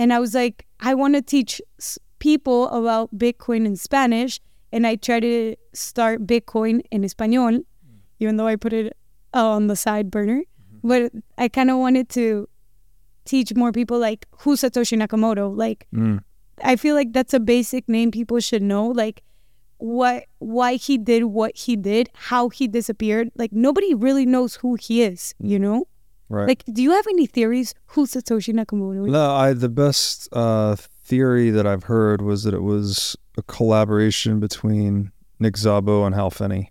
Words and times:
And 0.00 0.14
I 0.14 0.18
was 0.18 0.34
like, 0.34 0.66
I 0.80 0.94
want 0.94 1.14
to 1.14 1.20
teach 1.20 1.60
people 2.20 2.68
about 2.70 3.14
Bitcoin 3.18 3.66
in 3.66 3.76
Spanish. 3.76 4.40
And 4.72 4.86
I 4.86 4.96
tried 4.96 5.20
to 5.20 5.56
start 5.74 6.26
Bitcoin 6.26 6.80
in 6.90 7.04
Espanol, 7.04 7.50
mm. 7.50 7.64
even 8.18 8.38
though 8.38 8.46
I 8.46 8.56
put 8.56 8.72
it 8.72 8.96
uh, 9.34 9.46
on 9.46 9.66
the 9.66 9.76
side 9.76 10.10
burner. 10.10 10.40
Mm-hmm. 10.40 10.88
But 10.88 11.12
I 11.36 11.48
kind 11.48 11.70
of 11.70 11.76
wanted 11.76 12.08
to 12.10 12.48
teach 13.26 13.54
more 13.54 13.72
people 13.72 13.98
like 13.98 14.24
who's 14.38 14.62
Satoshi 14.62 14.96
Nakamoto. 14.96 15.54
Like, 15.54 15.86
Mm. 15.92 16.24
I 16.64 16.76
feel 16.76 16.94
like 16.94 17.12
that's 17.12 17.34
a 17.34 17.40
basic 17.40 17.86
name 17.86 18.10
people 18.10 18.40
should 18.40 18.62
know. 18.62 18.86
Like, 18.86 19.22
what, 19.76 20.24
why 20.38 20.76
he 20.76 20.96
did 20.96 21.24
what 21.24 21.54
he 21.54 21.76
did, 21.76 22.08
how 22.14 22.48
he 22.48 22.68
disappeared. 22.68 23.32
Like, 23.36 23.52
nobody 23.52 23.92
really 23.92 24.24
knows 24.24 24.56
who 24.56 24.76
he 24.76 25.02
is. 25.02 25.34
You 25.38 25.58
know? 25.58 25.88
Right. 26.30 26.46
Like, 26.46 26.64
do 26.72 26.80
you 26.80 26.92
have 26.92 27.08
any 27.08 27.26
theories 27.26 27.74
who 27.86 28.06
Satoshi 28.06 28.54
Nakamoto? 28.54 29.04
No, 29.10 29.34
I 29.34 29.52
the 29.52 29.68
best 29.68 30.28
uh, 30.32 30.76
theory 30.76 31.50
that 31.50 31.66
I've 31.66 31.84
heard 31.84 32.22
was 32.22 32.44
that 32.44 32.54
it 32.54 32.62
was 32.62 33.16
a 33.36 33.42
collaboration 33.42 34.38
between 34.38 35.10
Nick 35.40 35.54
Szabo 35.54 36.06
and 36.06 36.14
Hal 36.14 36.30
Finney, 36.30 36.70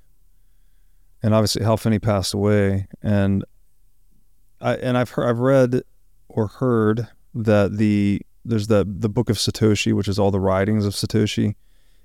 and 1.21 1.33
obviously 1.33 1.63
Hal 1.65 1.75
Finney 1.75 1.99
passed 1.99 2.33
away, 2.33 2.87
and 3.03 3.43
I 4.61 4.75
and 4.75 4.97
I've 4.97 5.09
heard, 5.09 5.27
I've 5.29 5.39
read 5.39 5.81
or 6.29 6.47
heard 6.47 7.09
that 7.35 7.75
the 7.77 8.21
there's 8.45 8.67
the 8.67 8.87
the 8.87 9.09
book 9.09 9.29
of 9.29 9.35
Satoshi, 9.35 9.91
which 9.91 10.07
is 10.07 10.17
all 10.17 10.31
the 10.31 10.39
writings 10.39 10.85
of 10.85 10.93
Satoshi, 10.93 11.47
and 11.47 11.55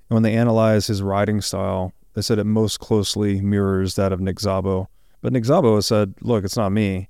when 0.09 0.23
they 0.23 0.35
analyze 0.35 0.87
his 0.87 1.01
writing 1.01 1.39
style, 1.39 1.93
they 2.15 2.21
said 2.21 2.37
it 2.37 2.43
most 2.43 2.81
closely 2.81 3.39
mirrors 3.39 3.95
that 3.95 4.11
of 4.11 4.19
Nick 4.19 4.39
Szabo. 4.39 4.87
But 5.21 5.31
Nick 5.31 5.45
Szabo 5.45 5.75
has 5.75 5.85
said, 5.85 6.15
"Look, 6.19 6.43
it's 6.43 6.57
not 6.57 6.73
me." 6.73 7.07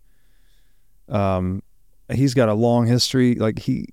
Um, 1.10 1.62
he's 2.12 2.34
got 2.34 2.50
a 2.50 2.54
long 2.54 2.88
history. 2.88 3.36
Like 3.36 3.60
he 3.60 3.88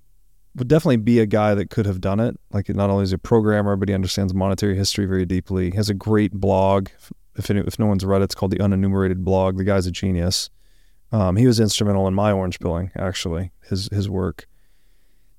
would 0.57 0.69
definitely 0.69 0.98
be 0.98 1.19
a 1.19 1.27
guy 1.27 1.55
that 1.55 1.71
could 1.71 1.87
have 1.87 2.01
done 2.01 2.21
it. 2.21 2.38
Like 2.52 2.69
not 2.69 2.91
only 2.91 3.05
is 3.05 3.11
he 3.11 3.15
a 3.15 3.19
programmer, 3.19 3.77
but 3.77 3.88
he 3.88 3.95
understands 3.95 4.35
monetary 4.35 4.77
history 4.77 5.07
very 5.07 5.24
deeply. 5.24 5.71
He 5.71 5.77
has 5.77 5.88
a 5.88 5.95
great 5.95 6.32
blog. 6.32 6.88
If 7.37 7.51
any, 7.51 7.60
if 7.60 7.79
no 7.79 7.87
one's 7.87 8.04
read 8.04 8.21
it, 8.21 8.24
it's 8.24 8.35
called 8.35 8.52
the 8.52 8.59
Unenumerated 8.59 9.24
Blog. 9.24 9.57
The 9.57 9.65
guy's 9.65 9.87
a 9.87 9.91
genius. 9.91 10.51
Um, 11.10 11.37
he 11.37 11.46
was 11.46 11.60
instrumental 11.60 12.07
in 12.07 12.15
my 12.15 12.32
orange 12.32 12.59
pilling. 12.59 12.91
Actually, 12.96 13.52
his 13.69 13.88
his 13.93 14.09
work. 14.09 14.47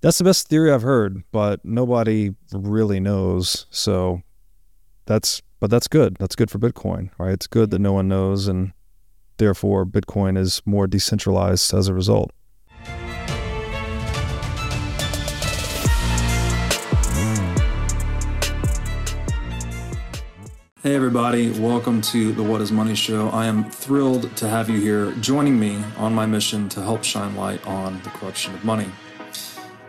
That's 0.02 0.18
the 0.18 0.24
best 0.24 0.48
theory 0.48 0.72
I've 0.72 0.82
heard, 0.82 1.24
but 1.32 1.64
nobody 1.64 2.36
really 2.52 3.00
knows. 3.00 3.68
So 3.70 4.22
that's 5.06 5.42
but 5.60 5.70
that's 5.70 5.88
good. 5.88 6.18
That's 6.20 6.36
good 6.36 6.52
for 6.52 6.60
Bitcoin, 6.60 7.10
right? 7.18 7.32
It's 7.32 7.48
good 7.48 7.70
that 7.72 7.80
no 7.80 7.94
one 7.94 8.08
knows, 8.08 8.48
and 8.48 8.74
therefore 9.38 9.86
Bitcoin 9.86 10.38
is 10.38 10.62
more 10.66 10.88
decentralized 10.88 11.73
as 11.73 11.88
a 11.88 11.94
result. 11.94 12.31
Hey, 20.84 20.95
everybody, 20.95 21.50
welcome 21.62 22.02
to 22.02 22.34
the 22.34 22.44
What 22.44 22.59
is 22.59 22.70
Money 22.70 22.94
Show. 22.94 23.30
I 23.30 23.45
am 23.45 23.70
thrilled 23.72 24.36
to 24.36 24.50
have 24.50 24.70
you 24.70 24.81
here 24.81 25.14
joining 25.22 25.58
me 25.58 25.81
on 25.95 26.14
my 26.14 26.25
mission 26.25 26.68
to 26.70 26.81
help 26.81 27.06
shine 27.06 27.38
light 27.38 27.66
on 27.66 28.02
the 28.03 28.09
corruption 28.09 28.53
of 28.53 28.66
money. 28.66 28.92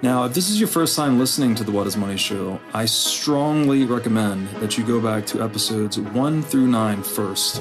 Now, 0.02 0.24
if 0.26 0.34
this 0.34 0.48
is 0.48 0.60
your 0.60 0.68
first 0.68 0.94
time 0.94 1.18
listening 1.18 1.56
to 1.56 1.64
the 1.64 1.72
What 1.72 1.88
is 1.88 1.96
Money 1.96 2.16
Show, 2.16 2.60
I 2.72 2.84
strongly 2.84 3.86
recommend 3.86 4.46
that 4.60 4.78
you 4.78 4.84
go 4.84 5.00
back 5.00 5.26
to 5.26 5.42
episodes 5.42 5.98
one 5.98 6.42
through 6.42 6.68
nine 6.68 7.02
first, 7.02 7.60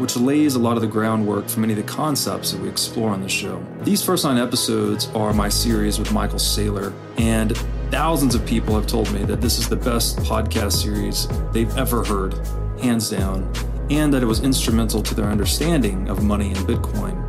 which 0.00 0.16
lays 0.16 0.54
a 0.54 0.58
lot 0.58 0.76
of 0.76 0.80
the 0.80 0.88
groundwork 0.88 1.46
for 1.46 1.60
many 1.60 1.74
of 1.74 1.76
the 1.76 1.82
concepts 1.84 2.52
that 2.52 2.60
we 2.60 2.68
explore 2.68 3.10
on 3.10 3.20
the 3.20 3.28
show. 3.28 3.62
These 3.82 4.02
first 4.02 4.24
nine 4.24 4.38
episodes 4.38 5.08
are 5.08 5.34
my 5.34 5.50
series 5.50 5.98
with 5.98 6.10
Michael 6.10 6.38
Saylor, 6.38 6.94
and 7.18 7.54
thousands 7.90 8.34
of 8.34 8.44
people 8.46 8.74
have 8.74 8.86
told 8.86 9.12
me 9.12 9.24
that 9.24 9.42
this 9.42 9.58
is 9.58 9.68
the 9.68 9.76
best 9.76 10.16
podcast 10.20 10.72
series 10.72 11.28
they've 11.52 11.76
ever 11.76 12.02
heard, 12.02 12.34
hands 12.80 13.10
down, 13.10 13.52
and 13.90 14.12
that 14.14 14.22
it 14.22 14.26
was 14.26 14.40
instrumental 14.40 15.02
to 15.02 15.14
their 15.14 15.26
understanding 15.26 16.08
of 16.08 16.22
money 16.24 16.48
and 16.48 16.58
Bitcoin. 16.60 17.20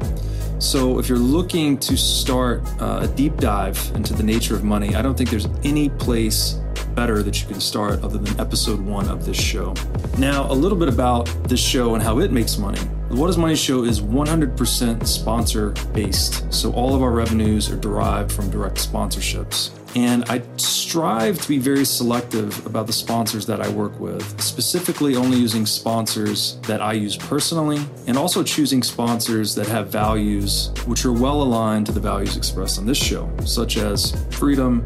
So, 0.62 1.00
if 1.00 1.10
you're 1.10 1.18
looking 1.18 1.78
to 1.80 1.98
start 1.98 2.62
uh, 2.80 3.00
a 3.02 3.08
deep 3.08 3.36
dive 3.38 3.92
into 3.96 4.14
the 4.14 4.24
nature 4.24 4.56
of 4.56 4.64
money, 4.64 4.96
I 4.96 5.02
don't 5.02 5.18
think 5.18 5.30
there's 5.30 5.48
any 5.64 5.90
place 5.90 6.60
better 6.96 7.24
that 7.24 7.42
you 7.42 7.48
can 7.48 7.60
start 7.60 8.04
other 8.04 8.18
than 8.18 8.40
episode 8.40 8.80
one 8.80 9.08
of 9.10 9.26
this 9.26 9.40
show. 9.40 9.74
Now, 10.18 10.52
a 10.52 10.54
little 10.54 10.78
bit 10.78 10.88
about 10.88 11.26
this 11.48 11.60
show 11.60 11.94
and 11.96 12.04
how 12.04 12.20
it 12.20 12.32
makes 12.32 12.58
money. 12.58 12.82
The 13.10 13.16
What 13.18 13.30
is 13.30 13.38
Money 13.38 13.56
show 13.56 13.84
is 13.84 14.02
100% 14.02 15.06
sponsor 15.06 15.72
based. 15.94 16.54
So, 16.54 16.72
all 16.72 16.96
of 16.96 17.02
our 17.02 17.12
revenues 17.12 17.70
are 17.70 17.76
derived 17.76 18.32
from 18.32 18.50
direct 18.50 18.78
sponsorships. 18.78 19.72
And 19.96 20.24
I 20.30 20.42
strive 20.56 21.42
to 21.42 21.48
be 21.50 21.58
very 21.58 21.84
selective 21.84 22.66
about 22.66 22.88
the 22.88 22.94
sponsors 22.94 23.46
that 23.48 23.60
I 23.60 23.68
work 23.70 24.00
with, 24.00 24.42
specifically 24.42 25.18
only 25.18 25.38
using 25.38 25.66
sponsors 25.66 26.58
that 26.62 26.82
I 26.82 26.94
use 26.94 27.18
personally, 27.18 27.86
and 28.08 28.18
also 28.18 28.44
choosing 28.44 28.84
sponsors 28.84 29.54
that 29.56 29.68
have 29.68 29.90
values 29.90 30.72
which 30.86 31.04
are 31.04 31.12
well 31.12 31.42
aligned 31.42 31.88
to 31.88 31.92
the 31.92 32.00
values 32.00 32.38
expressed 32.38 32.80
on 32.80 32.86
this 32.86 32.98
show, 32.98 33.30
such 33.44 33.76
as 33.76 34.16
freedom, 34.32 34.86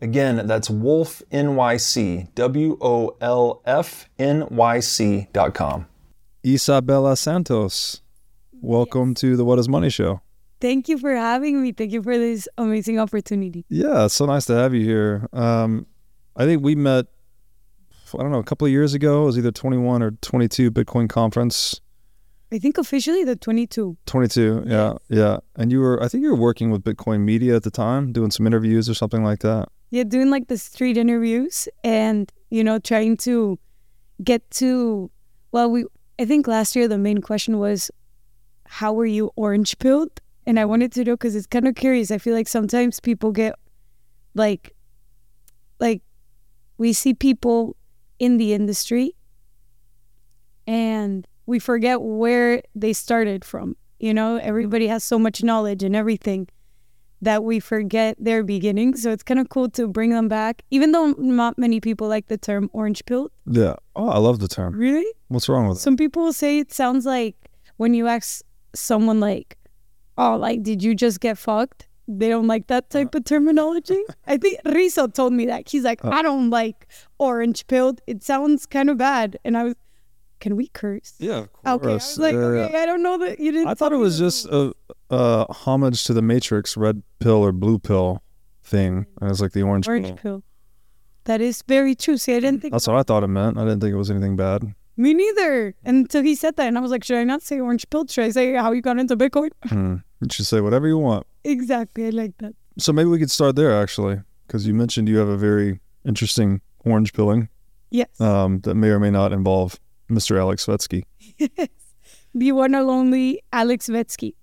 Again, 0.00 0.46
that's 0.46 0.70
Wolf 0.70 1.22
NYC, 1.32 1.54
wolfnyc, 1.56 2.34
W 2.36 2.78
O 2.80 3.16
L 3.20 3.62
F 3.64 4.08
N 4.18 4.46
Y 4.48 4.80
C.com. 4.80 5.86
Isabella 6.46 7.16
Santos, 7.16 8.00
welcome 8.52 9.14
to 9.14 9.36
the 9.36 9.44
What 9.44 9.58
is 9.58 9.68
Money 9.68 9.90
show. 9.90 10.20
Thank 10.60 10.88
you 10.88 10.98
for 10.98 11.14
having 11.14 11.60
me. 11.62 11.72
Thank 11.72 11.92
you 11.92 12.02
for 12.02 12.16
this 12.16 12.48
amazing 12.58 13.00
opportunity. 13.00 13.64
Yeah, 13.68 14.04
it's 14.04 14.14
so 14.14 14.26
nice 14.26 14.44
to 14.46 14.54
have 14.54 14.72
you 14.72 14.84
here. 14.84 15.28
Um, 15.32 15.86
I 16.36 16.44
think 16.44 16.62
we 16.62 16.76
met, 16.76 17.06
I 18.14 18.18
don't 18.18 18.30
know, 18.30 18.38
a 18.38 18.44
couple 18.44 18.66
of 18.66 18.70
years 18.72 18.94
ago. 18.94 19.22
It 19.22 19.26
was 19.26 19.38
either 19.38 19.50
21 19.50 20.02
or 20.02 20.12
22 20.12 20.70
Bitcoin 20.70 21.08
conference. 21.08 21.80
I 22.50 22.58
think 22.58 22.78
officially 22.78 23.24
the 23.24 23.36
22. 23.36 23.96
22, 24.06 24.64
yeah, 24.66 24.94
yeah. 25.08 25.38
And 25.56 25.70
you 25.70 25.80
were, 25.80 26.02
I 26.02 26.08
think 26.08 26.22
you 26.22 26.30
were 26.30 26.36
working 26.36 26.70
with 26.70 26.82
Bitcoin 26.82 27.20
Media 27.20 27.56
at 27.56 27.62
the 27.62 27.70
time, 27.70 28.12
doing 28.12 28.30
some 28.30 28.46
interviews 28.46 28.88
or 28.88 28.94
something 28.94 29.22
like 29.22 29.40
that. 29.40 29.68
Yeah, 29.90 30.04
doing 30.04 30.30
like 30.30 30.48
the 30.48 30.56
street 30.56 30.96
interviews 30.96 31.68
and, 31.84 32.32
you 32.50 32.64
know, 32.64 32.78
trying 32.78 33.18
to 33.18 33.58
get 34.24 34.50
to, 34.52 35.10
well, 35.52 35.70
we, 35.70 35.84
I 36.18 36.24
think 36.24 36.46
last 36.46 36.74
year 36.74 36.88
the 36.88 36.98
main 36.98 37.20
question 37.20 37.58
was, 37.58 37.90
how 38.64 38.94
were 38.94 39.06
you 39.06 39.30
orange 39.36 39.78
pilled? 39.78 40.20
And 40.46 40.58
I 40.58 40.64
wanted 40.64 40.92
to 40.92 41.04
know 41.04 41.12
because 41.12 41.36
it's 41.36 41.46
kind 41.46 41.68
of 41.68 41.74
curious. 41.74 42.10
I 42.10 42.16
feel 42.16 42.34
like 42.34 42.48
sometimes 42.48 42.98
people 42.98 43.30
get 43.30 43.54
like, 44.34 44.74
like, 45.80 46.00
we 46.78 46.94
see 46.94 47.12
people 47.12 47.76
in 48.18 48.38
the 48.38 48.54
industry 48.54 49.14
and 50.66 51.26
we 51.48 51.58
forget 51.58 52.02
where 52.02 52.62
they 52.74 52.92
started 52.92 53.42
from. 53.42 53.74
You 53.98 54.12
know, 54.12 54.36
mm-hmm. 54.36 54.46
everybody 54.46 54.86
has 54.86 55.02
so 55.02 55.18
much 55.18 55.42
knowledge 55.42 55.82
and 55.82 55.96
everything 55.96 56.46
that 57.22 57.42
we 57.42 57.58
forget 57.58 58.16
their 58.20 58.44
beginnings. 58.44 59.02
So 59.02 59.10
it's 59.10 59.22
kind 59.22 59.40
of 59.40 59.48
cool 59.48 59.68
to 59.70 59.88
bring 59.88 60.10
them 60.10 60.28
back, 60.28 60.62
even 60.70 60.92
though 60.92 61.14
not 61.18 61.58
many 61.58 61.80
people 61.80 62.06
like 62.06 62.28
the 62.28 62.36
term 62.36 62.68
orange 62.74 63.04
pilled. 63.06 63.32
Yeah. 63.46 63.76
Oh, 63.96 64.10
I 64.10 64.18
love 64.18 64.38
the 64.38 64.46
term. 64.46 64.74
Really? 64.76 65.10
What's 65.28 65.48
wrong 65.48 65.66
with 65.68 65.78
it? 65.78 65.80
Some 65.80 65.96
people 65.96 66.32
say 66.32 66.58
it 66.58 66.72
sounds 66.72 67.06
like 67.06 67.34
when 67.78 67.94
you 67.94 68.06
ask 68.06 68.44
someone, 68.74 69.18
like, 69.18 69.56
oh, 70.18 70.36
like, 70.36 70.62
did 70.62 70.82
you 70.82 70.94
just 70.94 71.18
get 71.18 71.38
fucked? 71.38 71.88
they 72.10 72.30
don't 72.30 72.46
like 72.46 72.68
that 72.68 72.88
type 72.88 73.14
of 73.14 73.24
terminology. 73.24 74.02
I 74.26 74.38
think 74.38 74.58
Rizzo 74.64 75.08
told 75.08 75.34
me 75.34 75.44
that. 75.46 75.68
He's 75.68 75.84
like, 75.84 76.02
oh. 76.02 76.10
I 76.10 76.22
don't 76.22 76.48
like 76.48 76.88
orange 77.18 77.66
pilled. 77.66 78.00
It 78.06 78.24
sounds 78.24 78.64
kind 78.64 78.88
of 78.88 78.96
bad. 78.96 79.38
And 79.44 79.58
I 79.58 79.64
was, 79.64 79.74
can 80.40 80.56
we 80.56 80.68
curse? 80.68 81.14
Yeah, 81.18 81.46
of 81.64 81.80
Okay. 81.82 81.90
I 81.90 81.94
was 81.94 82.18
like, 82.18 82.34
Yeah, 82.34 82.40
yeah. 82.40 82.64
okay, 82.66 82.82
I 82.82 82.86
don't 82.86 83.02
know 83.02 83.18
that 83.18 83.38
you 83.40 83.52
didn't. 83.52 83.68
I 83.68 83.74
thought 83.74 83.92
it 83.92 83.96
was 83.96 84.18
just 84.18 84.46
a, 84.46 84.72
a 85.10 85.46
homage 85.52 86.04
to 86.04 86.14
the 86.14 86.22
Matrix 86.22 86.76
red 86.76 87.02
pill 87.20 87.36
or 87.44 87.52
blue 87.52 87.78
pill 87.78 88.22
thing. 88.62 89.06
And 89.20 89.28
it 89.28 89.28
was 89.28 89.40
like 89.40 89.52
the 89.52 89.62
orange, 89.62 89.88
orange 89.88 90.08
pill. 90.08 90.16
pill. 90.16 90.42
That 91.24 91.40
is 91.40 91.62
very 91.68 91.94
true. 91.94 92.16
See, 92.16 92.34
I 92.34 92.40
didn't 92.40 92.62
think 92.62 92.72
That's 92.72 92.86
what 92.86 92.96
I 92.96 93.02
thought 93.02 93.22
it 93.22 93.28
meant. 93.28 93.58
I 93.58 93.64
didn't 93.64 93.80
think 93.80 93.92
it 93.92 93.96
was 93.98 94.10
anything 94.10 94.36
bad. 94.36 94.74
me 94.96 95.12
neither 95.14 95.74
until 95.84 96.22
he 96.22 96.34
said 96.34 96.56
that, 96.56 96.66
and 96.66 96.78
I 96.78 96.80
was 96.80 96.90
like, 96.90 97.04
should 97.04 97.18
I 97.18 97.24
not 97.24 97.42
say 97.42 97.60
orange 97.60 97.88
pill? 97.90 98.06
Should 98.06 98.24
I 98.24 98.30
say 98.30 98.54
how 98.54 98.72
you 98.72 98.80
got 98.80 98.98
into 98.98 99.16
Bitcoin? 99.16 99.50
Hmm. 99.68 99.96
You 100.20 100.28
should 100.32 100.46
say 100.46 100.60
whatever 100.60 100.88
you 100.88 100.98
want. 100.98 101.26
exactly. 101.44 102.06
I 102.06 102.10
like 102.10 102.36
that. 102.38 102.54
So 102.78 102.92
maybe 102.92 103.08
we 103.08 103.18
could 103.18 103.30
start 103.30 103.54
there 103.56 103.72
actually, 103.80 104.20
because 104.46 104.66
you 104.66 104.74
mentioned 104.74 105.08
you 105.08 105.18
have 105.18 105.28
a 105.28 105.36
very 105.36 105.80
interesting 106.04 106.60
orange 106.84 107.12
pilling 107.12 107.48
Yes. 107.90 108.20
um, 108.20 108.60
that 108.60 108.74
may 108.74 108.88
or 108.88 108.98
may 108.98 109.10
not 109.10 109.32
involve 109.32 109.78
Mr. 110.10 110.38
Alex 110.38 110.66
Svetsky. 110.66 111.04
the 112.34 112.52
one 112.52 112.74
and 112.74 112.88
only 112.88 113.42
Alex 113.52 113.88
Svetsky. 113.88 114.34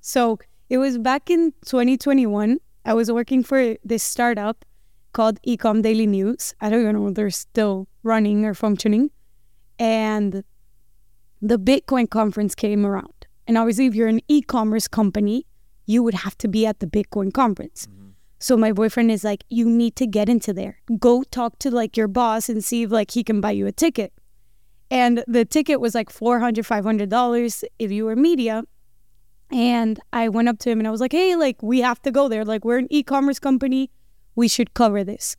So 0.00 0.38
it 0.68 0.78
was 0.78 0.98
back 0.98 1.30
in 1.30 1.52
2021. 1.64 2.58
I 2.84 2.94
was 2.94 3.10
working 3.10 3.42
for 3.42 3.76
this 3.84 4.02
startup 4.02 4.64
called 5.12 5.40
Ecom 5.42 5.82
Daily 5.82 6.06
News. 6.06 6.54
I 6.60 6.68
don't 6.68 6.82
even 6.82 6.96
know 6.96 7.08
if 7.08 7.14
they're 7.14 7.30
still 7.30 7.88
running 8.02 8.44
or 8.44 8.52
functioning. 8.54 9.10
And 9.78 10.44
the 11.40 11.58
Bitcoin 11.58 12.08
conference 12.08 12.54
came 12.54 12.84
around. 12.84 13.26
And 13.46 13.56
obviously, 13.58 13.86
if 13.86 13.94
you're 13.94 14.08
an 14.08 14.20
e 14.28 14.42
commerce 14.42 14.88
company, 14.88 15.46
you 15.86 16.02
would 16.02 16.14
have 16.14 16.36
to 16.38 16.48
be 16.48 16.66
at 16.66 16.80
the 16.80 16.86
Bitcoin 16.86 17.32
conference. 17.32 17.86
Mm-hmm. 17.86 18.10
So 18.38 18.56
my 18.56 18.72
boyfriend 18.72 19.10
is 19.10 19.24
like, 19.24 19.44
you 19.48 19.64
need 19.66 19.96
to 19.96 20.06
get 20.06 20.28
into 20.28 20.52
there. 20.52 20.78
Go 20.98 21.22
talk 21.22 21.58
to 21.60 21.70
like 21.70 21.96
your 21.96 22.08
boss 22.08 22.48
and 22.48 22.62
see 22.62 22.82
if 22.82 22.90
like 22.90 23.10
he 23.10 23.24
can 23.24 23.40
buy 23.40 23.52
you 23.52 23.66
a 23.66 23.72
ticket. 23.72 24.12
And 24.90 25.24
the 25.26 25.44
ticket 25.44 25.80
was 25.80 25.94
like 25.94 26.10
$400, 26.12 26.58
$500 26.66 27.64
if 27.78 27.90
you 27.90 28.04
were 28.04 28.16
media. 28.16 28.64
And 29.50 30.00
I 30.12 30.28
went 30.28 30.48
up 30.48 30.58
to 30.60 30.70
him 30.70 30.78
and 30.78 30.88
I 30.88 30.90
was 30.90 31.00
like, 31.00 31.12
hey, 31.12 31.36
like, 31.36 31.62
we 31.62 31.80
have 31.80 32.00
to 32.02 32.10
go 32.10 32.28
there. 32.28 32.44
Like, 32.44 32.64
we're 32.64 32.78
an 32.78 32.88
e 32.90 33.02
commerce 33.02 33.38
company. 33.38 33.90
We 34.34 34.48
should 34.48 34.74
cover 34.74 35.04
this. 35.04 35.36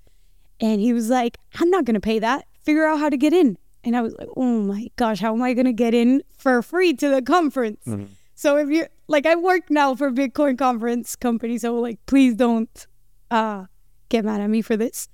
And 0.60 0.80
he 0.80 0.94
was 0.94 1.10
like, 1.10 1.38
I'm 1.60 1.70
not 1.70 1.86
going 1.86 1.96
to 1.96 2.00
pay 2.00 2.20
that. 2.20 2.46
Figure 2.62 2.86
out 2.86 3.00
how 3.00 3.10
to 3.10 3.18
get 3.18 3.34
in. 3.34 3.58
And 3.84 3.96
I 3.96 4.02
was 4.02 4.16
like, 4.18 4.30
oh 4.36 4.62
my 4.62 4.88
gosh, 4.96 5.20
how 5.20 5.34
am 5.34 5.42
I 5.42 5.54
going 5.54 5.66
to 5.66 5.74
get 5.74 5.94
in 5.94 6.24
for 6.38 6.62
free 6.62 6.94
to 6.96 7.10
the 7.10 7.22
conference? 7.22 7.84
Mm-hmm. 7.86 8.06
So 8.34 8.58
if 8.58 8.70
you 8.70 8.88
like, 9.08 9.26
I 9.26 9.36
work 9.36 9.70
now 9.70 9.96
for 9.96 10.12
Bitcoin 10.12 10.58
conference 10.58 11.16
company. 11.16 11.58
So 11.58 11.76
like, 11.76 12.00
please 12.06 12.36
don't 12.36 12.88
uh, 13.32 13.66
get 14.10 14.26
mad 14.26 14.42
at 14.42 14.50
me 14.50 14.62
for 14.62 14.76
this. 14.76 15.08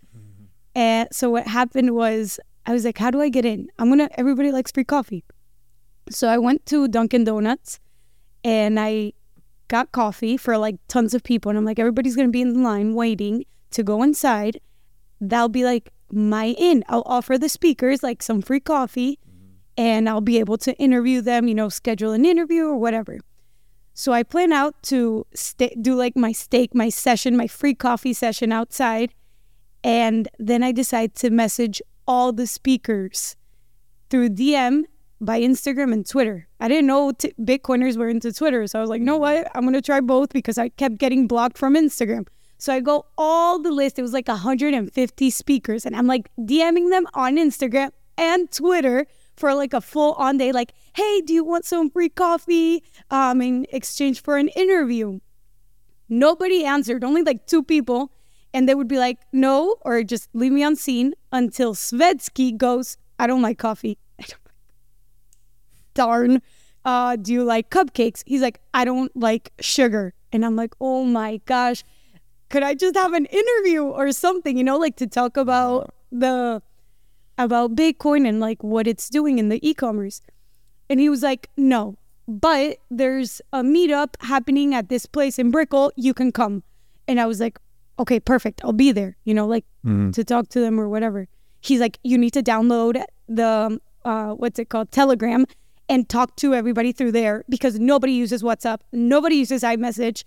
And 0.76 1.10
so 1.12 1.30
what 1.30 1.48
happened 1.48 1.96
was 1.96 2.40
I 2.66 2.74
was 2.74 2.86
like, 2.86 2.98
how 2.98 3.12
do 3.12 3.22
I 3.22 3.30
get 3.30 3.46
in? 3.46 3.70
I'm 3.80 3.90
gonna 3.90 4.10
everybody 4.16 4.52
likes 4.52 4.72
free 4.72 4.84
coffee. 4.84 5.24
So 6.10 6.28
I 6.28 6.38
went 6.38 6.66
to 6.68 6.88
Dunkin' 6.88 7.24
Donuts 7.24 7.80
and 8.44 8.80
I 8.80 9.14
got 9.68 9.92
coffee 9.92 10.38
for 10.38 10.58
like 10.58 10.76
tons 10.88 11.14
of 11.14 11.24
people. 11.24 11.50
And 11.50 11.58
I'm 11.58 11.66
like, 11.66 11.80
everybody's 11.80 12.16
gonna 12.16 12.30
be 12.30 12.42
in 12.42 12.64
line 12.64 12.94
waiting 12.94 13.46
to 13.72 13.84
go 13.84 14.04
inside. 14.04 14.60
That'll 15.20 15.50
be 15.50 15.64
like 15.64 15.92
my 16.12 16.56
in. 16.58 16.84
I'll 16.90 17.04
offer 17.06 17.38
the 17.38 17.50
speakers 17.50 18.04
like 18.04 18.22
some 18.22 18.42
free 18.42 18.60
coffee 18.60 19.20
mm-hmm. 19.28 19.54
and 19.78 20.10
I'll 20.10 20.22
be 20.22 20.40
able 20.40 20.58
to 20.60 20.76
interview 20.78 21.22
them, 21.22 21.48
you 21.48 21.56
know, 21.56 21.70
schedule 21.70 22.12
an 22.12 22.26
interview 22.26 22.66
or 22.66 22.78
whatever. 22.78 23.20
So 23.94 24.14
I 24.14 24.24
plan 24.24 24.52
out 24.52 24.82
to 24.84 25.26
sta 25.34 25.70
do 25.82 25.96
like 25.96 26.16
my 26.16 26.32
steak, 26.32 26.74
my 26.74 26.90
session, 26.90 27.36
my 27.38 27.48
free 27.48 27.76
coffee 27.76 28.14
session 28.14 28.52
outside. 28.52 29.14
And 29.84 30.30
then 30.38 30.64
I 30.64 30.72
decide 30.72 31.16
to 31.16 31.30
message 31.30 31.82
all 32.12 32.34
the 32.34 32.46
speakers 32.46 33.38
through 34.10 34.28
DM 34.28 34.84
by 35.22 35.40
Instagram 35.40 35.94
and 35.94 36.06
Twitter. 36.06 36.46
I 36.60 36.68
didn't 36.68 36.88
know 36.88 37.14
t- 37.14 37.34
Bitcoiners 37.40 37.96
were 37.96 38.10
into 38.10 38.34
Twitter. 38.34 38.68
So 38.68 38.80
I 38.80 38.82
was 38.82 38.90
like, 38.90 39.02
no 39.02 39.16
what? 39.16 39.50
I'm 39.56 39.62
going 39.62 39.76
to 39.76 39.82
try 39.82 40.02
both 40.02 40.34
because 40.34 40.58
I 40.58 40.68
kept 40.68 40.98
getting 40.98 41.26
blocked 41.26 41.58
from 41.58 41.74
Instagram. 41.74 42.28
So 42.58 42.74
I 42.74 42.82
go 42.82 43.06
all 43.18 43.60
the 43.60 43.72
list. 43.72 43.98
It 43.98 44.02
was 44.02 44.12
like 44.12 44.28
150 44.28 45.30
speakers. 45.30 45.86
And 45.86 45.96
I'm 45.96 46.06
like 46.06 46.30
DMing 46.38 46.90
them 46.90 47.08
on 47.14 47.38
Instagram 47.38 47.92
and 48.18 48.52
Twitter 48.52 49.08
for 49.38 49.54
like 49.54 49.74
a 49.74 49.80
full 49.80 50.12
on 50.16 50.38
day, 50.38 50.52
like, 50.52 50.74
hey, 50.94 51.22
do 51.22 51.34
you 51.34 51.46
want 51.46 51.64
some 51.64 51.90
free 51.90 52.10
coffee 52.10 52.84
um, 53.10 53.42
in 53.42 53.66
exchange 53.72 54.22
for 54.22 54.36
an 54.36 54.50
interview? 54.50 55.20
Nobody 56.10 56.66
answered, 56.66 57.06
only 57.06 57.24
like 57.24 57.48
two 57.48 57.64
people. 57.64 58.12
And 58.54 58.68
they 58.68 58.76
would 58.76 58.88
be 58.88 58.98
like, 58.98 59.20
no, 59.32 59.78
or 59.82 60.04
just 60.04 60.30
leave 60.34 60.52
me 60.52 60.64
on 60.64 60.76
seen 60.76 61.14
until 61.32 61.74
Svetsky 61.74 62.56
goes, 62.56 62.98
I 63.18 63.28
don't 63.28 63.42
like 63.42 63.58
coffee. 63.58 63.98
Darn. 65.94 66.42
Uh, 66.84 67.16
do 67.16 67.32
you 67.32 67.44
like 67.44 67.70
cupcakes? 67.70 68.24
He's 68.26 68.42
like, 68.42 68.60
I 68.74 68.86
don't 68.86 69.16
like 69.16 69.54
sugar. 69.60 70.14
And 70.32 70.46
I'm 70.46 70.56
like, 70.56 70.74
oh 70.82 71.04
my 71.04 71.40
gosh, 71.46 71.84
could 72.50 72.64
I 72.64 72.74
just 72.74 72.96
have 72.96 73.14
an 73.14 73.26
interview 73.26 73.84
or 73.84 74.12
something, 74.12 74.58
you 74.58 74.64
know, 74.64 74.78
like 74.78 74.96
to 74.98 75.08
talk 75.08 75.38
about 75.38 75.94
the 76.12 76.62
about 77.38 77.76
Bitcoin 77.76 78.28
and 78.28 78.40
like 78.40 78.64
what 78.64 78.88
it's 78.88 79.10
doing 79.10 79.40
in 79.40 79.50
the 79.50 79.66
e-commerce. 79.68 80.22
And 80.90 81.00
he 81.00 81.10
was 81.10 81.24
like, 81.24 81.50
no, 81.56 81.98
but 82.28 82.78
there's 82.90 83.42
a 83.54 83.62
meetup 83.62 84.16
happening 84.22 84.74
at 84.76 84.90
this 84.90 85.06
place 85.06 85.40
in 85.40 85.52
Brickell. 85.52 85.92
You 85.96 86.14
can 86.14 86.32
come. 86.32 86.64
And 87.08 87.20
I 87.20 87.26
was 87.26 87.40
like, 87.40 87.60
okay, 88.02 88.20
perfect. 88.20 88.62
I'll 88.64 88.74
be 88.74 88.92
there, 88.92 89.16
you 89.24 89.34
know, 89.34 89.48
like 89.48 89.66
mm-hmm. 89.86 90.12
to 90.12 90.24
talk 90.24 90.50
to 90.50 90.60
them 90.60 90.80
or 90.80 90.90
whatever. 90.90 91.28
He's 91.62 91.80
like, 91.80 92.00
you 92.04 92.18
need 92.18 92.32
to 92.32 92.44
download 92.44 93.04
the, 93.30 93.48
um, 93.48 93.82
uh, 94.04 94.34
what's 94.34 94.60
it 94.60 94.70
called? 94.70 94.92
Telegram 94.92 95.46
and 95.88 96.10
talk 96.10 96.36
to 96.38 96.54
everybody 96.56 96.92
through 96.92 97.12
there 97.12 97.44
because 97.48 97.80
nobody 97.80 98.14
uses 98.14 98.42
WhatsApp. 98.42 98.80
Nobody 98.92 99.36
uses 99.36 99.62
iMessage. 99.62 100.24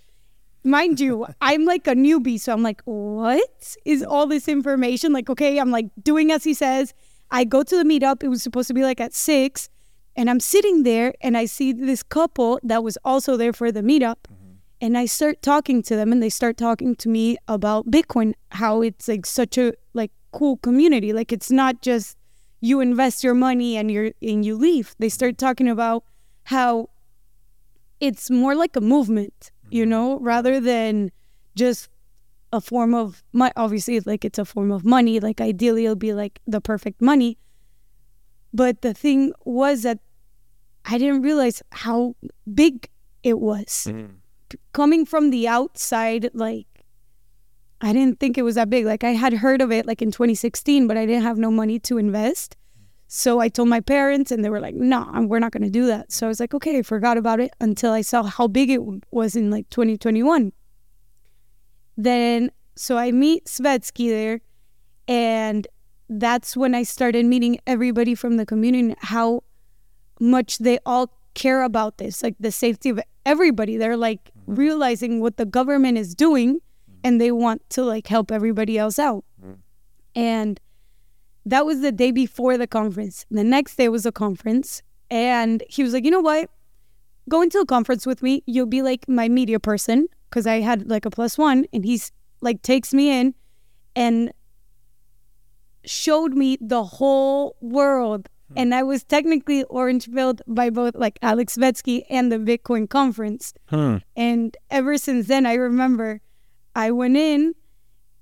Mind 0.62 1.00
you, 1.00 1.26
I'm 1.40 1.64
like 1.64 1.86
a 1.86 1.94
newbie. 1.94 2.38
So 2.38 2.52
I'm 2.52 2.62
like, 2.62 2.82
what 2.84 3.76
is 3.84 4.02
all 4.02 4.26
this 4.26 4.46
information? 4.46 5.12
Like, 5.12 5.28
okay, 5.28 5.58
I'm 5.58 5.70
like 5.70 5.86
doing 6.02 6.30
as 6.30 6.44
he 6.44 6.54
says. 6.54 6.94
I 7.30 7.44
go 7.44 7.62
to 7.64 7.76
the 7.76 7.84
meetup. 7.84 8.22
It 8.22 8.28
was 8.28 8.42
supposed 8.42 8.68
to 8.68 8.74
be 8.74 8.82
like 8.82 9.00
at 9.00 9.12
six. 9.12 9.68
And 10.16 10.30
I'm 10.30 10.38
sitting 10.38 10.84
there 10.84 11.14
and 11.20 11.36
I 11.36 11.46
see 11.46 11.72
this 11.72 12.04
couple 12.04 12.60
that 12.62 12.84
was 12.84 12.96
also 13.04 13.36
there 13.36 13.52
for 13.52 13.72
the 13.72 13.80
meetup. 13.80 14.16
Mm-hmm. 14.30 14.43
And 14.80 14.98
I 14.98 15.06
start 15.06 15.40
talking 15.40 15.82
to 15.82 15.96
them 15.96 16.12
and 16.12 16.22
they 16.22 16.28
start 16.28 16.56
talking 16.56 16.94
to 16.96 17.08
me 17.08 17.36
about 17.48 17.90
Bitcoin, 17.90 18.34
how 18.50 18.82
it's 18.82 19.08
like 19.08 19.24
such 19.24 19.56
a 19.56 19.72
like 19.94 20.10
cool 20.32 20.56
community. 20.58 21.12
Like 21.12 21.32
it's 21.32 21.50
not 21.50 21.80
just 21.80 22.18
you 22.60 22.80
invest 22.80 23.22
your 23.22 23.34
money 23.34 23.76
and 23.76 23.90
you're 23.90 24.12
and 24.20 24.44
you 24.44 24.56
leave. 24.56 24.94
They 24.98 25.08
start 25.08 25.38
talking 25.38 25.68
about 25.68 26.04
how 26.44 26.90
it's 28.00 28.30
more 28.30 28.54
like 28.54 28.76
a 28.76 28.80
movement, 28.80 29.50
you 29.70 29.84
mm-hmm. 29.84 29.90
know, 29.90 30.18
rather 30.18 30.60
than 30.60 31.10
just 31.54 31.88
a 32.52 32.60
form 32.60 32.94
of 32.94 33.22
my 33.32 33.52
obviously 33.56 33.98
like 34.00 34.24
it's 34.24 34.38
a 34.38 34.44
form 34.44 34.70
of 34.70 34.84
money. 34.84 35.20
Like 35.20 35.40
ideally 35.40 35.84
it'll 35.84 35.96
be 35.96 36.12
like 36.12 36.40
the 36.46 36.60
perfect 36.60 37.00
money. 37.00 37.38
But 38.52 38.82
the 38.82 38.94
thing 38.94 39.32
was 39.44 39.82
that 39.82 39.98
I 40.84 40.98
didn't 40.98 41.22
realize 41.22 41.62
how 41.72 42.14
big 42.52 42.88
it 43.22 43.40
was. 43.40 43.88
Mm-hmm. 43.88 44.14
Coming 44.72 45.06
from 45.06 45.30
the 45.30 45.48
outside, 45.48 46.30
like 46.34 46.66
I 47.80 47.92
didn't 47.92 48.20
think 48.20 48.38
it 48.38 48.42
was 48.42 48.54
that 48.54 48.70
big. 48.70 48.84
Like 48.86 49.04
I 49.04 49.10
had 49.10 49.34
heard 49.34 49.60
of 49.60 49.70
it 49.70 49.86
like 49.86 50.02
in 50.02 50.10
2016, 50.10 50.86
but 50.86 50.96
I 50.96 51.06
didn't 51.06 51.22
have 51.22 51.38
no 51.38 51.50
money 51.50 51.78
to 51.80 51.98
invest. 51.98 52.56
So 53.06 53.38
I 53.38 53.48
told 53.48 53.68
my 53.68 53.80
parents, 53.80 54.32
and 54.32 54.44
they 54.44 54.50
were 54.50 54.60
like, 54.60 54.74
"No, 54.74 55.04
nah, 55.04 55.20
we're 55.20 55.38
not 55.38 55.52
going 55.52 55.62
to 55.62 55.70
do 55.70 55.86
that." 55.86 56.10
So 56.10 56.26
I 56.26 56.28
was 56.28 56.40
like, 56.40 56.54
"Okay," 56.54 56.78
I 56.78 56.82
forgot 56.82 57.16
about 57.16 57.38
it 57.38 57.52
until 57.60 57.92
I 57.92 58.00
saw 58.00 58.22
how 58.22 58.48
big 58.48 58.70
it 58.70 58.80
was 59.10 59.36
in 59.36 59.50
like 59.50 59.68
2021. 59.70 60.52
Then, 61.96 62.50
so 62.74 62.96
I 62.96 63.12
meet 63.12 63.44
Svetsky 63.44 64.08
there, 64.08 64.40
and 65.06 65.68
that's 66.08 66.56
when 66.56 66.74
I 66.74 66.82
started 66.82 67.26
meeting 67.26 67.58
everybody 67.66 68.14
from 68.14 68.36
the 68.36 68.46
community. 68.46 68.96
How 68.98 69.44
much 70.18 70.58
they 70.58 70.78
all 70.86 71.12
care 71.34 71.62
about 71.62 71.98
this, 71.98 72.22
like 72.22 72.36
the 72.40 72.50
safety 72.52 72.88
of 72.88 73.00
everybody. 73.26 73.76
They're 73.76 73.96
like 73.96 74.30
realizing 74.46 75.20
what 75.20 75.36
the 75.36 75.46
government 75.46 75.98
is 75.98 76.14
doing, 76.14 76.56
mm-hmm. 76.56 77.00
and 77.04 77.20
they 77.20 77.32
want 77.32 77.68
to 77.70 77.82
like 77.82 78.06
help 78.06 78.30
everybody 78.30 78.78
else 78.78 78.98
out. 78.98 79.24
Mm-hmm. 79.42 79.54
And 80.14 80.60
that 81.46 81.66
was 81.66 81.80
the 81.80 81.92
day 81.92 82.10
before 82.10 82.56
the 82.56 82.66
conference. 82.66 83.26
The 83.30 83.44
next 83.44 83.76
day 83.76 83.88
was 83.88 84.06
a 84.06 84.12
conference. 84.12 84.82
And 85.10 85.62
he 85.68 85.82
was 85.82 85.92
like, 85.92 86.04
you 86.04 86.10
know 86.10 86.20
what? 86.20 86.50
Go 87.28 87.42
into 87.42 87.58
a 87.58 87.66
conference 87.66 88.06
with 88.06 88.22
me. 88.22 88.42
You'll 88.46 88.66
be 88.66 88.82
like 88.82 89.08
my 89.08 89.28
media 89.28 89.60
person 89.60 90.08
because 90.30 90.46
I 90.46 90.60
had 90.60 90.88
like 90.88 91.04
a 91.04 91.10
plus 91.10 91.36
one. 91.36 91.66
And 91.72 91.84
he's 91.84 92.12
like, 92.40 92.62
takes 92.62 92.94
me 92.94 93.10
in 93.10 93.34
and 93.94 94.32
showed 95.84 96.34
me 96.34 96.58
the 96.60 96.84
whole 96.84 97.56
world. 97.60 98.28
And 98.56 98.74
I 98.74 98.82
was 98.82 99.02
technically 99.02 99.64
orange 99.64 100.12
pilled 100.12 100.42
by 100.46 100.70
both 100.70 100.94
like 100.94 101.18
Alex 101.22 101.56
Svetsky 101.56 102.04
and 102.08 102.30
the 102.30 102.36
Bitcoin 102.36 102.88
conference. 102.88 103.54
Hmm. 103.66 103.96
And 104.16 104.56
ever 104.70 104.96
since 104.98 105.26
then, 105.26 105.46
I 105.46 105.54
remember 105.54 106.20
I 106.76 106.90
went 106.90 107.16
in 107.16 107.54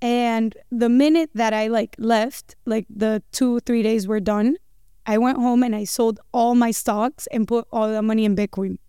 and 0.03 0.55
the 0.69 0.89
minute 0.89 1.29
that 1.33 1.53
I 1.53 1.67
like 1.67 1.95
left, 1.97 2.55
like 2.65 2.85
the 2.89 3.23
two, 3.31 3.61
three 3.61 3.81
days 3.83 4.05
were 4.05 4.19
done, 4.19 4.57
I 5.05 5.17
went 5.17 5.37
home 5.37 5.63
and 5.63 5.73
I 5.73 5.85
sold 5.85 6.19
all 6.33 6.55
my 6.55 6.71
stocks 6.71 7.25
and 7.27 7.47
put 7.47 7.67
all 7.71 7.89
the 7.89 8.01
money 8.01 8.25
in 8.25 8.35
Bitcoin. 8.35 8.79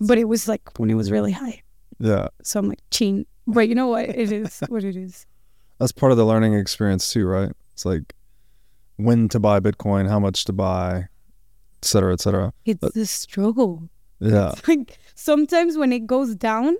but 0.00 0.18
it 0.18 0.24
was 0.24 0.46
like 0.46 0.78
when 0.78 0.90
it 0.90 0.94
was 0.94 1.10
really 1.10 1.32
high. 1.32 1.62
Yeah. 1.98 2.28
So 2.42 2.60
I'm 2.60 2.68
like, 2.68 2.80
chin. 2.90 3.24
But 3.46 3.68
you 3.68 3.74
know 3.74 3.88
what? 3.88 4.10
It 4.10 4.30
is 4.30 4.60
what 4.68 4.84
it 4.84 4.94
is. 4.94 5.26
That's 5.78 5.92
part 5.92 6.12
of 6.12 6.18
the 6.18 6.26
learning 6.26 6.52
experience 6.52 7.10
too, 7.10 7.26
right? 7.26 7.52
It's 7.72 7.86
like 7.86 8.14
when 9.02 9.28
to 9.30 9.40
buy 9.40 9.60
Bitcoin, 9.60 10.08
how 10.08 10.18
much 10.20 10.44
to 10.46 10.52
buy, 10.52 11.06
et 11.80 11.84
cetera, 11.84 12.12
et 12.12 12.20
cetera. 12.20 12.52
It's 12.64 12.80
But- 12.80 12.94
the 12.94 13.06
struggle. 13.06 13.88
Yeah. 14.20 14.50
It's 14.52 14.68
like 14.68 14.98
sometimes 15.14 15.78
when 15.78 15.92
it 15.92 16.06
goes 16.06 16.34
down 16.34 16.76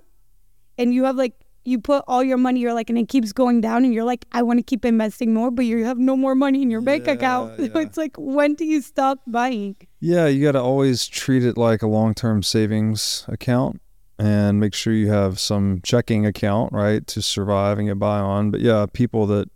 and 0.77 0.93
you 0.93 1.05
have 1.05 1.15
like 1.15 1.33
you 1.63 1.77
put 1.79 2.03
all 2.07 2.23
your 2.23 2.37
money, 2.37 2.59
you're 2.59 2.73
like, 2.73 2.89
and 2.89 2.97
it 2.97 3.07
keeps 3.07 3.31
going 3.33 3.61
down, 3.61 3.85
and 3.85 3.93
you're 3.93 4.03
like, 4.03 4.25
I 4.31 4.41
want 4.41 4.57
to 4.57 4.63
keep 4.63 4.83
investing 4.83 5.31
more, 5.31 5.51
but 5.51 5.63
you 5.65 5.85
have 5.85 5.99
no 5.99 6.17
more 6.17 6.33
money 6.33 6.63
in 6.63 6.71
your 6.71 6.81
bank 6.81 7.05
Yeah, 7.05 7.11
account. 7.13 7.53
yeah. 7.59 7.67
it's 7.75 7.97
like, 7.97 8.15
when 8.17 8.55
do 8.55 8.65
you 8.65 8.81
stop 8.81 9.19
buying? 9.27 9.75
Yeah, 9.99 10.25
you 10.25 10.43
got 10.43 10.53
to 10.53 10.59
always 10.61 11.05
treat 11.07 11.43
it 11.45 11.57
like 11.57 11.83
a 11.83 11.87
long-term 11.87 12.41
savings 12.41 13.25
account 13.27 13.79
and 14.17 14.59
make 14.59 14.73
sure 14.73 14.91
you 14.91 15.09
have 15.11 15.39
some 15.39 15.81
checking 15.83 16.25
account, 16.25 16.73
right, 16.73 17.05
to 17.05 17.21
survive 17.21 17.77
and 17.77 17.89
get 17.89 17.99
by 17.99 18.17
on. 18.19 18.49
But 18.49 18.61
yeah, 18.61 18.87
people 18.91 19.27
that 19.27 19.47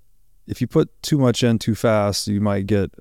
if 0.48 0.62
you 0.62 0.68
put 0.68 0.90
too 1.02 1.18
much 1.18 1.44
in 1.44 1.60
too 1.60 1.76
fast, 1.76 2.28
you 2.28 2.42
might 2.42 2.68
get 2.68 2.92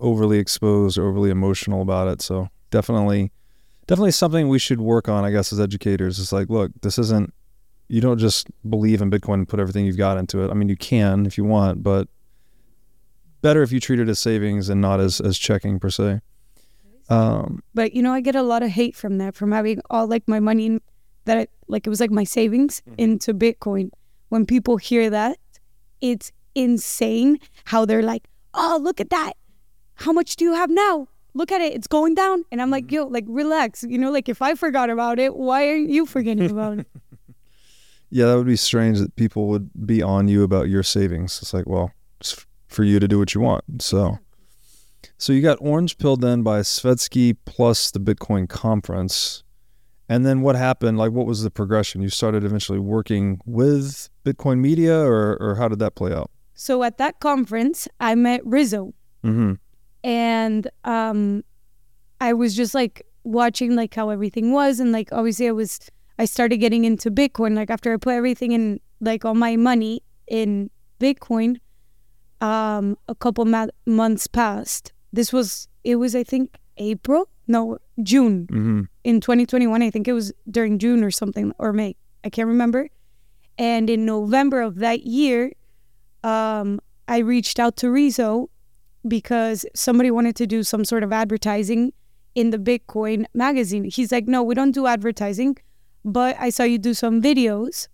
overly 0.00 0.38
exposed, 0.38 0.98
or 0.98 1.08
overly 1.08 1.30
emotional 1.30 1.82
about 1.82 2.08
it. 2.08 2.22
So, 2.22 2.48
definitely 2.70 3.30
definitely 3.86 4.10
something 4.12 4.48
we 4.48 4.58
should 4.58 4.80
work 4.80 5.08
on, 5.08 5.24
I 5.24 5.30
guess 5.30 5.52
as 5.52 5.60
educators. 5.60 6.18
It's 6.18 6.32
like, 6.32 6.48
look, 6.48 6.72
this 6.82 6.98
isn't 6.98 7.32
you 7.88 8.00
don't 8.00 8.18
just 8.18 8.48
believe 8.68 9.02
in 9.02 9.10
Bitcoin 9.10 9.34
and 9.34 9.48
put 9.48 9.60
everything 9.60 9.84
you've 9.84 9.98
got 9.98 10.16
into 10.16 10.42
it. 10.42 10.50
I 10.50 10.54
mean, 10.54 10.68
you 10.70 10.76
can 10.76 11.26
if 11.26 11.36
you 11.36 11.44
want, 11.44 11.82
but 11.82 12.08
better 13.42 13.62
if 13.62 13.72
you 13.72 13.78
treat 13.80 14.00
it 14.00 14.08
as 14.08 14.18
savings 14.18 14.68
and 14.68 14.80
not 14.80 15.00
as 15.00 15.20
as 15.20 15.38
checking 15.38 15.78
per 15.78 15.90
se. 15.90 16.20
Um, 17.10 17.62
But 17.74 17.92
you 17.92 18.02
know, 18.02 18.12
I 18.12 18.20
get 18.20 18.34
a 18.34 18.42
lot 18.42 18.62
of 18.62 18.70
hate 18.70 18.96
from 18.96 19.18
that, 19.18 19.34
from 19.34 19.52
having 19.52 19.80
all 19.90 20.06
like 20.06 20.26
my 20.26 20.40
money 20.40 20.66
in- 20.66 20.80
that 21.26 21.38
I, 21.38 21.46
like 21.68 21.86
it 21.86 21.90
was 21.90 22.00
like 22.00 22.10
my 22.10 22.24
savings 22.24 22.82
into 22.98 23.34
Bitcoin. 23.34 23.90
When 24.30 24.46
people 24.46 24.78
hear 24.78 25.10
that, 25.10 25.38
it's 26.00 26.32
insane 26.54 27.38
how 27.64 27.84
they're 27.84 28.02
like, 28.02 28.28
"Oh, 28.52 28.78
look 28.82 29.00
at 29.00 29.10
that! 29.10 29.34
How 29.94 30.12
much 30.12 30.36
do 30.36 30.44
you 30.44 30.54
have 30.54 30.70
now? 30.70 31.08
Look 31.34 31.50
at 31.50 31.60
it, 31.60 31.74
it's 31.74 31.86
going 31.86 32.14
down." 32.14 32.44
And 32.50 32.62
I'm 32.62 32.70
like, 32.70 32.86
mm-hmm. 32.86 32.94
"Yo, 32.94 33.06
like 33.06 33.24
relax. 33.28 33.82
You 33.82 33.98
know, 33.98 34.10
like 34.10 34.28
if 34.28 34.42
I 34.42 34.54
forgot 34.54 34.90
about 34.90 35.18
it, 35.18 35.34
why 35.36 35.68
aren't 35.68 35.90
you 35.90 36.06
forgetting 36.06 36.50
about 36.50 36.80
it?" 36.80 36.86
yeah, 38.14 38.26
that 38.26 38.36
would 38.36 38.46
be 38.46 38.54
strange 38.54 39.00
that 39.00 39.16
people 39.16 39.48
would 39.48 39.70
be 39.86 40.00
on 40.00 40.28
you 40.28 40.44
about 40.44 40.68
your 40.68 40.84
savings. 40.84 41.40
It's 41.42 41.52
like, 41.52 41.66
well, 41.66 41.90
it's 42.20 42.46
for 42.68 42.84
you 42.84 43.00
to 43.00 43.08
do 43.08 43.18
what 43.18 43.34
you 43.34 43.40
want. 43.40 43.82
So, 43.82 44.20
so 45.18 45.32
you 45.32 45.42
got 45.42 45.58
orange 45.60 45.98
pilled 45.98 46.20
then 46.20 46.44
by 46.44 46.60
Svetsky 46.60 47.36
plus 47.44 47.90
the 47.90 47.98
Bitcoin 47.98 48.48
conference. 48.48 49.42
And 50.08 50.24
then 50.24 50.42
what 50.42 50.54
happened? 50.54 50.96
Like, 50.96 51.10
what 51.10 51.26
was 51.26 51.42
the 51.42 51.50
progression? 51.50 52.02
You 52.02 52.08
started 52.08 52.44
eventually 52.44 52.78
working 52.78 53.40
with 53.46 54.10
Bitcoin 54.24 54.60
Media, 54.60 54.96
or, 54.96 55.36
or 55.40 55.56
how 55.56 55.66
did 55.66 55.80
that 55.80 55.96
play 55.96 56.12
out? 56.12 56.30
So 56.54 56.82
at 56.82 56.98
that 56.98 57.20
conference, 57.20 57.88
I 58.00 58.14
met 58.14 58.40
Rizzo. 58.44 58.94
Mm-hmm. 59.24 59.52
and 60.04 60.68
um 60.84 61.42
i 62.20 62.34
was 62.34 62.54
just 62.54 62.74
like 62.74 63.00
watching 63.22 63.74
like 63.74 63.94
how 63.94 64.10
everything 64.10 64.52
was. 64.52 64.78
And 64.78 64.92
like 64.92 65.08
obviously 65.12 65.48
i 65.48 65.52
was 65.52 65.80
i 66.18 66.26
started 66.26 66.58
getting 66.58 66.84
into 66.84 67.10
bitcoin. 67.10 67.56
Like 67.56 67.70
after 67.70 67.92
i 67.94 67.96
put 67.96 68.12
everything 68.12 68.52
in 68.52 68.80
like 69.00 69.24
all 69.24 69.34
my 69.34 69.56
money 69.56 70.02
in 70.28 70.70
bitcoin 71.00 71.56
um 72.42 72.98
a 73.08 73.14
couple 73.14 73.44
ma- 73.46 73.72
months 73.86 74.26
passed. 74.26 74.92
This 75.12 75.32
was 75.32 75.68
it 75.84 75.96
was 75.96 76.14
i 76.14 76.22
think 76.22 76.54
april? 76.76 77.28
No 77.46 77.78
june. 78.02 78.46
Mm-hmm. 78.48 78.80
in 79.04 79.20
2021 79.20 79.82
i 79.82 79.90
think 79.90 80.06
it 80.06 80.12
was 80.12 80.32
during 80.50 80.78
june 80.78 81.02
or 81.02 81.10
something 81.10 81.52
or 81.58 81.72
may. 81.72 81.96
I 82.24 82.28
can't 82.30 82.48
remember. 82.48 82.88
And 83.56 83.88
in 83.88 84.04
november 84.04 84.60
of 84.60 84.76
that 84.80 85.06
year 85.06 85.52
um 86.24 86.80
i 87.06 87.18
reached 87.18 87.58
out 87.60 87.76
to 87.76 87.90
Rizzo 87.90 88.48
because 89.06 89.66
somebody 89.74 90.10
wanted 90.10 90.34
to 90.36 90.46
do 90.46 90.62
some 90.62 90.84
sort 90.84 91.02
of 91.02 91.12
advertising 91.12 91.92
in 92.34 92.50
the 92.50 92.58
bitcoin 92.58 93.26
magazine. 93.34 93.84
He's 93.84 94.10
like 94.10 94.26
no 94.26 94.42
we 94.42 94.54
don't 94.54 94.72
do 94.72 94.86
advertising 94.86 95.56
but 96.04 96.36
i 96.40 96.50
saw 96.50 96.64
you 96.64 96.78
do 96.78 96.94
some 96.94 97.22
videos. 97.22 97.88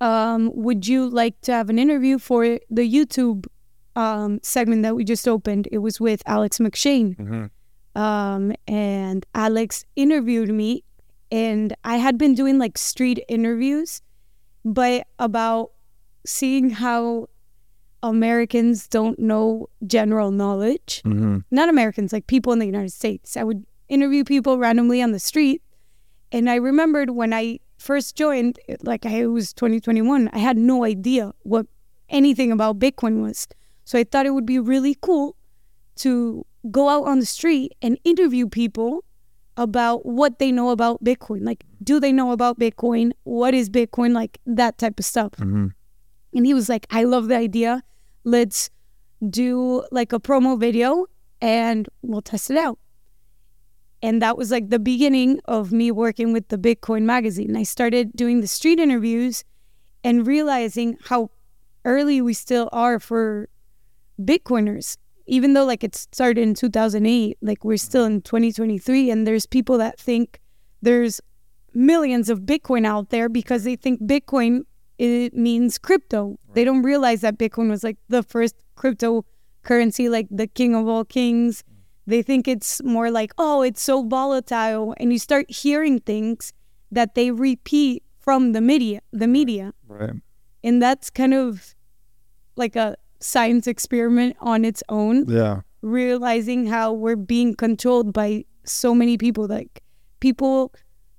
Um 0.00 0.50
would 0.54 0.86
you 0.86 1.08
like 1.08 1.40
to 1.42 1.52
have 1.52 1.70
an 1.70 1.78
interview 1.78 2.18
for 2.18 2.58
the 2.70 2.86
youtube 2.96 3.46
um 3.96 4.38
segment 4.42 4.82
that 4.82 4.94
we 4.94 5.04
just 5.04 5.26
opened? 5.26 5.68
It 5.72 5.78
was 5.78 6.00
with 6.00 6.22
alex 6.26 6.58
mcshane. 6.58 7.16
Mm-hmm. 7.16 8.00
um, 8.00 8.52
and 8.66 9.26
Alex 9.34 9.84
interviewed 9.96 10.48
me, 10.48 10.82
and 11.30 11.74
I 11.84 11.96
had 11.96 12.16
been 12.18 12.34
doing 12.34 12.58
like 12.58 12.78
street 12.78 13.22
interviews, 13.28 14.00
but 14.64 15.06
about 15.18 15.72
seeing 16.24 16.70
how 16.70 17.28
Americans 18.02 18.88
don't 18.88 19.18
know 19.18 19.68
general 19.86 20.30
knowledge. 20.30 21.02
Mm-hmm. 21.04 21.38
Not 21.50 21.68
Americans, 21.68 22.12
like 22.12 22.26
people 22.26 22.52
in 22.52 22.58
the 22.58 22.66
United 22.66 22.92
States. 22.92 23.36
I 23.36 23.44
would 23.44 23.64
interview 23.88 24.24
people 24.24 24.58
randomly 24.58 25.02
on 25.02 25.12
the 25.12 25.18
street, 25.18 25.62
and 26.30 26.50
I 26.50 26.56
remembered 26.56 27.10
when 27.10 27.32
I 27.32 27.60
first 27.78 28.16
joined, 28.16 28.58
like 28.82 29.04
I 29.04 29.10
it 29.10 29.26
was 29.26 29.52
2021, 29.52 30.30
I 30.32 30.38
had 30.38 30.56
no 30.56 30.84
idea 30.84 31.32
what 31.42 31.66
anything 32.08 32.52
about 32.52 32.78
Bitcoin 32.78 33.22
was. 33.22 33.48
So 33.84 33.98
I 33.98 34.04
thought 34.04 34.26
it 34.26 34.30
would 34.30 34.46
be 34.46 34.58
really 34.58 34.96
cool 35.00 35.36
to 35.96 36.46
go 36.70 36.88
out 36.88 37.04
on 37.04 37.18
the 37.18 37.26
street 37.26 37.74
and 37.82 37.98
interview 38.04 38.48
people 38.48 39.04
about 39.56 40.06
what 40.06 40.38
they 40.38 40.52
know 40.52 40.70
about 40.70 41.02
Bitcoin. 41.04 41.44
Like, 41.44 41.64
do 41.82 42.00
they 42.00 42.12
know 42.12 42.30
about 42.30 42.58
Bitcoin? 42.58 43.12
What 43.24 43.52
is 43.52 43.68
Bitcoin? 43.68 44.14
Like, 44.14 44.38
that 44.46 44.78
type 44.78 44.98
of 44.98 45.04
stuff. 45.04 45.32
Mm-hmm. 45.32 45.66
And 46.34 46.46
he 46.46 46.54
was 46.54 46.68
like, 46.68 46.86
I 46.90 47.04
love 47.04 47.28
the 47.28 47.36
idea. 47.36 47.82
Let's 48.24 48.70
do 49.28 49.84
like 49.90 50.12
a 50.12 50.20
promo 50.20 50.58
video 50.58 51.06
and 51.40 51.88
we'll 52.02 52.22
test 52.22 52.50
it 52.50 52.56
out. 52.56 52.78
And 54.02 54.20
that 54.20 54.36
was 54.36 54.50
like 54.50 54.70
the 54.70 54.80
beginning 54.80 55.40
of 55.44 55.72
me 55.72 55.90
working 55.90 56.32
with 56.32 56.48
the 56.48 56.58
Bitcoin 56.58 57.02
magazine. 57.02 57.56
I 57.56 57.62
started 57.62 58.12
doing 58.16 58.40
the 58.40 58.48
street 58.48 58.80
interviews 58.80 59.44
and 60.02 60.26
realizing 60.26 60.98
how 61.04 61.30
early 61.84 62.20
we 62.20 62.34
still 62.34 62.68
are 62.72 62.98
for 62.98 63.48
Bitcoiners. 64.20 64.96
Even 65.26 65.54
though 65.54 65.64
like 65.64 65.84
it 65.84 65.94
started 65.94 66.42
in 66.42 66.54
2008, 66.54 67.38
like 67.42 67.64
we're 67.64 67.76
still 67.76 68.04
in 68.04 68.22
2023 68.22 69.10
and 69.10 69.24
there's 69.24 69.46
people 69.46 69.78
that 69.78 70.00
think 70.00 70.40
there's 70.80 71.20
millions 71.72 72.28
of 72.28 72.40
Bitcoin 72.40 72.84
out 72.84 73.10
there 73.10 73.28
because 73.28 73.62
they 73.62 73.76
think 73.76 74.02
Bitcoin 74.02 74.62
it 75.02 75.34
means 75.34 75.78
crypto. 75.78 76.38
They 76.54 76.64
don't 76.64 76.82
realize 76.82 77.22
that 77.22 77.36
Bitcoin 77.38 77.68
was 77.70 77.82
like 77.82 77.98
the 78.08 78.22
first 78.22 78.54
cryptocurrency, 78.76 80.08
like 80.10 80.28
the 80.30 80.46
king 80.46 80.74
of 80.74 80.86
all 80.88 81.04
kings. 81.04 81.62
Mm. 81.62 81.74
They 82.06 82.22
think 82.22 82.46
it's 82.48 82.82
more 82.82 83.10
like, 83.10 83.32
oh, 83.38 83.62
it's 83.62 83.82
so 83.82 84.02
volatile. 84.06 84.94
And 84.98 85.12
you 85.12 85.18
start 85.18 85.50
hearing 85.50 85.98
things 86.00 86.52
that 86.90 87.14
they 87.14 87.30
repeat 87.30 88.02
from 88.18 88.52
the 88.52 88.60
media, 88.60 89.00
the 89.12 89.26
media. 89.26 89.72
Right. 89.88 90.14
And 90.62 90.80
that's 90.80 91.10
kind 91.10 91.34
of 91.34 91.74
like 92.56 92.76
a 92.76 92.96
science 93.18 93.66
experiment 93.66 94.36
on 94.40 94.64
its 94.64 94.82
own 94.88 95.24
Yeah. 95.28 95.62
realizing 95.80 96.66
how 96.66 96.92
we're 96.92 97.16
being 97.16 97.54
controlled 97.54 98.12
by 98.12 98.44
so 98.64 98.94
many 98.94 99.16
people. 99.18 99.46
Like 99.46 99.82
people 100.20 100.72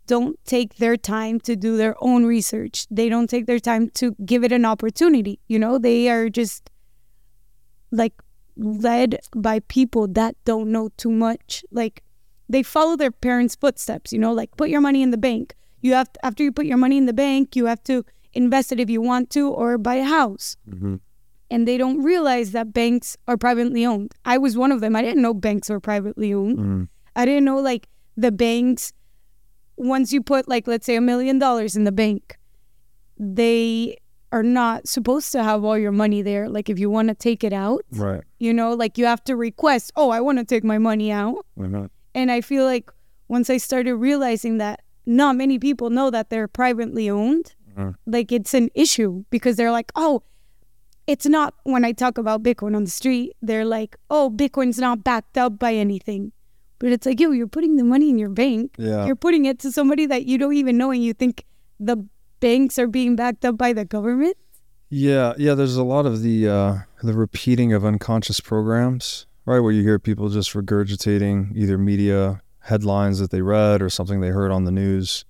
don't 0.08 0.38
take 0.46 0.76
their 0.76 0.98
time 0.98 1.40
to 1.42 1.56
do 1.56 1.78
their 1.78 1.96
own 2.02 2.26
research. 2.26 2.86
They 2.92 3.10
don't 3.10 3.30
take 3.30 3.46
their 3.46 3.60
time 3.60 3.90
to 3.92 4.16
give 4.26 4.44
it 4.44 4.52
an 4.52 4.66
opportunity. 4.66 5.40
You 5.48 5.60
know, 5.60 5.78
they 5.78 6.10
are 6.10 6.30
just 6.30 6.70
like 7.92 8.14
led 8.58 9.20
by 9.36 9.60
people 9.62 10.08
that 10.10 10.36
don't 10.46 10.72
know 10.72 10.90
too 10.98 11.12
much. 11.12 11.64
Like 11.72 12.04
they 12.50 12.64
follow 12.64 12.96
their 12.96 13.12
parents' 13.12 13.56
footsteps, 13.56 14.12
you 14.12 14.20
know, 14.20 14.34
like 14.34 14.56
put 14.58 14.70
your 14.70 14.82
money 14.82 15.02
in 15.02 15.12
the 15.12 15.18
bank. 15.18 15.56
You 15.82 15.94
have 15.94 16.12
to, 16.14 16.26
after 16.26 16.44
you 16.44 16.52
put 16.52 16.66
your 16.66 16.78
money 16.78 16.98
in 16.98 17.06
the 17.06 17.14
bank, 17.14 17.56
you 17.56 17.66
have 17.66 17.84
to 17.86 18.04
invest 18.34 18.72
it 18.72 18.80
if 18.80 18.90
you 18.90 19.02
want 19.02 19.30
to 19.32 19.50
or 19.50 19.78
buy 19.78 19.96
a 19.96 20.04
house 20.06 20.58
Mm-hmm. 20.70 20.96
and 21.52 21.68
they 21.68 21.78
don't 21.78 22.02
realize 22.02 22.52
that 22.52 22.74
banks 22.74 23.16
are 23.28 23.38
privately 23.38 23.86
owned. 23.86 24.14
I 24.26 24.38
was 24.38 24.58
one 24.58 24.72
of 24.72 24.82
them. 24.82 24.96
I 24.96 25.02
didn't 25.02 25.22
know 25.22 25.34
banks 25.34 25.70
were 25.70 25.80
privately 25.80 26.34
owned. 26.34 26.58
Mm-hmm. 26.58 26.84
I 27.16 27.26
didn't 27.26 27.46
know 27.46 27.60
like 27.60 27.88
the 28.18 28.32
banks 28.32 28.92
once 29.78 30.14
you 30.14 30.22
put 30.22 30.48
like 30.48 30.68
let's 30.68 30.86
say 30.86 30.96
a 30.96 31.02
million 31.02 31.40
dollars 31.40 31.76
in 31.76 31.84
the 31.84 31.92
bank, 31.92 32.38
they 33.18 33.98
are 34.32 34.44
not 34.44 34.88
supposed 34.88 35.32
to 35.32 35.44
have 35.44 35.64
all 35.64 35.78
your 35.78 35.92
money 35.92 36.22
there. 36.22 36.50
Like 36.50 36.70
if 36.70 36.80
you 36.80 36.90
want 36.90 37.10
to 37.10 37.16
take 37.16 37.44
it 37.44 37.54
out, 37.54 37.86
Right. 37.92 38.24
you 38.40 38.54
know, 38.54 38.74
like 38.74 38.98
you 38.98 39.06
have 39.06 39.24
to 39.26 39.36
request, 39.36 39.92
"Oh, 39.96 40.10
I 40.10 40.22
want 40.22 40.40
to 40.40 40.46
take 40.46 40.64
my 40.64 40.78
money 40.78 41.12
out." 41.12 41.46
Mm-hmm. 41.58 41.86
And 42.16 42.32
I 42.32 42.42
feel 42.42 42.66
like 42.66 42.92
once 43.28 43.50
I 43.50 43.58
started 43.58 43.96
realizing 43.96 44.58
that 44.58 44.82
not 45.06 45.36
many 45.36 45.60
people 45.60 45.90
know 45.90 46.10
that 46.10 46.30
they're 46.30 46.48
privately 46.48 47.10
owned, 47.10 47.56
mm. 47.78 47.96
like 48.06 48.32
it's 48.32 48.54
an 48.54 48.70
issue 48.74 49.24
because 49.30 49.56
they're 49.56 49.72
like, 49.72 49.92
oh, 49.96 50.24
it's 51.08 51.26
not 51.26 51.54
when 51.64 51.84
I 51.84 51.92
talk 51.92 52.18
about 52.18 52.44
Bitcoin 52.44 52.76
on 52.76 52.86
the 52.86 52.90
street, 52.90 53.34
they're 53.42 53.66
like, 53.66 53.98
oh, 54.10 54.32
Bitcoin's 54.34 54.80
not 54.80 55.04
backed 55.04 55.38
up 55.38 55.60
by 55.60 55.74
anything. 55.74 56.32
But 56.84 56.92
it's 56.92 57.06
like, 57.06 57.22
yo, 57.22 57.32
you're 57.32 57.48
putting 57.48 57.78
the 57.78 57.86
money 57.86 58.10
in 58.10 58.20
your 58.20 58.30
bank. 58.30 58.76
Yeah. 58.78 59.06
You're 59.06 59.16
putting 59.16 59.46
it 59.46 59.58
to 59.60 59.72
somebody 59.72 60.06
that 60.08 60.26
you 60.26 60.38
don't 60.38 60.54
even 60.54 60.78
know 60.78 60.92
and 60.92 61.02
you 61.02 61.14
think 61.14 61.46
the 61.80 62.06
banks 62.42 62.78
are 62.78 62.88
being 62.88 63.16
backed 63.16 63.46
up 63.46 63.58
by 63.58 63.72
the 63.72 63.86
government. 63.86 64.36
Yeah, 64.90 65.32
yeah. 65.38 65.54
There's 65.54 65.78
a 65.78 65.84
lot 65.84 66.06
of 66.06 66.24
the 66.24 66.50
uh, 66.50 66.76
the 67.02 67.14
repeating 67.14 67.72
of 67.72 67.86
unconscious 67.86 68.42
programs, 68.42 69.28
right? 69.46 69.62
Where 69.62 69.72
you 69.72 69.82
hear 69.82 69.98
people 69.98 70.28
just 70.28 70.52
regurgitating 70.52 71.56
either 71.56 71.78
media 71.78 72.42
headlines 72.60 73.20
that 73.20 73.32
they 73.32 73.42
read 73.42 73.82
or 73.82 73.90
something 73.90 74.20
they 74.20 74.28
heard 74.28 74.52
on 74.52 74.66
the 74.66 74.72
news, 74.72 75.24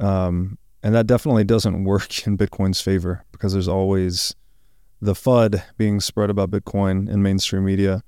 um, 0.00 0.56
and 0.82 0.94
that 0.94 1.06
definitely 1.06 1.44
doesn't 1.44 1.84
work 1.84 2.26
in 2.26 2.38
Bitcoin's 2.38 2.80
favor 2.80 3.26
because 3.30 3.52
there's 3.52 3.68
always 3.68 4.34
the 5.02 5.12
FUD 5.12 5.62
being 5.76 6.00
spread 6.00 6.30
about 6.30 6.50
Bitcoin 6.50 7.10
in 7.10 7.22
mainstream 7.22 7.66
media. 7.66 8.02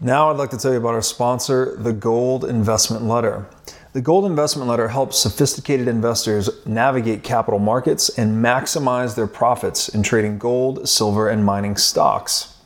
Now, 0.00 0.30
I'd 0.30 0.36
like 0.36 0.50
to 0.50 0.56
tell 0.56 0.70
you 0.70 0.78
about 0.78 0.94
our 0.94 1.02
sponsor, 1.02 1.74
the 1.76 1.92
Gold 1.92 2.44
Investment 2.44 3.02
Letter. 3.02 3.48
The 3.94 4.00
Gold 4.00 4.26
Investment 4.26 4.68
Letter 4.68 4.86
helps 4.86 5.18
sophisticated 5.18 5.88
investors 5.88 6.64
navigate 6.64 7.24
capital 7.24 7.58
markets 7.58 8.08
and 8.16 8.40
maximize 8.40 9.16
their 9.16 9.26
profits 9.26 9.88
in 9.88 10.04
trading 10.04 10.38
gold, 10.38 10.88
silver, 10.88 11.28
and 11.28 11.44
mining 11.44 11.76
stocks. 11.76 12.58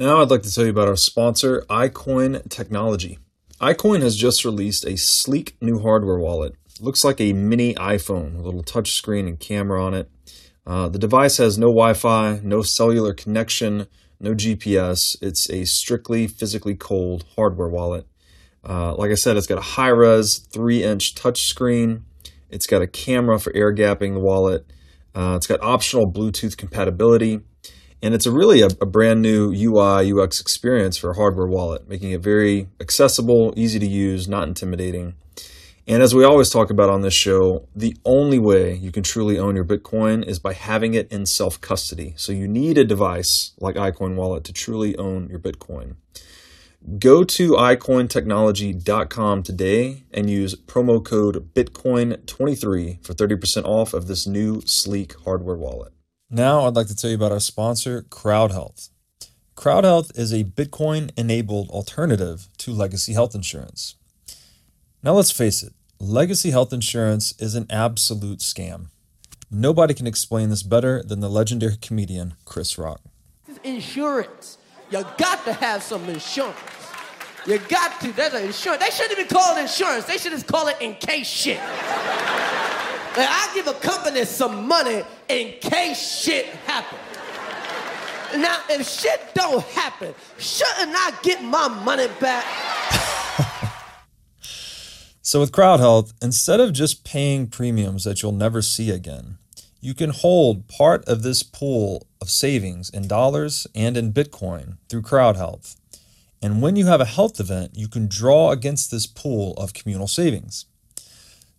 Now, 0.00 0.22
I'd 0.22 0.30
like 0.30 0.42
to 0.44 0.54
tell 0.54 0.62
you 0.62 0.70
about 0.70 0.86
our 0.86 0.94
sponsor, 0.94 1.64
iCoin 1.68 2.48
Technology. 2.48 3.18
iCoin 3.60 4.00
has 4.00 4.14
just 4.14 4.44
released 4.44 4.84
a 4.86 4.96
sleek 4.96 5.56
new 5.60 5.80
hardware 5.80 6.20
wallet. 6.20 6.52
Looks 6.80 7.02
like 7.02 7.20
a 7.20 7.32
mini 7.32 7.74
iPhone 7.74 8.38
a 8.38 8.42
little 8.42 8.62
touchscreen 8.62 9.26
and 9.26 9.40
camera 9.40 9.84
on 9.84 9.94
it. 9.94 10.08
Uh, 10.64 10.88
the 10.88 11.00
device 11.00 11.38
has 11.38 11.58
no 11.58 11.66
Wi 11.66 11.94
Fi, 11.94 12.38
no 12.44 12.62
cellular 12.62 13.12
connection, 13.12 13.88
no 14.20 14.34
GPS. 14.34 15.16
It's 15.20 15.50
a 15.50 15.64
strictly 15.64 16.28
physically 16.28 16.76
cold 16.76 17.24
hardware 17.34 17.68
wallet. 17.68 18.06
Uh, 18.62 18.94
like 18.94 19.10
I 19.10 19.14
said, 19.14 19.36
it's 19.36 19.48
got 19.48 19.58
a 19.58 19.62
high 19.62 19.88
res 19.88 20.46
3 20.52 20.84
inch 20.84 21.16
touchscreen. 21.16 22.02
It's 22.50 22.68
got 22.68 22.82
a 22.82 22.86
camera 22.86 23.40
for 23.40 23.52
air 23.52 23.74
gapping 23.74 24.14
the 24.14 24.20
wallet. 24.20 24.64
Uh, 25.12 25.34
it's 25.34 25.48
got 25.48 25.60
optional 25.60 26.08
Bluetooth 26.08 26.56
compatibility. 26.56 27.40
And 28.02 28.14
it's 28.14 28.26
a 28.26 28.32
really 28.32 28.60
a, 28.60 28.68
a, 28.80 28.86
brand 28.86 29.22
new 29.22 29.52
UI 29.52 30.12
UX 30.12 30.40
experience 30.40 30.96
for 30.96 31.10
a 31.10 31.16
hardware 31.16 31.48
wallet, 31.48 31.88
making 31.88 32.12
it 32.12 32.20
very 32.20 32.68
accessible, 32.80 33.52
easy 33.56 33.78
to 33.80 33.86
use, 33.86 34.28
not 34.28 34.46
intimidating. 34.46 35.14
And 35.88 36.02
as 36.02 36.14
we 36.14 36.22
always 36.22 36.50
talk 36.50 36.70
about 36.70 36.90
on 36.90 37.00
this 37.00 37.14
show, 37.14 37.66
the 37.74 37.96
only 38.04 38.38
way 38.38 38.74
you 38.74 38.92
can 38.92 39.02
truly 39.02 39.38
own 39.38 39.56
your 39.56 39.64
Bitcoin 39.64 40.22
is 40.24 40.38
by 40.38 40.52
having 40.52 40.94
it 40.94 41.10
in 41.10 41.24
self 41.24 41.60
custody. 41.60 42.12
So 42.16 42.30
you 42.30 42.46
need 42.46 42.76
a 42.76 42.84
device 42.84 43.52
like 43.58 43.76
iCoin 43.76 44.14
Wallet 44.14 44.44
to 44.44 44.52
truly 44.52 44.96
own 44.96 45.28
your 45.28 45.40
Bitcoin. 45.40 45.96
Go 46.98 47.24
to 47.24 47.52
iCointechnology.com 47.52 49.42
today 49.42 50.04
and 50.12 50.30
use 50.30 50.54
promo 50.54 51.04
code 51.04 51.52
Bitcoin23 51.54 53.04
for 53.04 53.14
30% 53.14 53.64
off 53.64 53.94
of 53.94 54.06
this 54.06 54.26
new 54.26 54.62
sleek 54.64 55.14
hardware 55.24 55.56
wallet. 55.56 55.92
Now, 56.30 56.66
I'd 56.66 56.76
like 56.76 56.88
to 56.88 56.96
tell 56.96 57.08
you 57.08 57.16
about 57.16 57.32
our 57.32 57.40
sponsor, 57.40 58.02
CrowdHealth. 58.02 58.90
CrowdHealth 59.56 60.16
is 60.18 60.30
a 60.30 60.44
Bitcoin 60.44 61.10
enabled 61.16 61.70
alternative 61.70 62.48
to 62.58 62.72
legacy 62.72 63.14
health 63.14 63.34
insurance. 63.34 63.94
Now, 65.02 65.14
let's 65.14 65.30
face 65.30 65.62
it, 65.62 65.72
legacy 65.98 66.50
health 66.50 66.70
insurance 66.70 67.32
is 67.38 67.54
an 67.54 67.66
absolute 67.70 68.40
scam. 68.40 68.88
Nobody 69.50 69.94
can 69.94 70.06
explain 70.06 70.50
this 70.50 70.62
better 70.62 71.02
than 71.02 71.20
the 71.20 71.30
legendary 71.30 71.78
comedian 71.80 72.34
Chris 72.44 72.76
Rock. 72.76 73.00
Insurance. 73.64 74.58
You 74.90 75.04
got 75.16 75.44
to 75.46 75.54
have 75.54 75.82
some 75.82 76.06
insurance. 76.10 76.58
You 77.46 77.58
got 77.58 77.98
to. 78.02 78.12
There's 78.12 78.34
an 78.34 78.44
insurance. 78.44 78.84
They 78.84 78.90
shouldn't 78.90 79.18
even 79.18 79.28
call 79.28 79.56
it 79.56 79.62
insurance. 79.62 80.04
They 80.04 80.18
should 80.18 80.32
just 80.32 80.46
call 80.46 80.68
it 80.68 80.76
in 80.82 80.94
case 80.96 81.26
shit. 81.26 81.60
I 83.26 83.50
give 83.54 83.66
a 83.66 83.74
company 83.74 84.24
some 84.24 84.68
money 84.68 85.02
in 85.28 85.54
case 85.60 86.20
shit 86.20 86.46
happens. 86.46 87.00
Now, 88.36 88.60
if 88.68 88.86
shit 88.86 89.34
don't 89.34 89.64
happen, 89.64 90.14
shouldn't 90.38 90.94
I 90.94 91.12
get 91.22 91.42
my 91.42 91.68
money 91.68 92.08
back? 92.20 92.44
so, 95.22 95.40
with 95.40 95.50
CrowdHealth, 95.50 96.12
instead 96.20 96.60
of 96.60 96.74
just 96.74 97.04
paying 97.04 97.46
premiums 97.46 98.04
that 98.04 98.22
you'll 98.22 98.32
never 98.32 98.60
see 98.60 98.90
again, 98.90 99.38
you 99.80 99.94
can 99.94 100.10
hold 100.10 100.68
part 100.68 101.04
of 101.06 101.22
this 101.22 101.42
pool 101.42 102.06
of 102.20 102.28
savings 102.28 102.90
in 102.90 103.08
dollars 103.08 103.66
and 103.74 103.96
in 103.96 104.12
Bitcoin 104.12 104.76
through 104.88 105.02
CrowdHealth. 105.02 105.76
And 106.42 106.60
when 106.60 106.76
you 106.76 106.86
have 106.86 107.00
a 107.00 107.06
health 107.06 107.40
event, 107.40 107.72
you 107.74 107.88
can 107.88 108.06
draw 108.06 108.50
against 108.50 108.90
this 108.90 109.06
pool 109.06 109.54
of 109.54 109.72
communal 109.72 110.06
savings. 110.06 110.66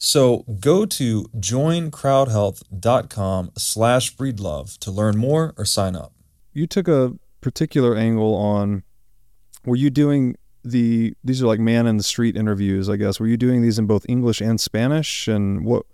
So 0.01 0.45
go 0.61 0.85
to 0.85 1.25
joincrowdhealth.com 1.37 3.51
slash 3.57 4.15
breedlove 4.15 4.77
to 4.79 4.91
learn 4.91 5.17
more 5.17 5.53
or 5.57 5.65
sign 5.65 5.97
up. 5.97 6.13
You 6.53 6.67
took 6.67 6.87
a 6.87 7.15
particular 7.41 7.97
angle 7.97 8.33
on, 8.33 8.83
were 9.65 9.75
you 9.75 9.89
doing 9.89 10.37
the, 10.63 11.13
these 11.21 11.43
are 11.43 11.47
like 11.47 11.59
man 11.59 11.85
in 11.85 11.97
the 11.97 12.03
street 12.03 12.37
interviews, 12.37 12.89
I 12.89 12.95
guess. 12.95 13.19
Were 13.19 13.27
you 13.27 13.35
doing 13.35 13.61
these 13.61 13.77
in 13.77 13.87
both 13.87 14.05
English 14.07 14.39
and 14.39 14.57
Spanish? 14.59 15.27
And 15.27 15.65
what, 15.65 15.85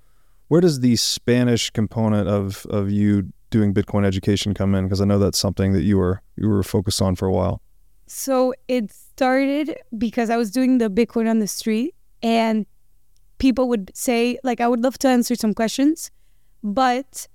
where 0.50 0.62
does 0.62 0.82
the 0.82 0.98
Spanish 0.98 1.72
component 1.72 2.28
of, 2.28 2.68
of 2.68 2.92
you 2.92 3.34
doing 3.50 3.74
Bitcoin 3.74 4.06
education 4.06 4.54
come 4.54 4.76
in? 4.76 4.86
Because 4.86 5.02
I 5.02 5.06
know 5.06 5.18
that's 5.18 5.40
something 5.40 5.74
that 5.74 5.82
you 5.82 5.98
were, 5.98 6.22
you 6.36 6.48
were 6.48 6.62
focused 6.62 7.02
on 7.02 7.16
for 7.16 7.28
a 7.28 7.32
while. 7.32 7.60
So 8.06 8.54
it 8.68 8.92
started 8.92 9.76
because 9.98 10.30
I 10.30 10.38
was 10.38 10.52
doing 10.52 10.78
the 10.78 10.92
Bitcoin 10.92 11.28
on 11.28 11.40
the 11.40 11.48
street 11.48 11.96
and 12.22 12.68
people 13.38 13.68
would 13.70 13.92
say, 13.94 14.38
like, 14.44 14.62
I 14.62 14.68
would 14.68 14.84
love 14.84 14.98
to 15.00 15.08
answer 15.08 15.36
some 15.36 15.54
questions, 15.54 16.12
but 16.64 17.28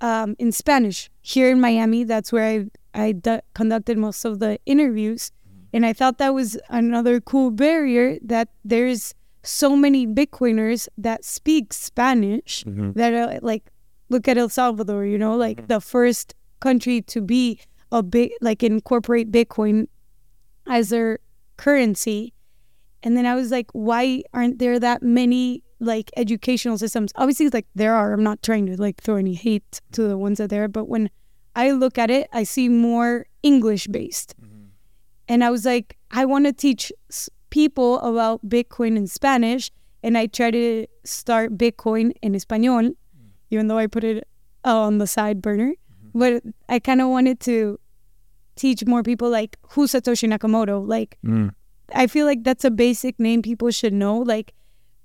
um, 0.00 0.36
in 0.38 0.52
Spanish. 0.52 1.10
Here 1.22 1.50
in 1.50 1.60
Miami, 1.60 2.04
that's 2.04 2.32
where 2.32 2.44
I, 2.44 2.66
I 2.94 3.12
d- 3.12 3.40
conducted 3.54 3.98
most 3.98 4.24
of 4.24 4.38
the 4.38 4.58
interviews. 4.66 5.32
And 5.72 5.84
I 5.84 5.92
thought 5.92 6.18
that 6.18 6.34
was 6.34 6.58
another 6.68 7.20
cool 7.20 7.50
barrier 7.50 8.18
that 8.22 8.48
there's 8.64 9.14
so 9.42 9.76
many 9.76 10.06
Bitcoiners 10.06 10.88
that 10.96 11.24
speak 11.24 11.72
Spanish 11.72 12.64
mm-hmm. 12.64 12.92
that 12.92 13.12
are 13.12 13.40
like, 13.42 13.64
look 14.08 14.28
at 14.28 14.38
El 14.38 14.48
Salvador, 14.48 15.04
you 15.04 15.18
know, 15.18 15.36
like 15.36 15.58
mm-hmm. 15.58 15.66
the 15.66 15.80
first 15.80 16.34
country 16.60 17.02
to 17.02 17.20
be 17.20 17.60
a 17.92 18.02
big, 18.02 18.32
like 18.40 18.62
incorporate 18.62 19.30
Bitcoin 19.30 19.88
as 20.66 20.90
their 20.90 21.18
currency. 21.56 22.32
And 23.06 23.16
then 23.16 23.24
I 23.24 23.36
was 23.36 23.52
like, 23.52 23.70
why 23.70 24.24
aren't 24.34 24.58
there 24.58 24.80
that 24.80 25.00
many 25.00 25.62
like 25.78 26.10
educational 26.16 26.76
systems? 26.76 27.12
Obviously, 27.14 27.48
like 27.50 27.66
there 27.76 27.94
are. 27.94 28.12
I'm 28.12 28.24
not 28.24 28.42
trying 28.42 28.66
to 28.66 28.76
like 28.82 29.00
throw 29.00 29.14
any 29.14 29.34
hate 29.34 29.80
to 29.92 30.08
the 30.08 30.18
ones 30.18 30.38
that 30.38 30.50
there, 30.50 30.66
but 30.66 30.88
when 30.88 31.08
I 31.54 31.70
look 31.70 31.98
at 31.98 32.10
it, 32.10 32.28
I 32.32 32.42
see 32.42 32.68
more 32.68 33.26
English 33.44 33.86
based. 33.86 34.34
Mm-hmm. 34.42 34.64
And 35.28 35.44
I 35.44 35.50
was 35.50 35.64
like, 35.64 35.96
I 36.10 36.24
want 36.24 36.46
to 36.46 36.52
teach 36.52 36.90
people 37.50 38.00
about 38.00 38.44
Bitcoin 38.44 38.96
in 38.96 39.06
Spanish. 39.06 39.70
And 40.02 40.18
I 40.18 40.26
try 40.26 40.50
to 40.50 40.88
start 41.04 41.56
Bitcoin 41.56 42.10
in 42.22 42.34
Espanol, 42.34 42.82
mm-hmm. 42.82 43.28
even 43.52 43.68
though 43.68 43.78
I 43.78 43.86
put 43.86 44.02
it 44.02 44.26
uh, 44.64 44.80
on 44.80 44.98
the 44.98 45.06
side 45.06 45.40
burner. 45.40 45.74
Mm-hmm. 45.74 46.18
But 46.18 46.42
I 46.68 46.80
kind 46.80 47.00
of 47.00 47.10
wanted 47.10 47.38
to 47.42 47.78
teach 48.56 48.84
more 48.84 49.04
people 49.04 49.30
like 49.30 49.58
who's 49.70 49.92
Satoshi 49.92 50.28
Nakamoto, 50.28 50.84
like 50.84 51.18
mm. 51.24 51.52
I 51.94 52.06
feel 52.06 52.26
like 52.26 52.44
that's 52.44 52.64
a 52.64 52.70
basic 52.70 53.18
name 53.18 53.42
people 53.42 53.70
should 53.70 53.92
know. 53.92 54.18
Like 54.18 54.54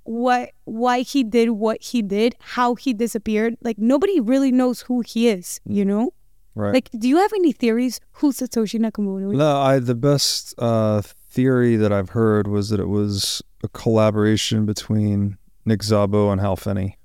what 0.03 0.51
why 0.65 1.01
he 1.01 1.23
did 1.23 1.51
what 1.51 1.81
he 1.81 2.01
did, 2.01 2.35
how 2.39 2.75
he 2.75 2.93
disappeared. 2.93 3.57
Like 3.61 3.77
nobody 3.77 4.19
really 4.19 4.51
knows 4.51 4.81
who 4.81 5.01
he 5.01 5.27
is, 5.27 5.59
you 5.65 5.85
know? 5.85 6.13
Right. 6.53 6.73
Like, 6.73 6.89
do 6.91 7.07
you 7.07 7.15
have 7.17 7.31
any 7.33 7.53
theories 7.53 8.01
who 8.11 8.33
Satoshi 8.33 8.77
Nakamoto 8.77 9.31
is? 9.31 9.37
No, 9.37 9.57
I 9.57 9.79
the 9.79 9.95
best 9.95 10.53
uh, 10.57 11.01
theory 11.01 11.77
that 11.77 11.93
I've 11.93 12.09
heard 12.09 12.47
was 12.47 12.69
that 12.69 12.79
it 12.79 12.89
was 12.89 13.41
a 13.63 13.69
collaboration 13.69 14.65
between 14.65 15.37
Nick 15.65 15.79
Szabo 15.79 16.31
and 16.31 16.41
Hal 16.41 16.57
Finney. 16.57 16.97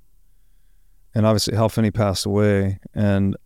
And 1.14 1.24
obviously 1.24 1.54
Hal 1.54 1.68
Finney 1.68 1.90
passed 1.90 2.26
away 2.26 2.80
and 2.92 3.36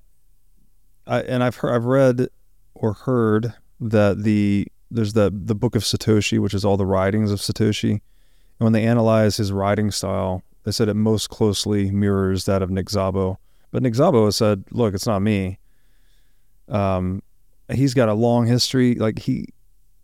I 1.07 1.21
and 1.21 1.43
I've 1.45 1.57
heard, 1.57 1.75
I've 1.75 1.85
read 1.85 2.29
or 2.75 2.95
heard 2.95 3.55
that 3.81 4.23
the 4.23 4.67
there's 4.91 5.13
the 5.13 5.33
the 5.33 5.55
book 5.55 5.75
of 5.75 5.83
Satoshi, 5.83 6.39
which 6.39 6.55
is 6.55 6.65
all 6.65 6.77
the 6.77 6.87
writings 6.87 7.31
of 7.31 7.41
Satoshi. 7.41 7.93
And 7.93 8.67
when 8.67 8.73
they 8.73 8.85
analyze 8.85 9.37
his 9.37 9.53
writing 9.53 9.91
style, 9.91 10.43
they 10.65 10.73
said 10.73 10.89
it 10.89 10.95
most 10.95 11.31
closely 11.31 11.91
mirrors 11.91 12.45
that 12.45 12.63
of 12.63 12.71
Nick 12.71 12.87
Szabo. 12.87 13.37
But 13.71 13.83
Nick 13.83 13.95
Szabo 13.95 14.27
has 14.27 14.37
said, 14.37 14.65
"Look, 14.71 14.95
it's 14.95 15.07
not 15.07 15.21
me." 15.21 15.59
Um, 16.69 17.23
he's 17.73 17.95
got 17.95 18.09
a 18.09 18.15
long 18.15 18.47
history. 18.47 18.95
Like 18.95 19.21
he 19.21 19.47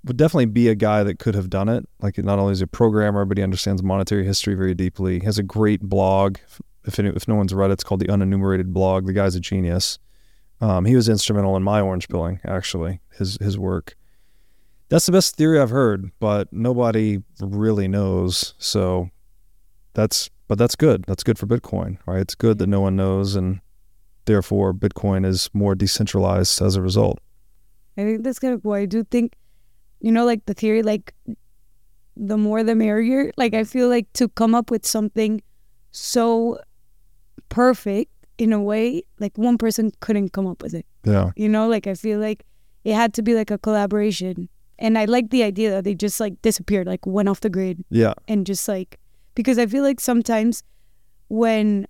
would 0.04 0.16
definitely 0.16 0.46
be 0.46 0.68
a 0.68 0.74
guy 0.74 1.02
that 1.02 1.18
could 1.18 1.34
have 1.34 1.50
done 1.50 1.68
it. 1.68 1.86
Like 2.00 2.16
not 2.18 2.38
only 2.38 2.52
is 2.52 2.60
he 2.60 2.64
a 2.64 2.68
programmer, 2.68 3.24
but 3.24 3.36
he 3.36 3.44
understands 3.44 3.82
monetary 3.82 4.24
history 4.24 4.54
very 4.54 4.74
deeply. 4.74 5.18
He 5.20 5.24
has 5.26 5.38
a 5.38 5.42
great 5.42 5.82
blog. 5.82 6.38
If 6.84 6.98
any, 6.98 7.08
if 7.10 7.26
no 7.26 7.34
one's 7.34 7.52
read 7.52 7.70
it, 7.70 7.74
it's 7.74 7.84
called 7.84 8.00
the 8.00 8.06
Unenumerated 8.06 8.66
Blog. 8.66 9.06
The 9.06 9.12
guy's 9.12 9.34
a 9.34 9.40
genius. 9.40 9.98
Um, 10.60 10.84
he 10.84 10.94
was 10.94 11.08
instrumental 11.08 11.56
in 11.56 11.62
my 11.62 11.80
orange 11.80 12.08
pilling. 12.08 12.40
Actually, 12.44 13.00
his 13.18 13.36
his 13.40 13.58
work. 13.58 13.96
That's 14.88 15.06
the 15.06 15.12
best 15.12 15.36
theory 15.36 15.60
I've 15.60 15.70
heard, 15.70 16.10
but 16.20 16.52
nobody 16.52 17.18
really 17.40 17.88
knows. 17.88 18.54
So 18.58 19.10
that's 19.94 20.30
but 20.48 20.58
that's 20.58 20.76
good. 20.76 21.04
That's 21.06 21.24
good 21.24 21.38
for 21.38 21.46
Bitcoin, 21.46 21.98
right? 22.06 22.20
It's 22.20 22.36
good 22.36 22.58
that 22.58 22.68
no 22.68 22.80
one 22.80 22.94
knows, 22.94 23.34
and 23.34 23.60
therefore 24.26 24.72
Bitcoin 24.72 25.26
is 25.26 25.50
more 25.52 25.74
decentralized 25.74 26.62
as 26.62 26.76
a 26.76 26.82
result. 26.82 27.18
I 27.96 28.02
think 28.02 28.22
that's 28.22 28.38
kind 28.38 28.54
of 28.54 28.62
cool. 28.62 28.74
I 28.74 28.86
do 28.86 29.02
think, 29.04 29.34
you 30.00 30.12
know, 30.12 30.24
like 30.24 30.44
the 30.46 30.54
theory, 30.54 30.82
like 30.82 31.14
the 32.16 32.36
more 32.36 32.62
the 32.62 32.74
merrier. 32.74 33.32
Like 33.36 33.54
I 33.54 33.64
feel 33.64 33.88
like 33.88 34.12
to 34.14 34.28
come 34.28 34.54
up 34.54 34.70
with 34.70 34.86
something 34.86 35.42
so 35.90 36.60
perfect 37.48 38.12
in 38.38 38.52
a 38.52 38.62
way, 38.62 39.02
like 39.18 39.36
one 39.36 39.58
person 39.58 39.90
couldn't 40.00 40.32
come 40.32 40.46
up 40.46 40.62
with 40.62 40.74
it. 40.74 40.86
Yeah. 41.04 41.30
You 41.36 41.48
know, 41.48 41.68
like 41.68 41.86
I 41.86 41.94
feel 41.94 42.18
like 42.20 42.44
it 42.84 42.94
had 42.94 43.14
to 43.14 43.22
be 43.22 43.34
like 43.34 43.50
a 43.50 43.58
collaboration. 43.58 44.48
And 44.78 44.98
I 44.98 45.06
like 45.06 45.30
the 45.30 45.42
idea 45.42 45.70
that 45.70 45.84
they 45.84 45.94
just 45.94 46.20
like 46.20 46.40
disappeared, 46.42 46.86
like 46.86 47.06
went 47.06 47.28
off 47.28 47.40
the 47.40 47.50
grid. 47.50 47.84
Yeah. 47.90 48.14
and 48.28 48.44
just 48.46 48.68
like 48.68 48.98
because 49.36 49.58
I 49.58 49.66
feel 49.66 49.84
like 49.84 50.00
sometimes 50.00 50.64
when 51.28 51.86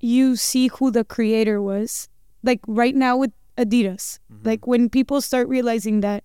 you 0.00 0.36
see 0.36 0.68
who 0.68 0.90
the 0.90 1.04
creator 1.04 1.62
was, 1.62 2.08
like 2.42 2.60
right 2.66 2.94
now 2.94 3.16
with 3.16 3.32
Adidas, 3.56 4.18
mm-hmm. 4.30 4.46
like 4.46 4.66
when 4.66 4.90
people 4.90 5.22
start 5.22 5.48
realizing 5.48 6.00
that 6.00 6.24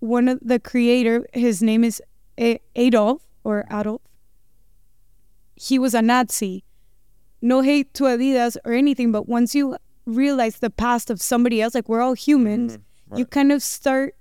one 0.00 0.28
of 0.28 0.40
the 0.42 0.58
creator, 0.58 1.26
his 1.34 1.62
name 1.62 1.84
is 1.84 2.02
A- 2.38 2.60
Adolf 2.74 3.22
or 3.44 3.66
Adolf, 3.70 4.00
he 5.54 5.78
was 5.78 5.94
a 5.94 6.02
Nazi. 6.02 6.64
No 7.42 7.60
hate 7.60 7.92
to 7.94 8.04
Adidas 8.04 8.56
or 8.64 8.72
anything, 8.72 9.12
but 9.12 9.28
once 9.28 9.54
you 9.54 9.76
realize 10.06 10.58
the 10.58 10.70
past 10.70 11.10
of 11.10 11.20
somebody 11.20 11.60
else, 11.60 11.74
like 11.74 11.88
we're 11.88 12.00
all 12.00 12.14
humans, 12.14 12.78
mm-hmm. 12.78 13.18
you 13.18 13.26
kind 13.26 13.52
of 13.52 13.62
start 13.62 14.14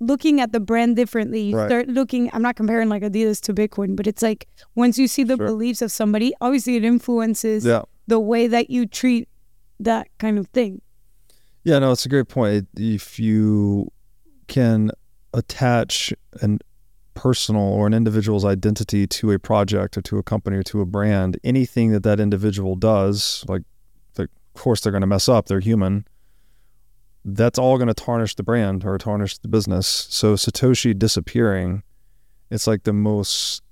looking 0.00 0.40
at 0.40 0.52
the 0.52 0.60
brand 0.60 0.96
differently. 0.96 1.42
You 1.42 1.56
Right. 1.56 1.68
start 1.68 1.88
looking, 1.88 2.30
I'm 2.32 2.42
not 2.42 2.56
comparing 2.56 2.88
like 2.88 3.02
Adidas 3.02 3.40
to 3.42 3.54
Bitcoin, 3.54 3.94
but 3.96 4.06
it's 4.06 4.22
like 4.22 4.48
once 4.74 4.98
you 4.98 5.06
see 5.06 5.22
the 5.24 5.36
Sure. 5.36 5.46
beliefs 5.46 5.82
of 5.82 5.92
somebody, 5.92 6.32
obviously 6.40 6.76
it 6.76 6.84
influences 6.84 7.64
Yeah. 7.64 7.82
the 8.06 8.18
way 8.18 8.46
that 8.46 8.70
you 8.70 8.86
treat 8.86 9.28
that 9.78 10.08
kind 10.18 10.38
of 10.38 10.46
thing. 10.48 10.80
Yeah, 11.64 11.78
no, 11.78 11.92
it's 11.92 12.06
a 12.06 12.08
great 12.08 12.28
point. 12.28 12.68
If 12.76 13.18
you 13.20 13.92
can 14.48 14.90
attach 15.34 16.12
an 16.40 16.58
personal 17.14 17.60
or 17.62 17.86
an 17.86 17.92
individual's 17.92 18.44
identity 18.46 19.06
to 19.06 19.30
a 19.32 19.38
project 19.38 19.98
or 19.98 20.00
to 20.02 20.16
a 20.16 20.22
company 20.22 20.56
or 20.56 20.62
to 20.62 20.80
a 20.80 20.86
brand, 20.86 21.38
anything 21.44 21.90
that 21.92 22.02
that 22.02 22.18
individual 22.18 22.74
does, 22.76 23.44
like, 23.48 23.62
of 24.18 24.28
course, 24.54 24.80
they're 24.80 24.90
going 24.92 25.02
to 25.02 25.06
mess 25.06 25.28
up. 25.28 25.46
They're 25.46 25.60
human. 25.60 26.06
That's 27.24 27.58
all 27.58 27.76
going 27.76 27.88
to 27.88 27.94
tarnish 27.94 28.34
the 28.34 28.42
brand 28.42 28.84
or 28.84 28.96
tarnish 28.98 29.38
the 29.38 29.48
business. 29.48 29.86
So 30.10 30.34
Satoshi 30.34 30.98
disappearing, 30.98 31.82
it's 32.50 32.66
like 32.66 32.84
the 32.84 32.92
most, 32.92 33.62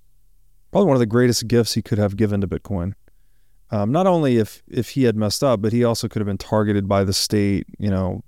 probably 0.71 0.87
one 0.87 0.97
of 0.97 1.01
the 1.01 1.07
greatest 1.07 1.49
gifts 1.49 1.75
he 1.75 1.83
could 1.83 1.99
have 1.99 2.17
given 2.17 2.41
to 2.43 2.49
Bitcoin. 2.49 2.93
Um, 3.71 3.93
not 3.93 4.07
only 4.07 4.39
if 4.39 4.63
if 4.69 4.91
he 4.91 5.05
had 5.05 5.15
messed 5.15 5.45
up, 5.45 5.61
but 5.61 5.73
he 5.73 5.85
also 5.85 6.09
could 6.09 6.21
have 6.21 6.27
been 6.27 6.39
targeted 6.39 6.89
by 6.89 7.05
the 7.05 7.13
state, 7.13 7.67
you 7.79 7.91
know, 7.91 8.23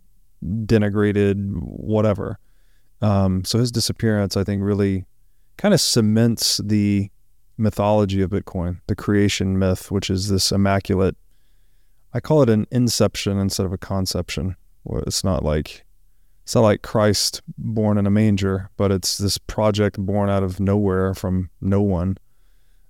denigrated, 0.45 1.37
whatever. 1.63 2.39
Um, 3.01 3.45
so 3.45 3.59
his 3.59 3.73
disappearance, 3.73 4.37
I 4.37 4.45
think, 4.45 4.63
really 4.63 5.07
kind 5.57 5.73
of 5.73 5.81
cements 5.81 6.61
the 6.63 7.11
mythology 7.57 8.23
of 8.23 8.31
Bitcoin, 8.31 8.81
the 8.87 8.95
creation 8.95 9.59
myth, 9.59 9.91
which 9.91 10.11
is 10.11 10.29
this 10.29 10.53
immaculate. 10.53 11.17
I 12.13 12.21
call 12.21 12.43
it 12.43 12.51
an 12.51 12.67
inception 12.71 13.39
instead 13.39 13.67
of 13.67 13.73
a 13.73 13.79
conception. 13.79 14.57
It's 14.87 15.25
not 15.25 15.45
like 15.45 15.85
it's 16.45 16.55
not 16.55 16.63
like 16.63 16.83
Christ 16.83 17.43
born 17.59 17.97
in 17.97 18.07
a 18.07 18.11
manger, 18.11 18.71
but 18.77 18.91
it's 18.91 19.19
this 19.19 19.39
project 19.39 19.99
born 19.99 20.29
out 20.29 20.43
of 20.43 20.59
nowhere 20.59 21.15
from 21.15 21.49
no 21.61 21.81
one. 21.81 22.19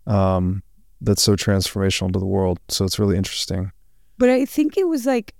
Um, 0.07 0.63
that's 1.01 1.23
so 1.23 1.37
transformational 1.37 2.13
to 2.13 2.19
the 2.19 2.27
world. 2.27 2.59
So 2.69 2.85
it's 2.85 2.99
really 2.99 3.17
interesting. 3.17 3.71
But 4.19 4.31
I 4.31 4.45
think 4.45 4.77
it 4.77 4.89
was 4.89 5.07
like, 5.07 5.35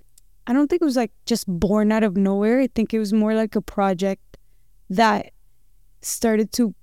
I 0.47 0.53
don't 0.53 0.69
think 0.69 0.83
it 0.83 0.85
was 0.85 0.97
like 0.97 1.13
just 1.27 1.47
born 1.47 1.93
out 1.93 2.03
of 2.03 2.17
nowhere. 2.17 2.61
I 2.61 2.67
think 2.67 2.93
it 2.93 2.99
was 2.99 3.13
more 3.13 3.35
like 3.35 3.57
a 3.57 3.63
project 3.63 4.37
that 4.89 5.33
started 6.03 6.53
to 6.53 6.75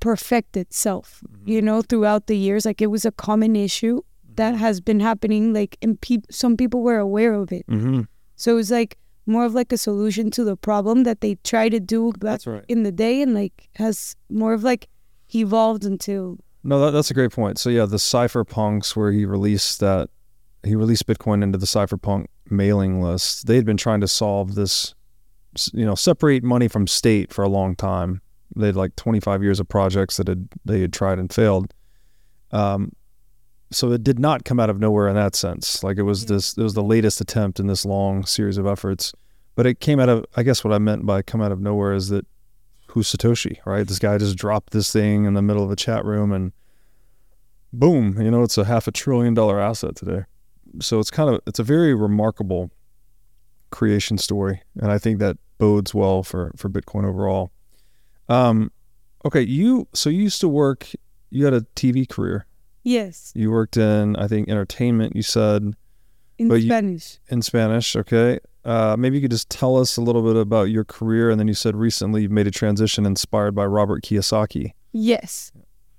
perfect 0.00 0.56
itself, 0.56 1.22
you 1.44 1.60
know, 1.60 1.82
throughout 1.82 2.26
the 2.26 2.36
years. 2.36 2.64
Like 2.64 2.80
it 2.80 2.88
was 2.88 3.04
a 3.04 3.12
common 3.12 3.56
issue 3.56 4.00
that 4.36 4.54
has 4.54 4.80
been 4.80 5.00
happening, 5.00 5.52
like, 5.52 5.76
and 5.82 6.00
peop 6.00 6.24
some 6.30 6.56
people 6.56 6.82
were 6.82 6.98
aware 6.98 7.34
of 7.34 7.52
it. 7.52 7.66
Mm-hmm. 7.66 8.02
So 8.36 8.52
it 8.52 8.54
was 8.54 8.70
like 8.70 8.96
more 9.26 9.44
of 9.44 9.54
like 9.54 9.72
a 9.72 9.78
solution 9.78 10.30
to 10.32 10.44
the 10.44 10.56
problem 10.56 11.04
that 11.04 11.20
they 11.20 11.36
try 11.44 11.68
to 11.68 11.80
do 11.80 12.12
back 12.12 12.20
That's 12.20 12.46
right. 12.46 12.64
in 12.68 12.82
the 12.82 12.92
day 12.92 13.22
and 13.22 13.34
like 13.34 13.68
has 13.76 14.16
more 14.28 14.52
of 14.52 14.62
like 14.62 14.88
evolved 15.34 15.84
into 15.84 16.38
No, 16.64 16.80
that, 16.80 16.90
that's 16.90 17.10
a 17.10 17.14
great 17.14 17.32
point. 17.32 17.58
So 17.58 17.70
yeah, 17.70 17.86
the 17.86 17.96
cypherpunks 17.96 18.96
where 18.96 19.12
he 19.12 19.24
released 19.24 19.80
that 19.80 20.10
he 20.62 20.74
released 20.76 21.06
Bitcoin 21.06 21.42
into 21.42 21.58
the 21.58 21.66
cypherpunk 21.66 22.26
mailing 22.50 23.00
list. 23.00 23.46
They 23.46 23.56
had 23.56 23.64
been 23.64 23.76
trying 23.76 24.00
to 24.02 24.08
solve 24.08 24.54
this, 24.54 24.94
you 25.72 25.86
know, 25.86 25.94
separate 25.94 26.44
money 26.44 26.68
from 26.68 26.86
state 26.86 27.32
for 27.32 27.42
a 27.42 27.48
long 27.48 27.76
time. 27.76 28.20
They 28.56 28.66
had 28.66 28.76
like 28.76 28.96
25 28.96 29.42
years 29.42 29.60
of 29.60 29.68
projects 29.68 30.16
that 30.16 30.28
had 30.28 30.48
they 30.64 30.80
had 30.80 30.92
tried 30.92 31.18
and 31.18 31.32
failed. 31.32 31.72
Um, 32.50 32.92
so 33.70 33.92
it 33.92 34.02
did 34.02 34.18
not 34.18 34.44
come 34.44 34.58
out 34.58 34.70
of 34.70 34.80
nowhere 34.80 35.08
in 35.08 35.14
that 35.14 35.34
sense. 35.34 35.82
Like 35.84 35.96
it 35.96 36.02
was 36.02 36.26
this, 36.26 36.56
it 36.56 36.62
was 36.62 36.74
the 36.74 36.82
latest 36.82 37.20
attempt 37.20 37.60
in 37.60 37.66
this 37.66 37.84
long 37.84 38.24
series 38.24 38.58
of 38.58 38.66
efforts. 38.66 39.12
But 39.54 39.66
it 39.66 39.80
came 39.80 40.00
out 40.00 40.08
of, 40.08 40.24
I 40.36 40.42
guess, 40.42 40.64
what 40.64 40.72
I 40.72 40.78
meant 40.78 41.06
by 41.06 41.22
come 41.22 41.42
out 41.42 41.52
of 41.52 41.60
nowhere 41.60 41.92
is 41.92 42.08
that 42.08 42.26
who's 42.88 43.12
Satoshi, 43.12 43.58
right? 43.64 43.86
This 43.86 43.98
guy 43.98 44.18
just 44.18 44.36
dropped 44.36 44.72
this 44.72 44.92
thing 44.92 45.24
in 45.24 45.34
the 45.34 45.42
middle 45.42 45.62
of 45.62 45.70
a 45.70 45.76
chat 45.76 46.04
room 46.04 46.32
and 46.32 46.52
boom, 47.72 48.20
you 48.20 48.30
know, 48.30 48.42
it's 48.42 48.58
a 48.58 48.64
half 48.64 48.86
a 48.88 48.92
trillion 48.92 49.34
dollar 49.34 49.60
asset 49.60 49.96
today. 49.96 50.24
So 50.80 50.98
it's 50.98 51.10
kind 51.10 51.32
of 51.32 51.40
it's 51.46 51.58
a 51.58 51.64
very 51.64 51.94
remarkable 51.94 52.70
creation 53.70 54.18
story, 54.18 54.62
and 54.76 54.90
I 54.90 54.98
think 54.98 55.18
that 55.18 55.36
bodes 55.58 55.94
well 55.94 56.22
for 56.22 56.52
for 56.56 56.68
Bitcoin 56.68 57.04
overall. 57.04 57.50
Um, 58.28 58.70
okay, 59.24 59.42
you 59.42 59.88
so 59.94 60.10
you 60.10 60.22
used 60.22 60.40
to 60.40 60.48
work. 60.48 60.88
You 61.30 61.44
had 61.44 61.54
a 61.54 61.62
TV 61.76 62.08
career. 62.08 62.46
Yes 62.82 63.32
You 63.34 63.50
worked 63.50 63.76
in 63.76 64.16
I 64.16 64.26
think 64.28 64.48
entertainment. 64.48 65.14
You 65.16 65.22
said 65.22 65.74
in 66.38 66.48
But 66.48 66.62
you- 66.62 66.68
Spanish. 66.68 67.18
in 67.28 67.42
Spanish. 67.42 67.94
Okay, 67.96 68.38
uh, 68.64 68.96
maybe 68.98 69.16
you 69.16 69.22
could 69.22 69.30
just 69.30 69.50
tell 69.50 69.76
us 69.76 69.96
a 69.96 70.00
little 70.00 70.22
bit 70.22 70.36
about 70.36 70.64
your 70.70 70.84
career, 70.84 71.28
and 71.30 71.38
then 71.38 71.48
you 71.48 71.54
said 71.54 71.76
recently 71.76 72.22
you've 72.22 72.30
made 72.30 72.46
a 72.46 72.50
transition 72.50 73.04
inspired 73.06 73.54
by 73.54 73.66
Robert 73.66 74.02
Kiyosaki. 74.02 74.72
Yes. 74.92 75.52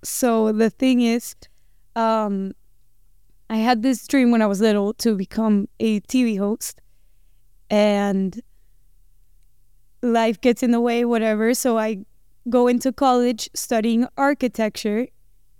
So 0.03 0.51
the 0.51 0.69
thing 0.71 1.01
is, 1.01 1.35
um, 1.95 2.53
I 3.51 3.57
had 3.57 3.83
this 3.83 4.07
dream 4.07 4.31
when 4.31 4.41
I 4.41 4.47
was 4.47 4.61
little 4.61 4.93
to 4.95 5.15
become 5.15 5.67
a 5.79 5.99
TV 6.01 6.37
host, 6.39 6.81
and 7.69 8.41
life 10.01 10.41
gets 10.41 10.63
in 10.63 10.71
the 10.71 10.81
way, 10.81 11.05
whatever. 11.05 11.53
So 11.53 11.77
I 11.77 12.05
go 12.49 12.67
into 12.67 12.91
college 12.91 13.49
studying 13.53 14.07
architecture, 14.17 15.07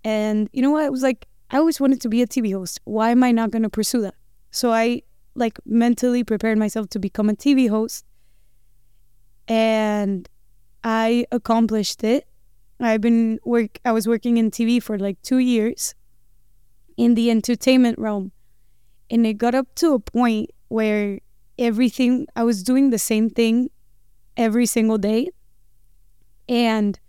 and 0.04 0.50
you 0.54 0.62
know 0.62 0.72
what? 0.72 0.84
I 0.84 0.90
was 0.90 1.04
like, 1.04 1.28
I 1.50 1.58
always 1.58 1.80
wanted 1.80 2.02
to 2.02 2.10
be 2.10 2.22
a 2.22 2.28
TV 2.28 2.54
host. 2.54 2.80
Why 2.86 3.12
am 3.12 3.24
I 3.24 3.32
not 3.32 3.52
going 3.52 3.64
to 3.64 3.70
pursue 3.70 4.02
that? 4.02 4.16
So 4.52 4.72
I 4.72 5.04
like 5.36 5.60
mentally 5.66 6.24
prepared 6.24 6.58
myself 6.58 6.90
to 6.90 7.00
become 7.00 7.30
a 7.30 7.34
TV 7.34 7.70
host, 7.70 8.06
and 9.48 10.28
I 10.84 11.26
accomplished 11.32 12.04
it. 12.04 12.28
I've 12.80 13.02
been 13.02 13.40
work. 13.46 13.80
I 13.86 13.92
was 13.92 14.08
working 14.08 14.38
in 14.38 14.50
TV 14.50 14.82
for 14.82 14.98
like 14.98 15.22
two 15.22 15.38
years, 15.38 15.94
in 16.98 17.16
the 17.16 17.30
entertainment 17.30 18.00
realm, 18.00 18.32
and 19.10 19.26
it 19.26 19.36
got 19.36 19.56
up 19.56 19.74
to 19.76 19.94
a 19.94 20.00
point 20.00 20.50
where 20.68 21.20
everything, 21.60 22.28
I 22.36 22.44
was 22.44 22.64
doing 22.64 22.90
the 22.90 22.98
same 22.98 23.30
thing 23.30 23.70
every 24.38 24.66
single 24.66 24.98
day. 24.98 25.30
And 26.50 27.00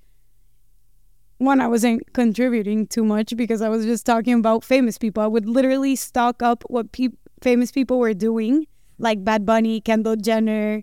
one, 1.43 1.61
I 1.61 1.69
wasn't 1.69 2.13
contributing 2.13 2.87
too 2.87 3.05
much 3.05 3.37
because 3.37 3.63
I 3.63 3.69
was 3.69 3.85
just 3.85 4.07
talking 4.07 4.35
about 4.35 4.65
famous 4.65 4.99
people. 4.99 5.23
I 5.23 5.27
would 5.27 5.49
literally 5.49 5.97
stock 5.97 6.43
up 6.43 6.65
what 6.69 6.93
pe- 6.93 7.09
famous 7.41 7.71
people 7.71 7.99
were 7.99 8.15
doing, 8.15 8.67
like 8.99 9.25
Bad 9.25 9.45
Bunny, 9.45 9.81
Kendall 9.81 10.17
Jenner, 10.17 10.83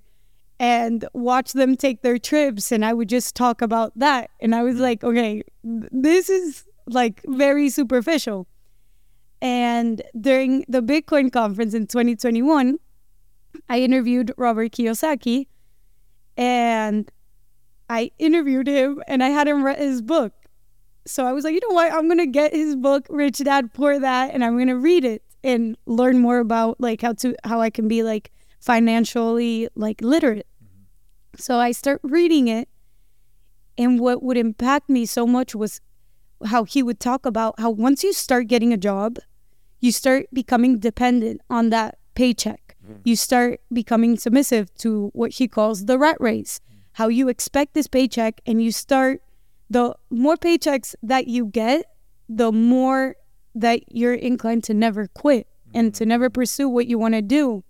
and 0.59 1.05
watch 1.13 1.53
them 1.53 1.75
take 1.75 2.01
their 2.01 2.17
trips. 2.17 2.71
And 2.71 2.83
I 2.83 2.93
would 2.93 3.09
just 3.09 3.35
talk 3.35 3.61
about 3.61 3.97
that. 3.97 4.29
And 4.39 4.53
I 4.53 4.63
was 4.63 4.75
mm. 4.75 4.81
like, 4.81 5.03
okay, 5.03 5.43
this 5.63 6.29
is 6.29 6.65
like 6.87 7.21
very 7.27 7.69
superficial. 7.69 8.47
And 9.41 10.01
during 10.19 10.65
the 10.67 10.81
Bitcoin 10.81 11.31
conference 11.31 11.73
in 11.73 11.87
2021, 11.87 12.77
I 13.69 13.79
interviewed 13.79 14.33
Robert 14.37 14.71
Kiyosaki 14.71 15.47
and 16.35 17.09
I 17.89 18.11
interviewed 18.19 18.67
him 18.67 19.01
and 19.07 19.23
I 19.23 19.29
had 19.29 19.47
him 19.47 19.63
read 19.63 19.79
his 19.79 20.01
book. 20.01 20.33
So 21.05 21.25
I 21.25 21.31
was 21.31 21.43
like, 21.43 21.53
you 21.53 21.59
know 21.67 21.73
what? 21.73 21.91
I'm 21.91 22.07
going 22.07 22.19
to 22.19 22.27
get 22.27 22.53
his 22.53 22.75
book, 22.75 23.05
Rich 23.09 23.39
Dad 23.39 23.73
Poor 23.73 23.99
Dad, 23.99 24.31
and 24.33 24.43
I'm 24.43 24.55
going 24.55 24.67
to 24.67 24.77
read 24.77 25.05
it 25.05 25.23
and 25.43 25.77
learn 25.85 26.19
more 26.19 26.39
about 26.39 26.79
like 26.79 27.01
how 27.01 27.13
to 27.13 27.35
how 27.43 27.62
I 27.62 27.69
can 27.69 27.88
be 27.88 28.03
like 28.03 28.31
financially 28.59 29.69
like 29.75 30.01
literate. 30.01 30.47
Mm-hmm. 30.63 30.83
So 31.38 31.59
I 31.59 31.71
start 31.71 32.01
reading 32.03 32.47
it 32.47 32.69
and 33.77 33.99
what 33.99 34.21
would 34.21 34.38
impact 34.38 34.89
me 34.89 35.05
so 35.05 35.25
much 35.25 35.55
was 35.55 35.79
how 36.45 36.65
he 36.65 36.83
would 36.83 36.99
talk 36.99 37.25
about 37.25 37.59
how 37.59 37.69
once 37.69 38.03
you 38.03 38.13
start 38.13 38.47
getting 38.47 38.73
a 38.73 38.77
job, 38.77 39.17
you 39.79 39.91
start 39.91 40.27
becoming 40.33 40.79
dependent 40.79 41.41
on 41.49 41.69
that 41.69 41.97
paycheck. 42.13 42.75
Mm-hmm. 42.83 43.01
You 43.05 43.15
start 43.15 43.62
becoming 43.71 44.17
submissive 44.17 44.73
to 44.79 45.12
what 45.13 45.33
he 45.33 45.47
calls 45.47 45.85
the 45.85 45.97
rat 45.97 46.17
race. 46.19 46.59
Mm-hmm. 46.59 46.79
How 46.93 47.07
you 47.07 47.29
expect 47.29 47.73
this 47.73 47.88
paycheck 47.88 48.41
and 48.45 48.62
you 48.62 48.73
start 48.73 49.21
the 49.69 49.95
more 50.10 50.36
paychecks 50.36 50.95
that 51.03 51.27
you 51.27 51.45
get, 51.45 51.86
the 52.27 52.51
more 52.51 53.15
that 53.55 53.82
you're 53.91 54.13
inclined 54.13 54.63
to 54.65 54.73
never 54.73 55.08
quit 55.08 55.47
and 55.73 55.93
to 55.95 56.03
mm-hmm. 56.03 56.10
never 56.10 56.29
pursue 56.29 56.67
what 56.67 56.88
you 56.88 56.97
want 56.97 57.13
to 57.13 57.21
do. 57.21 57.63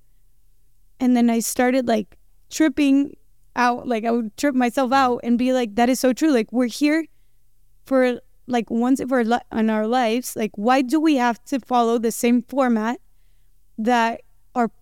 And 1.00 1.16
then 1.16 1.30
I 1.30 1.40
started 1.40 1.88
like 1.88 2.18
tripping 2.50 3.16
out, 3.56 3.88
like 3.88 4.06
I 4.06 4.12
would 4.12 4.36
trip 4.38 4.56
myself 4.56 4.92
out 4.92 5.22
and 5.24 5.38
be 5.38 5.54
like, 5.54 5.76
that 5.76 5.90
is 5.90 6.00
so 6.00 6.14
true. 6.14 6.32
Like 6.32 6.52
we're 6.52 6.68
here 6.68 7.06
for 7.86 8.20
like 8.48 8.70
once 8.70 9.02
for 9.08 9.24
li- 9.24 9.40
in 9.52 9.70
our 9.70 9.88
lives. 9.88 10.36
Like 10.36 10.52
why 10.56 10.82
do 10.82 11.00
we 11.00 11.16
have 11.16 11.44
to 11.46 11.60
follow 11.60 11.98
the 11.98 12.12
same 12.12 12.42
format 12.42 13.00
that 13.78 14.22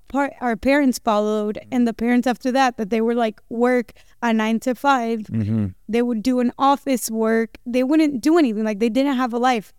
par- 0.08 0.34
our 0.42 0.56
parents 0.56 1.00
followed 1.00 1.60
and 1.72 1.88
the 1.88 1.94
parents 1.94 2.28
after 2.28 2.52
that 2.52 2.78
that 2.78 2.90
they 2.90 3.02
were 3.02 3.16
like 3.16 3.42
work 3.50 3.94
a 4.22 4.34
nine 4.34 4.60
to 4.62 4.74
5 4.76 5.20
Mm-hmm. 5.20 5.68
they 5.88 6.02
would 6.02 6.22
do 6.24 6.40
an 6.40 6.52
office 6.58 7.10
work. 7.12 7.58
They 7.66 7.84
wouldn't 7.84 8.22
do 8.22 8.38
anything 8.38 8.64
like 8.64 8.80
they 8.80 8.90
didn't 8.90 9.16
have 9.18 9.34
a 9.34 9.38
life. 9.38 9.74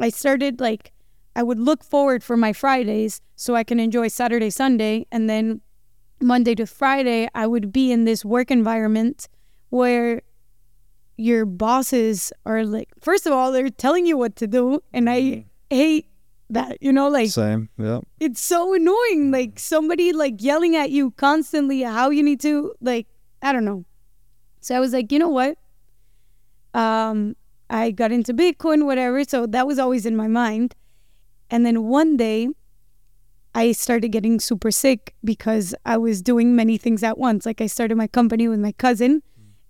I 0.00 0.08
started 0.10 0.60
like 0.60 0.92
i 1.34 1.42
would 1.42 1.58
look 1.58 1.82
forward 1.84 2.22
for 2.22 2.36
my 2.36 2.52
fridays 2.52 3.20
so 3.36 3.54
i 3.54 3.64
can 3.64 3.78
enjoy 3.80 4.06
saturday 4.08 4.50
sunday 4.50 5.06
and 5.10 5.30
then 5.30 5.60
monday 6.20 6.54
to 6.54 6.66
friday 6.66 7.26
i 7.34 7.46
would 7.46 7.72
be 7.72 7.90
in 7.90 8.04
this 8.04 8.22
work 8.24 8.50
environment 8.50 9.28
where 9.70 10.20
your 11.16 11.46
bosses 11.46 12.32
are 12.44 12.64
like 12.64 12.88
first 13.00 13.26
of 13.26 13.32
all 13.32 13.52
they're 13.52 13.70
telling 13.70 14.04
you 14.04 14.16
what 14.18 14.34
to 14.36 14.46
do 14.46 14.80
and 14.92 15.08
i 15.08 15.44
hate 15.70 16.06
that 16.52 16.76
you 16.82 16.92
know 16.92 17.08
like 17.08 17.30
Same. 17.30 17.68
Yeah. 17.78 18.00
it's 18.20 18.42
so 18.42 18.74
annoying 18.74 19.30
like 19.30 19.58
somebody 19.58 20.12
like 20.12 20.42
yelling 20.42 20.76
at 20.76 20.90
you 20.90 21.10
constantly 21.12 21.82
how 21.82 22.10
you 22.10 22.22
need 22.22 22.40
to 22.40 22.74
like 22.80 23.06
i 23.40 23.52
don't 23.52 23.64
know 23.64 23.84
so 24.60 24.76
i 24.76 24.80
was 24.80 24.92
like 24.92 25.10
you 25.10 25.18
know 25.18 25.30
what 25.30 25.56
um 26.74 27.34
i 27.70 27.90
got 27.90 28.12
into 28.12 28.34
bitcoin 28.34 28.84
whatever 28.84 29.24
so 29.24 29.46
that 29.46 29.66
was 29.66 29.78
always 29.78 30.04
in 30.04 30.14
my 30.14 30.28
mind 30.28 30.74
and 31.50 31.64
then 31.64 31.84
one 31.84 32.16
day 32.16 32.48
i 33.54 33.72
started 33.72 34.08
getting 34.08 34.38
super 34.38 34.70
sick 34.70 35.14
because 35.24 35.74
i 35.86 35.96
was 35.96 36.20
doing 36.20 36.54
many 36.54 36.76
things 36.76 37.02
at 37.02 37.16
once 37.16 37.46
like 37.46 37.60
i 37.60 37.66
started 37.66 37.96
my 37.96 38.06
company 38.06 38.46
with 38.46 38.60
my 38.60 38.72
cousin 38.72 39.22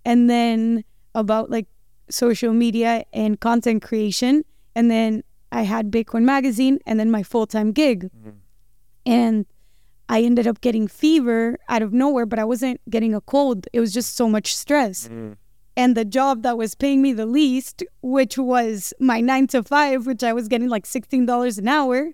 and 0.05 0.29
then 0.29 0.83
about 1.15 1.49
like 1.49 1.67
social 2.09 2.51
media 2.51 3.05
and 3.13 3.39
content 3.39 3.81
creation 3.81 4.43
and 4.75 4.91
then 4.91 5.23
I 5.53 5.61
had 5.61 5.91
Bitcoin 5.91 6.23
Magazine 6.23 6.79
and 6.85 6.99
then 6.99 7.09
my 7.11 7.23
full 7.23 7.45
time 7.47 7.71
gig. 7.71 8.09
And 9.05 9.45
I 10.09 10.21
ended 10.23 10.47
up 10.47 10.61
getting 10.61 10.87
fever 10.87 11.57
out 11.69 11.81
of 11.81 11.93
nowhere, 11.93 12.25
but 12.25 12.39
I 12.39 12.43
wasn't 12.43 12.79
getting 12.89 13.13
a 13.15 13.21
cold. 13.21 13.67
It 13.73 13.79
was 13.79 13.93
just 13.93 14.15
so 14.15 14.27
much 14.29 14.55
stress. 14.55 15.09
And 15.75 15.97
the 15.97 16.05
job 16.05 16.43
that 16.43 16.57
was 16.57 16.75
paying 16.75 17.01
me 17.01 17.13
the 17.13 17.25
least, 17.25 17.83
which 18.01 18.37
was 18.37 18.93
my 18.99 19.21
nine 19.21 19.47
to 19.47 19.63
five, 19.63 20.05
which 20.05 20.23
I 20.23 20.31
was 20.33 20.47
getting 20.47 20.69
like 20.69 20.85
$16 20.85 21.57
an 21.57 21.67
hour, 21.67 22.11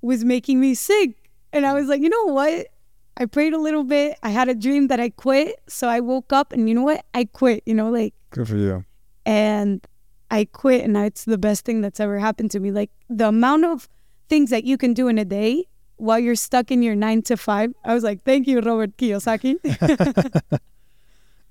was 0.00 0.24
making 0.24 0.60
me 0.60 0.74
sick. 0.74 1.10
And 1.52 1.66
I 1.66 1.72
was 1.74 1.88
like, 1.88 2.00
you 2.00 2.08
know 2.08 2.24
what? 2.32 2.68
I 3.16 3.26
prayed 3.26 3.52
a 3.52 3.58
little 3.58 3.84
bit. 3.84 4.18
I 4.22 4.30
had 4.30 4.48
a 4.48 4.54
dream 4.54 4.88
that 4.88 4.98
I 4.98 5.10
quit. 5.10 5.56
So 5.68 5.88
I 5.88 6.00
woke 6.00 6.32
up 6.32 6.52
and 6.52 6.68
you 6.68 6.74
know 6.74 6.82
what? 6.82 7.04
I 7.14 7.24
quit, 7.26 7.62
you 7.66 7.74
know, 7.74 7.90
like 7.90 8.14
Good 8.30 8.48
for 8.48 8.56
you. 8.56 8.84
and 9.26 9.86
I 10.34 10.46
quit 10.46 10.82
and 10.82 10.96
it's 10.96 11.24
the 11.24 11.38
best 11.38 11.64
thing 11.64 11.80
that's 11.80 12.00
ever 12.00 12.18
happened 12.18 12.50
to 12.52 12.60
me. 12.60 12.72
Like 12.72 12.90
the 13.08 13.28
amount 13.28 13.64
of 13.66 13.88
things 14.28 14.50
that 14.50 14.64
you 14.64 14.76
can 14.76 14.92
do 14.92 15.06
in 15.06 15.16
a 15.16 15.24
day 15.24 15.66
while 15.94 16.18
you're 16.18 16.34
stuck 16.34 16.72
in 16.72 16.82
your 16.82 16.96
nine 16.96 17.22
to 17.22 17.36
five. 17.36 17.72
I 17.84 17.94
was 17.94 18.02
like, 18.02 18.24
thank 18.24 18.48
you, 18.48 18.58
Robert 18.58 18.96
Kiyosaki. 18.96 19.54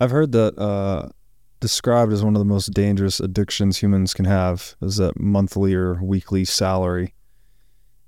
I've 0.01 0.11
heard 0.11 0.33
that 0.33 0.59
uh, 0.59 1.09
described 1.61 2.11
as 2.11 2.25
one 2.25 2.35
of 2.35 2.39
the 2.39 2.53
most 2.53 2.73
dangerous 2.73 3.21
addictions 3.21 3.77
humans 3.77 4.13
can 4.13 4.25
have 4.25 4.75
is 4.81 4.97
that 4.97 5.17
monthly 5.17 5.73
or 5.73 6.03
weekly 6.03 6.43
salary. 6.43 7.13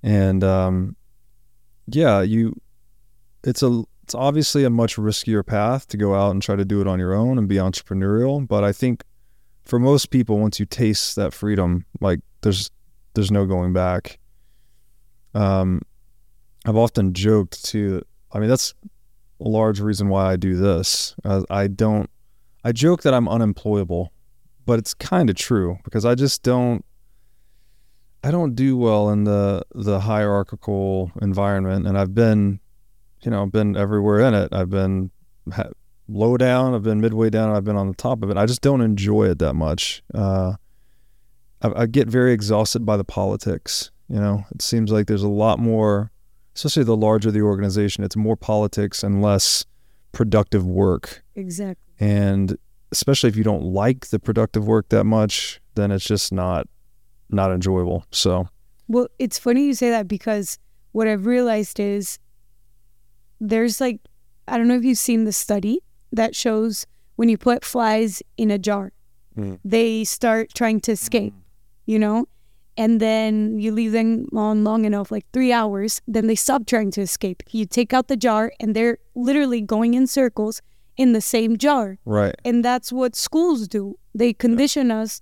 And 0.03 0.43
um, 0.43 0.97
yeah, 1.87 2.21
you 2.21 2.59
it's 3.45 3.63
a 3.63 3.83
it's 4.03 4.13
obviously 4.13 4.65
a 4.65 4.69
much 4.69 4.97
riskier 4.97 5.45
path 5.45 5.87
to 5.87 5.95
go 5.95 6.15
out 6.15 6.31
and 6.31 6.41
try 6.41 6.57
to 6.57 6.65
do 6.65 6.81
it 6.81 6.87
on 6.87 6.99
your 6.99 7.13
own 7.13 7.37
and 7.37 7.47
be 7.47 7.55
entrepreneurial. 7.55 8.45
But 8.45 8.65
I 8.65 8.73
think 8.73 9.05
for 9.65 9.79
most 9.79 10.11
people, 10.11 10.39
once 10.39 10.59
you 10.59 10.65
taste 10.65 11.15
that 11.15 11.33
freedom, 11.33 11.85
like 11.99 12.19
there's 12.41 12.69
there's 13.13 13.31
no 13.31 13.45
going 13.45 13.73
back. 13.73 14.19
Um, 15.33 15.81
I've 16.65 16.75
often 16.75 17.13
joked 17.13 17.63
too. 17.65 18.03
I 18.31 18.39
mean, 18.39 18.49
that's 18.49 18.73
a 19.39 19.47
large 19.47 19.79
reason 19.79 20.09
why 20.09 20.31
I 20.31 20.35
do 20.35 20.55
this. 20.55 21.15
Uh, 21.23 21.43
I 21.49 21.67
don't. 21.67 22.09
I 22.63 22.71
joke 22.71 23.03
that 23.03 23.13
I'm 23.13 23.27
unemployable, 23.27 24.11
but 24.65 24.79
it's 24.79 24.93
kind 24.93 25.29
of 25.29 25.35
true 25.35 25.77
because 25.83 26.05
I 26.05 26.15
just 26.15 26.43
don't. 26.43 26.85
I 28.23 28.31
don't 28.31 28.55
do 28.55 28.75
well 28.77 29.09
in 29.09 29.23
the 29.23 29.63
the 29.73 29.99
hierarchical 29.99 31.11
environment, 31.21 31.87
and 31.87 31.97
I've 31.97 32.13
been, 32.15 32.59
you 33.21 33.31
know, 33.31 33.45
been 33.45 33.75
everywhere 33.75 34.21
in 34.21 34.33
it. 34.33 34.49
I've 34.51 34.69
been 34.69 35.11
ha- 35.51 35.69
low 36.07 36.37
down, 36.37 36.73
I've 36.73 36.83
been 36.83 37.01
midway 37.01 37.29
down, 37.29 37.55
I've 37.55 37.63
been 37.63 37.75
on 37.75 37.87
the 37.87 37.95
top 37.95 38.23
of 38.23 38.29
it. 38.29 38.37
I 38.37 38.45
just 38.45 38.61
don't 38.61 38.81
enjoy 38.81 39.29
it 39.29 39.39
that 39.39 39.53
much. 39.53 40.03
Uh, 40.13 40.53
I, 41.61 41.81
I 41.81 41.85
get 41.85 42.07
very 42.07 42.33
exhausted 42.33 42.85
by 42.85 42.97
the 42.97 43.03
politics. 43.03 43.91
You 44.09 44.19
know, 44.19 44.45
it 44.53 44.61
seems 44.61 44.91
like 44.91 45.07
there's 45.07 45.23
a 45.23 45.29
lot 45.29 45.59
more, 45.59 46.11
especially 46.55 46.83
the 46.83 46.95
larger 46.95 47.31
the 47.31 47.41
organization. 47.41 48.03
It's 48.03 48.15
more 48.15 48.35
politics 48.35 49.03
and 49.03 49.21
less 49.21 49.65
productive 50.11 50.65
work. 50.65 51.23
exactly. 51.35 51.81
And 51.99 52.57
especially 52.91 53.29
if 53.29 53.35
you 53.35 53.43
don't 53.43 53.63
like 53.63 54.07
the 54.07 54.19
productive 54.19 54.67
work 54.67 54.89
that 54.89 55.05
much, 55.05 55.59
then 55.75 55.91
it's 55.91 56.05
just 56.05 56.31
not 56.31 56.67
not 57.29 57.51
enjoyable. 57.51 58.05
So 58.11 58.47
Well, 58.87 59.07
it's 59.17 59.39
funny 59.39 59.65
you 59.65 59.73
say 59.73 59.89
that 59.89 60.07
because 60.07 60.59
what 60.91 61.07
I've 61.07 61.25
realized 61.25 61.79
is 61.79 62.19
there's 63.39 63.81
like, 63.81 63.99
I 64.47 64.57
don't 64.57 64.67
know 64.67 64.75
if 64.75 64.85
you've 64.85 64.97
seen 64.97 65.25
the 65.25 65.33
study 65.33 65.79
that 66.11 66.35
shows 66.35 66.85
when 67.15 67.29
you 67.29 67.37
put 67.37 67.63
flies 67.63 68.21
in 68.37 68.51
a 68.51 68.57
jar, 68.57 68.91
Mm. 69.37 69.59
they 69.65 70.03
start 70.05 70.53
trying 70.53 70.79
to 70.81 70.91
escape, 70.93 71.33
you 71.85 71.99
know? 71.99 72.25
And 72.77 72.99
then 73.01 73.59
you 73.59 73.71
leave 73.71 73.91
them 73.93 74.27
on 74.33 74.63
long 74.63 74.83
enough, 74.85 75.11
like 75.11 75.25
three 75.33 75.51
hours, 75.53 76.01
then 76.07 76.27
they 76.27 76.35
stop 76.35 76.65
trying 76.65 76.91
to 76.91 77.01
escape. 77.01 77.43
You 77.51 77.65
take 77.65 77.93
out 77.93 78.07
the 78.07 78.17
jar 78.17 78.51
and 78.59 78.75
they're 78.75 78.97
literally 79.13 79.61
going 79.61 79.93
in 79.93 80.07
circles 80.07 80.61
in 80.97 81.11
the 81.13 81.21
same 81.21 81.57
jar. 81.57 81.97
right, 82.05 82.35
And 82.45 82.63
that's 82.63 82.91
what 82.93 83.15
schools 83.15 83.67
do. 83.67 83.97
They 84.13 84.31
condition 84.33 84.91
us 84.91 85.19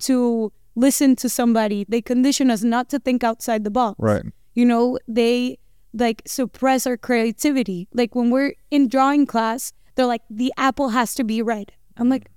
to 0.00 0.52
listen 0.76 1.16
to 1.16 1.28
somebody. 1.28 1.84
They 1.88 2.02
condition 2.02 2.50
us 2.50 2.62
not 2.62 2.88
to 2.90 2.98
think 2.98 3.24
outside 3.24 3.64
the 3.64 3.70
box. 3.70 3.96
right, 3.98 4.22
You 4.54 4.64
know, 4.64 4.98
they 5.08 5.58
like 5.92 6.22
suppress 6.26 6.86
our 6.86 6.96
creativity. 6.96 7.88
Like 7.94 8.14
when 8.14 8.30
we're 8.30 8.54
in 8.70 8.86
drawing 8.88 9.26
class, 9.26 9.72
they're 9.96 10.06
like, 10.06 10.22
the 10.30 10.52
apple 10.56 10.90
has 10.90 11.14
to 11.16 11.24
be 11.24 11.42
red. 11.42 11.72
I'm 11.96 12.08
like, 12.08 12.30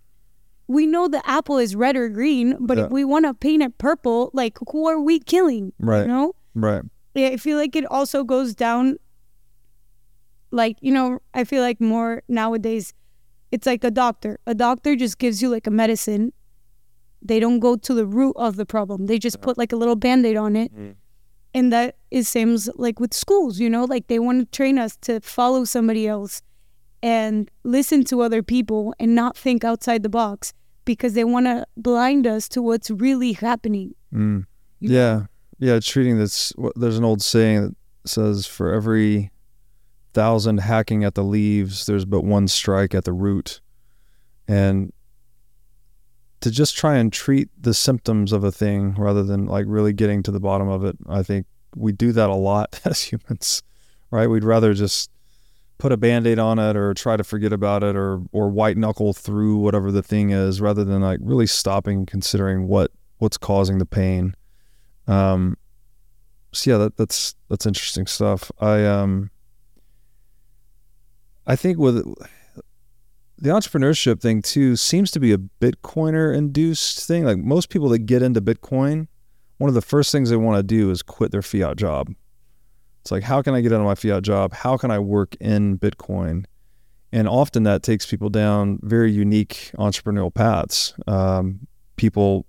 we 0.67 0.85
know 0.85 1.07
the 1.07 1.21
apple 1.29 1.57
is 1.57 1.75
red 1.75 1.95
or 1.95 2.09
green, 2.09 2.57
but 2.59 2.77
Yeah. 2.77 2.85
if 2.85 2.91
we 2.91 3.03
want 3.05 3.25
to 3.25 3.33
paint 3.33 3.61
it 3.63 3.77
purple, 3.77 4.31
like 4.33 4.57
who 4.71 4.87
are 4.87 4.99
we 4.99 5.19
killing? 5.19 5.73
Right. 5.79 6.01
You 6.01 6.07
know? 6.07 6.35
right. 6.55 6.83
Yeah, 7.15 7.27
I 7.29 7.37
feel 7.37 7.57
like 7.57 7.75
it 7.75 7.85
also 7.85 8.23
goes 8.23 8.55
down 8.55 8.97
like 10.51 10.77
you 10.81 10.91
know 10.91 11.19
i 11.33 11.43
feel 11.43 11.61
like 11.61 11.79
more 11.79 12.23
nowadays 12.27 12.93
it's 13.51 13.65
like 13.65 13.83
a 13.83 13.91
doctor 13.91 14.39
a 14.47 14.55
doctor 14.55 14.95
just 14.95 15.19
gives 15.19 15.41
you 15.41 15.49
like 15.49 15.67
a 15.67 15.71
medicine 15.71 16.33
they 17.21 17.39
don't 17.39 17.59
go 17.59 17.75
to 17.75 17.93
the 17.93 18.05
root 18.05 18.33
of 18.35 18.55
the 18.55 18.65
problem 18.65 19.05
they 19.05 19.19
just 19.19 19.41
put 19.41 19.57
like 19.57 19.71
a 19.71 19.75
little 19.75 19.95
band-aid 19.95 20.35
on 20.37 20.55
it 20.55 20.73
mm. 20.75 20.95
and 21.53 21.71
that 21.71 21.97
is 22.09 22.27
seems 22.27 22.69
like 22.75 22.99
with 22.99 23.13
schools 23.13 23.59
you 23.59 23.69
know 23.69 23.85
like 23.85 24.07
they 24.07 24.17
want 24.19 24.39
to 24.39 24.45
train 24.57 24.79
us 24.79 24.95
to 24.97 25.19
follow 25.21 25.63
somebody 25.63 26.07
else 26.07 26.41
and 27.01 27.49
listen 27.63 28.03
to 28.05 28.21
other 28.21 28.43
people 28.43 28.93
and 28.99 29.15
not 29.15 29.37
think 29.37 29.63
outside 29.63 30.03
the 30.03 30.09
box 30.09 30.53
because 30.85 31.13
they 31.13 31.23
want 31.23 31.45
to 31.45 31.65
blind 31.77 32.25
us 32.25 32.49
to 32.49 32.61
what's 32.61 32.89
really 32.89 33.33
happening 33.33 33.93
Mm. 34.13 34.45
Yeah, 34.79 35.25
yeah. 35.59 35.79
Treating 35.79 36.17
this. 36.17 36.53
There's 36.75 36.97
an 36.97 37.03
old 37.03 37.21
saying 37.21 37.61
that 37.61 37.75
says, 38.05 38.45
"For 38.45 38.73
every 38.73 39.31
thousand 40.13 40.59
hacking 40.59 41.03
at 41.03 41.15
the 41.15 41.23
leaves, 41.23 41.85
there's 41.85 42.05
but 42.05 42.23
one 42.23 42.47
strike 42.47 42.95
at 42.95 43.03
the 43.03 43.13
root," 43.13 43.61
and 44.47 44.91
to 46.41 46.49
just 46.49 46.77
try 46.77 46.95
and 46.95 47.11
treat 47.11 47.49
the 47.61 47.73
symptoms 47.73 48.31
of 48.31 48.43
a 48.43 48.51
thing 48.51 48.95
rather 48.95 49.23
than 49.23 49.45
like 49.45 49.65
really 49.67 49.93
getting 49.93 50.23
to 50.23 50.31
the 50.31 50.39
bottom 50.39 50.69
of 50.69 50.85
it. 50.85 50.97
I 51.07 51.21
think 51.21 51.45
we 51.75 51.91
do 51.91 52.11
that 52.13 52.29
a 52.29 52.35
lot 52.35 52.79
as 52.85 53.01
humans, 53.03 53.61
right? 54.11 54.27
We'd 54.27 54.45
rather 54.45 54.73
just 54.73 55.11
put 55.79 55.93
a 55.93 55.97
band-aid 55.97 56.37
on 56.37 56.59
it 56.59 56.75
or 56.75 56.93
try 56.93 57.17
to 57.17 57.23
forget 57.23 57.51
about 57.51 57.83
it 57.83 57.95
or 57.95 58.21
or 58.31 58.49
white 58.49 58.77
knuckle 58.77 59.13
through 59.13 59.57
whatever 59.57 59.91
the 59.91 60.03
thing 60.03 60.29
is 60.29 60.61
rather 60.61 60.83
than 60.83 61.01
like 61.01 61.19
really 61.23 61.47
stopping 61.47 61.99
and 61.99 62.07
considering 62.07 62.67
what 62.67 62.91
what's 63.17 63.37
causing 63.37 63.79
the 63.79 63.85
pain. 63.85 64.35
Um, 65.07 65.57
so 66.51 66.71
yeah, 66.71 66.77
that, 66.77 66.97
that's 66.97 67.33
that's 67.49 67.65
interesting 67.65 68.05
stuff. 68.05 68.51
I 68.59 68.85
um, 68.85 69.31
I 71.47 71.55
think 71.55 71.79
with 71.79 72.03
the 73.37 73.49
entrepreneurship 73.49 74.19
thing 74.19 74.41
too 74.41 74.75
seems 74.75 75.11
to 75.11 75.19
be 75.19 75.31
a 75.31 75.37
Bitcoiner 75.37 76.35
induced 76.35 77.07
thing. 77.07 77.23
Like 77.23 77.37
most 77.37 77.69
people 77.69 77.87
that 77.89 77.99
get 77.99 78.21
into 78.21 78.41
Bitcoin, 78.41 79.07
one 79.57 79.69
of 79.69 79.75
the 79.75 79.81
first 79.81 80.11
things 80.11 80.29
they 80.29 80.35
want 80.35 80.57
to 80.57 80.63
do 80.63 80.91
is 80.91 81.01
quit 81.01 81.31
their 81.31 81.41
fiat 81.41 81.77
job. 81.77 82.13
It's 83.01 83.11
like, 83.11 83.23
how 83.23 83.41
can 83.41 83.53
I 83.53 83.61
get 83.61 83.71
out 83.71 83.79
of 83.79 83.85
my 83.85 83.95
fiat 83.95 84.23
job? 84.23 84.53
How 84.53 84.77
can 84.77 84.91
I 84.91 84.99
work 84.99 85.35
in 85.39 85.77
Bitcoin? 85.77 86.45
And 87.11 87.27
often 87.27 87.63
that 87.63 87.81
takes 87.81 88.05
people 88.05 88.29
down 88.29 88.79
very 88.83 89.11
unique 89.11 89.71
entrepreneurial 89.77 90.33
paths. 90.33 90.93
Um, 91.07 91.67
people 91.95 92.45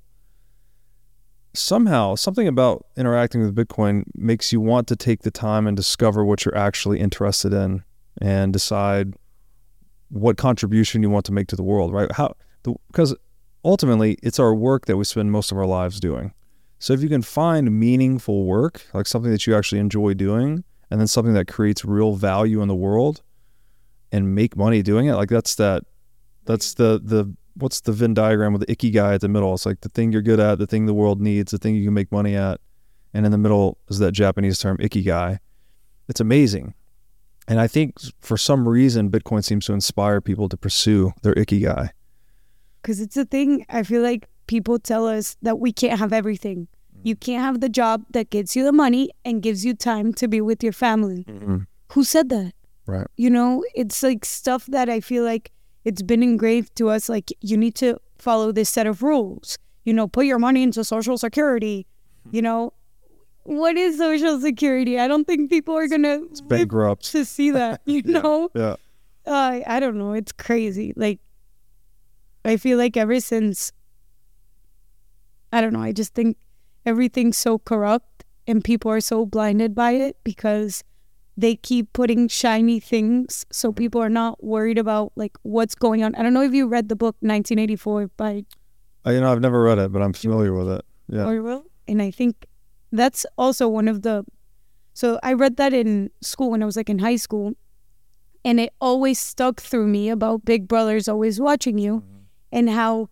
somehow 1.55 2.15
something 2.15 2.47
about 2.47 2.87
interacting 2.97 3.43
with 3.43 3.55
Bitcoin 3.55 4.05
makes 4.15 4.53
you 4.53 4.61
want 4.61 4.87
to 4.89 4.97
take 4.97 5.23
the 5.23 5.31
time 5.31 5.67
and 5.67 5.77
discover 5.77 6.25
what 6.25 6.45
you're 6.45 6.57
actually 6.57 7.01
interested 7.01 7.53
in 7.53 7.83
and 8.21 8.53
decide 8.53 9.15
what 10.11 10.37
contribution 10.37 11.03
you 11.03 11.11
want 11.11 11.25
to 11.25 11.33
make 11.33 11.47
to 11.49 11.57
the 11.57 11.63
world, 11.63 11.93
right? 11.93 12.11
How 12.13 12.35
because 12.63 13.15
ultimately 13.65 14.19
it's 14.23 14.39
our 14.39 14.55
work 14.55 14.87
that 14.87 14.97
we 14.97 15.05
spend 15.05 15.33
most 15.33 15.51
of 15.51 15.59
our 15.59 15.67
lives 15.67 16.01
doing. 16.01 16.33
So 16.81 16.93
if 16.95 17.03
you 17.03 17.09
can 17.09 17.23
find 17.23 17.79
meaningful 17.79 18.45
work, 18.47 18.83
like 18.93 19.07
something 19.07 19.31
that 19.31 19.47
you 19.47 19.55
actually 19.55 19.81
enjoy 19.81 20.15
doing, 20.15 20.65
and 20.91 20.99
then 20.99 21.07
something 21.07 21.35
that 21.35 21.47
creates 21.47 21.85
real 21.85 22.15
value 22.15 22.63
in 22.63 22.69
the 22.69 22.75
world 22.75 23.23
and 24.11 24.35
make 24.35 24.57
money 24.57 24.83
doing 24.83 25.07
it, 25.07 25.15
like 25.15 25.29
that's 25.29 25.55
that 25.57 25.85
that's 26.47 26.75
the 26.75 27.01
the 27.05 27.33
what's 27.55 27.83
the 27.83 27.93
Venn 27.93 28.15
diagram 28.15 28.53
with 28.55 28.67
the 28.67 28.75
ikigai 28.75 29.15
at 29.15 29.21
the 29.21 29.29
middle? 29.29 29.53
It's 29.55 29.67
like 29.67 29.83
the 29.83 29.91
thing 29.91 30.11
you're 30.11 30.23
good 30.23 30.41
at, 30.41 30.59
the 30.59 30.67
thing 30.67 30.87
the 30.87 30.95
world 30.95 31.21
needs, 31.21 31.53
the 31.53 31.59
thing 31.59 31.75
you 31.75 31.85
can 31.85 31.95
make 31.95 32.11
money 32.11 32.35
at. 32.35 32.61
And 33.13 33.27
in 33.27 33.33
the 33.33 33.39
middle 33.39 33.77
is 33.89 33.99
that 33.99 34.13
Japanese 34.13 34.59
term 34.59 34.79
ikigai. 34.79 35.39
It's 36.09 36.21
amazing. 36.21 36.75
And 37.47 37.61
I 37.61 37.67
think 37.67 37.99
for 38.21 38.37
some 38.37 38.69
reason 38.69 39.11
Bitcoin 39.11 39.45
seems 39.45 39.67
to 39.67 39.75
inspire 39.75 40.21
people 40.21 40.49
to 40.49 40.57
pursue 40.57 41.13
their 41.23 41.35
ikigai. 41.35 41.91
because 42.81 43.01
it's 43.01 43.17
a 43.17 43.27
thing 43.27 43.67
i 43.69 43.83
feel 43.83 44.03
like 44.03 44.29
people 44.53 44.79
tell 44.91 45.07
us 45.17 45.37
that 45.43 45.57
we 45.65 45.71
can't 45.81 45.99
have 46.05 46.13
everything 46.13 46.67
you 47.09 47.15
can't 47.27 47.43
have 47.49 47.61
the 47.65 47.69
job 47.81 48.03
that 48.17 48.29
gets 48.37 48.55
you 48.57 48.63
the 48.69 48.73
money 48.85 49.05
and 49.25 49.43
gives 49.47 49.65
you 49.65 49.73
time 49.75 50.13
to 50.21 50.29
be 50.35 50.41
with 50.49 50.63
your 50.67 50.73
family 50.87 51.21
who 51.93 52.05
said 52.15 52.29
that 52.37 52.53
Right. 52.87 53.07
you 53.17 53.31
know 53.37 53.65
it's 53.83 54.03
like 54.09 54.25
stuff 54.25 54.67
that 54.77 54.89
i 54.97 54.99
feel 55.11 55.23
like 55.33 55.53
it's 55.85 56.03
been 56.03 56.23
engraved 56.23 56.75
to 56.81 56.89
us 56.95 57.09
like 57.09 57.31
you 57.51 57.57
need 57.57 57.75
to 57.77 57.97
follow 58.19 58.51
this 58.53 58.69
set 58.69 58.87
of 58.93 59.03
rules 59.11 59.57
you 59.85 59.95
know 59.99 60.07
put 60.09 60.27
your 60.27 60.41
money 60.47 60.63
into 60.69 60.83
social 60.85 61.17
security 61.27 61.87
you 62.37 62.43
know 62.43 62.73
what 63.45 63.77
is 63.77 63.97
social 64.07 64.41
security 64.41 64.99
i 64.99 65.07
don't 65.09 65.27
think 65.31 65.49
people 65.49 65.75
are 65.83 65.89
gonna 65.89 66.17
live 66.19 66.49
Bankrupt. 66.49 67.05
to 67.13 67.25
see 67.25 67.51
that 67.61 67.81
you 67.87 68.03
know 68.03 68.51
Yeah. 68.55 68.75
uh, 69.27 69.61
I 69.77 69.79
don't 69.81 69.97
know. 70.03 70.13
It's 70.21 70.33
crazy. 70.33 70.93
Like, 70.97 71.21
I 72.45 72.57
feel 72.57 72.79
like 72.79 72.97
ever 72.97 73.21
since, 73.21 73.71
I 75.53 75.61
don't 75.61 75.73
know, 75.73 75.83
I 75.83 75.93
just 75.93 76.15
think 76.15 76.37
everything's 76.87 77.37
so 77.37 77.59
corrupt 77.59 78.25
and 78.47 78.63
people 78.65 78.91
are 78.91 79.01
so 79.01 79.27
blinded 79.27 79.75
by 79.75 79.93
it 79.93 80.17
because 80.25 80.83
they 81.37 81.57
keep 81.57 81.93
putting 81.93 82.29
shiny 82.29 82.81
things. 82.81 83.47
So 83.51 83.73
people 83.73 84.03
are 84.03 84.11
not 84.11 84.43
worried 84.45 84.79
about 84.79 85.13
like 85.17 85.37
what's 85.43 85.75
going 85.75 86.03
on. 86.03 86.15
I 86.15 86.23
don't 86.23 86.35
know 86.35 86.43
if 86.43 86.53
you 86.53 86.67
read 86.67 86.89
the 86.89 86.97
book 86.97 87.17
1984 87.21 88.09
by 88.17 88.45
I, 89.05 89.13
you 89.13 89.21
know, 89.21 89.33
I've 89.33 89.41
never 89.41 89.63
read 89.63 89.79
it, 89.79 89.93
but 89.93 90.03
I'm 90.03 90.13
familiar 90.13 90.53
with 90.53 90.69
it. 90.69 90.85
Yeah. 91.09 91.25
Oh, 91.25 91.29
Orwell. 91.29 91.65
And 91.89 92.03
I 92.03 92.11
think 92.11 92.47
that's 92.93 93.25
also 93.39 93.69
one 93.69 93.89
of 93.89 94.03
the. 94.03 94.25
So 94.93 95.19
I 95.23 95.33
read 95.33 95.57
that 95.57 95.73
in 95.73 96.11
school 96.21 96.51
when 96.51 96.63
I 96.63 96.67
was 96.67 96.77
like 96.77 96.91
in 96.91 96.99
high 96.99 97.17
school. 97.17 97.55
And 98.45 98.59
it 98.59 98.73
always 98.81 99.19
stuck 99.19 99.61
through 99.61 99.87
me 99.87 100.09
about 100.09 100.45
Big 100.45 100.67
Brother's 100.67 101.09
always 101.09 101.41
watching 101.41 101.79
you 101.79 101.97
mm-hmm. 101.97 102.19
and 102.53 102.71
how 102.71 103.11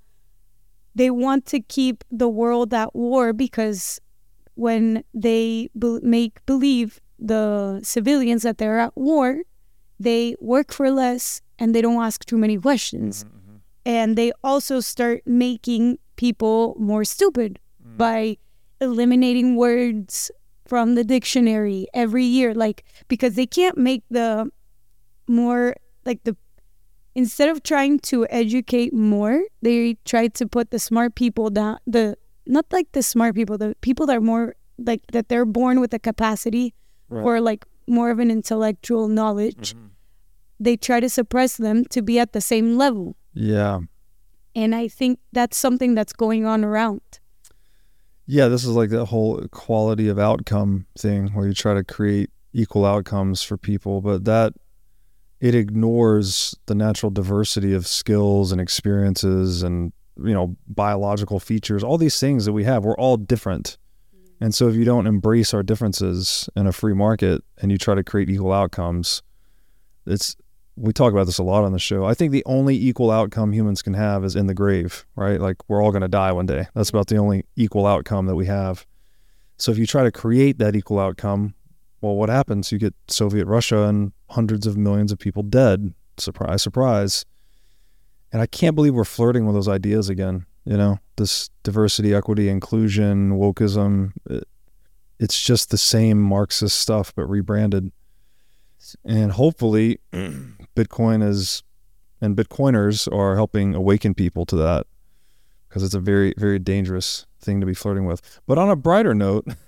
they 0.99 1.11
want 1.11 1.47
to 1.47 1.61
keep 1.61 2.05
the 2.11 2.29
world 2.29 2.75
at 2.75 2.95
war 2.95 3.33
because 3.33 4.01
when 4.55 5.05
they 5.15 5.71
be- 5.79 6.01
make 6.03 6.45
believe 6.45 7.01
the 7.19 7.81
civilians 7.83 8.43
that 8.43 8.59
they're 8.59 8.81
at 8.81 8.97
war, 8.97 9.43
they 10.01 10.35
work 10.41 10.73
for 10.73 10.91
less 10.91 11.41
and 11.59 11.75
they 11.75 11.81
don't 11.81 12.03
ask 12.03 12.25
too 12.25 12.37
many 12.37 12.59
questions. 12.59 13.25
Mm-hmm, 13.25 13.37
mm-hmm. 13.37 13.57
And 13.87 14.19
they 14.19 14.33
also 14.43 14.81
start 14.81 15.23
making 15.25 15.99
people 16.17 16.77
more 16.79 17.05
stupid 17.05 17.61
mm. 17.85 17.97
by 17.97 18.37
eliminating 18.81 19.55
words 19.55 20.31
from 20.67 20.97
the 20.97 21.05
dictionary 21.05 21.87
every 21.95 22.25
year 22.25 22.55
like 22.55 22.85
because 23.09 23.35
they 23.35 23.47
can't 23.47 23.79
make 23.79 24.03
the 24.11 24.51
more 25.27 25.75
like 26.05 26.23
the 26.25 26.37
instead 27.21 27.49
of 27.53 27.57
trying 27.73 27.95
to 28.11 28.17
educate 28.43 28.91
more 29.15 29.37
they 29.67 29.79
try 30.13 30.25
to 30.39 30.45
put 30.57 30.67
the 30.75 30.79
smart 30.89 31.11
people 31.23 31.47
down 31.59 31.77
the 31.95 32.05
not 32.57 32.67
like 32.77 32.89
the 32.99 33.03
smart 33.13 33.33
people 33.39 33.57
the 33.65 33.71
people 33.89 34.05
that 34.09 34.17
are 34.21 34.27
more 34.35 34.47
like 34.91 35.03
that 35.15 35.25
they're 35.29 35.51
born 35.61 35.77
with 35.83 35.93
a 36.01 36.03
capacity 36.11 36.67
Right. 37.11 37.23
for 37.25 37.35
like 37.51 37.63
more 37.87 38.11
of 38.15 38.19
an 38.25 38.31
intellectual 38.39 39.05
knowledge 39.19 39.67
mm-hmm. 39.75 39.87
they 40.67 40.75
try 40.89 40.99
to 41.07 41.09
suppress 41.19 41.53
them 41.67 41.79
to 41.95 41.99
be 42.11 42.15
at 42.25 42.31
the 42.37 42.41
same 42.53 42.67
level 42.85 43.07
Yeah. 43.33 43.77
and 44.63 44.71
i 44.83 44.85
think 44.99 45.15
that's 45.39 45.57
something 45.67 45.91
that's 45.99 46.15
going 46.25 46.43
on 46.53 46.61
around 46.71 47.01
Yeah, 48.37 48.49
this 48.53 48.63
is 48.69 48.75
like 48.81 48.91
the 48.91 49.07
whole 49.13 49.41
quality 49.65 50.07
of 50.13 50.19
outcome 50.31 50.73
thing 51.03 51.29
where 51.35 51.47
you 51.49 51.55
try 51.55 51.73
to 51.81 51.85
create 51.97 52.29
equal 52.53 52.85
outcomes 52.85 53.43
for 53.49 53.57
people, 53.57 53.95
but 54.09 54.19
that 54.33 54.53
it 55.41 55.55
ignores 55.55 56.57
the 56.67 56.75
natural 56.75 57.11
diversity 57.11 57.75
of 57.75 57.87
skills 57.87 58.53
and 58.53 58.61
experiences 58.61 59.63
and 59.63 59.93
you 60.17 60.35
know 60.35 60.57
biological 60.67 61.39
features, 61.39 61.85
all 61.85 61.99
these 61.99 62.19
things 62.19 62.45
that 62.45 62.53
we 62.53 62.65
have. 62.65 62.85
We're 62.85 62.97
all 62.97 63.17
different. 63.17 63.79
Mm-hmm. 64.15 64.45
And 64.45 64.55
so 64.55 64.69
if 64.69 64.75
you 64.75 64.85
don't 64.85 65.07
embrace 65.07 65.55
our 65.55 65.63
differences 65.63 66.49
in 66.57 66.67
a 66.67 66.73
free 66.73 66.95
market 66.95 67.43
and 67.59 67.71
you 67.71 67.79
try 67.79 67.95
to 67.95 68.03
create 68.03 68.31
equal 68.31 68.53
outcomes, 68.53 69.23
it's 70.07 70.37
we 70.77 70.93
talk 70.93 71.13
about 71.13 71.27
this 71.27 71.39
a 71.39 71.43
lot 71.43 71.65
on 71.65 71.73
the 71.73 71.79
show. 71.79 72.05
I 72.05 72.15
think 72.15 72.31
the 72.31 72.45
only 72.47 72.77
equal 72.77 73.11
outcome 73.11 73.53
humans 73.53 73.83
can 73.83 73.95
have 73.95 74.25
is 74.25 74.37
in 74.37 74.47
the 74.47 74.55
grave, 74.55 75.07
right? 75.17 75.41
Like 75.41 75.57
we're 75.69 75.83
all 75.83 75.91
going 75.91 76.03
to 76.03 76.09
die 76.09 76.31
one 76.33 76.47
day. 76.47 76.67
That's 76.75 76.91
about 76.91 77.09
the 77.09 77.17
only 77.17 77.45
equal 77.57 77.87
outcome 77.87 78.27
that 78.27 78.37
we 78.37 78.47
have. 78.47 78.87
So 79.57 79.73
if 79.73 79.79
you 79.79 79.87
try 79.87 80.05
to 80.05 80.13
create 80.13 80.59
that 80.59 80.77
equal 80.77 81.01
outcome, 81.01 81.55
well, 82.01 82.15
what 82.15 82.29
happens? 82.29 82.71
You 82.71 82.79
get 82.79 82.95
Soviet 83.09 83.47
Russia 83.47 83.85
and 83.85 84.13
hundreds 84.31 84.67
of 84.67 84.77
millions 84.77 85.13
of 85.13 85.19
people 85.19 85.43
dead. 85.43 85.95
Surprise, 86.17 86.63
surprise. 86.63 87.25
And 88.33 88.43
I 88.43 88.47
can't 88.47 88.75
believe 88.75 88.95
we're 88.95 89.05
flirting 89.05 89.47
with 89.47 89.55
those 89.55 89.69
ideas 89.69 90.09
again. 90.09 90.47
You 90.65 90.77
know, 90.77 90.99
this 91.17 91.51
diversity, 91.63 92.15
equity, 92.15 92.49
inclusion, 92.49 93.39
wokeism. 93.39 94.13
It, 94.29 94.45
it's 95.19 95.41
just 95.41 95.71
the 95.71 95.79
same 95.79 96.21
Marxist 96.21 96.79
stuff, 96.79 97.15
but 97.15 97.25
rebranded. 97.25 97.91
And 99.05 99.33
hopefully, 99.33 100.01
Bitcoin 100.13 101.27
is 101.27 101.63
and 102.21 102.37
Bitcoiners 102.37 103.11
are 103.13 103.37
helping 103.37 103.75
awaken 103.75 104.15
people 104.15 104.45
to 104.47 104.57
that 104.57 104.87
because 105.69 105.83
it's 105.83 105.95
a 105.95 106.01
very, 106.01 106.35
very 106.37 106.59
dangerous 106.59 107.27
thing 107.41 107.61
to 107.61 107.67
be 107.67 107.75
flirting 107.75 108.07
with. 108.07 108.41
But 108.47 108.59
on 108.59 108.71
a 108.71 108.77
brighter 108.77 109.15
note, 109.15 109.47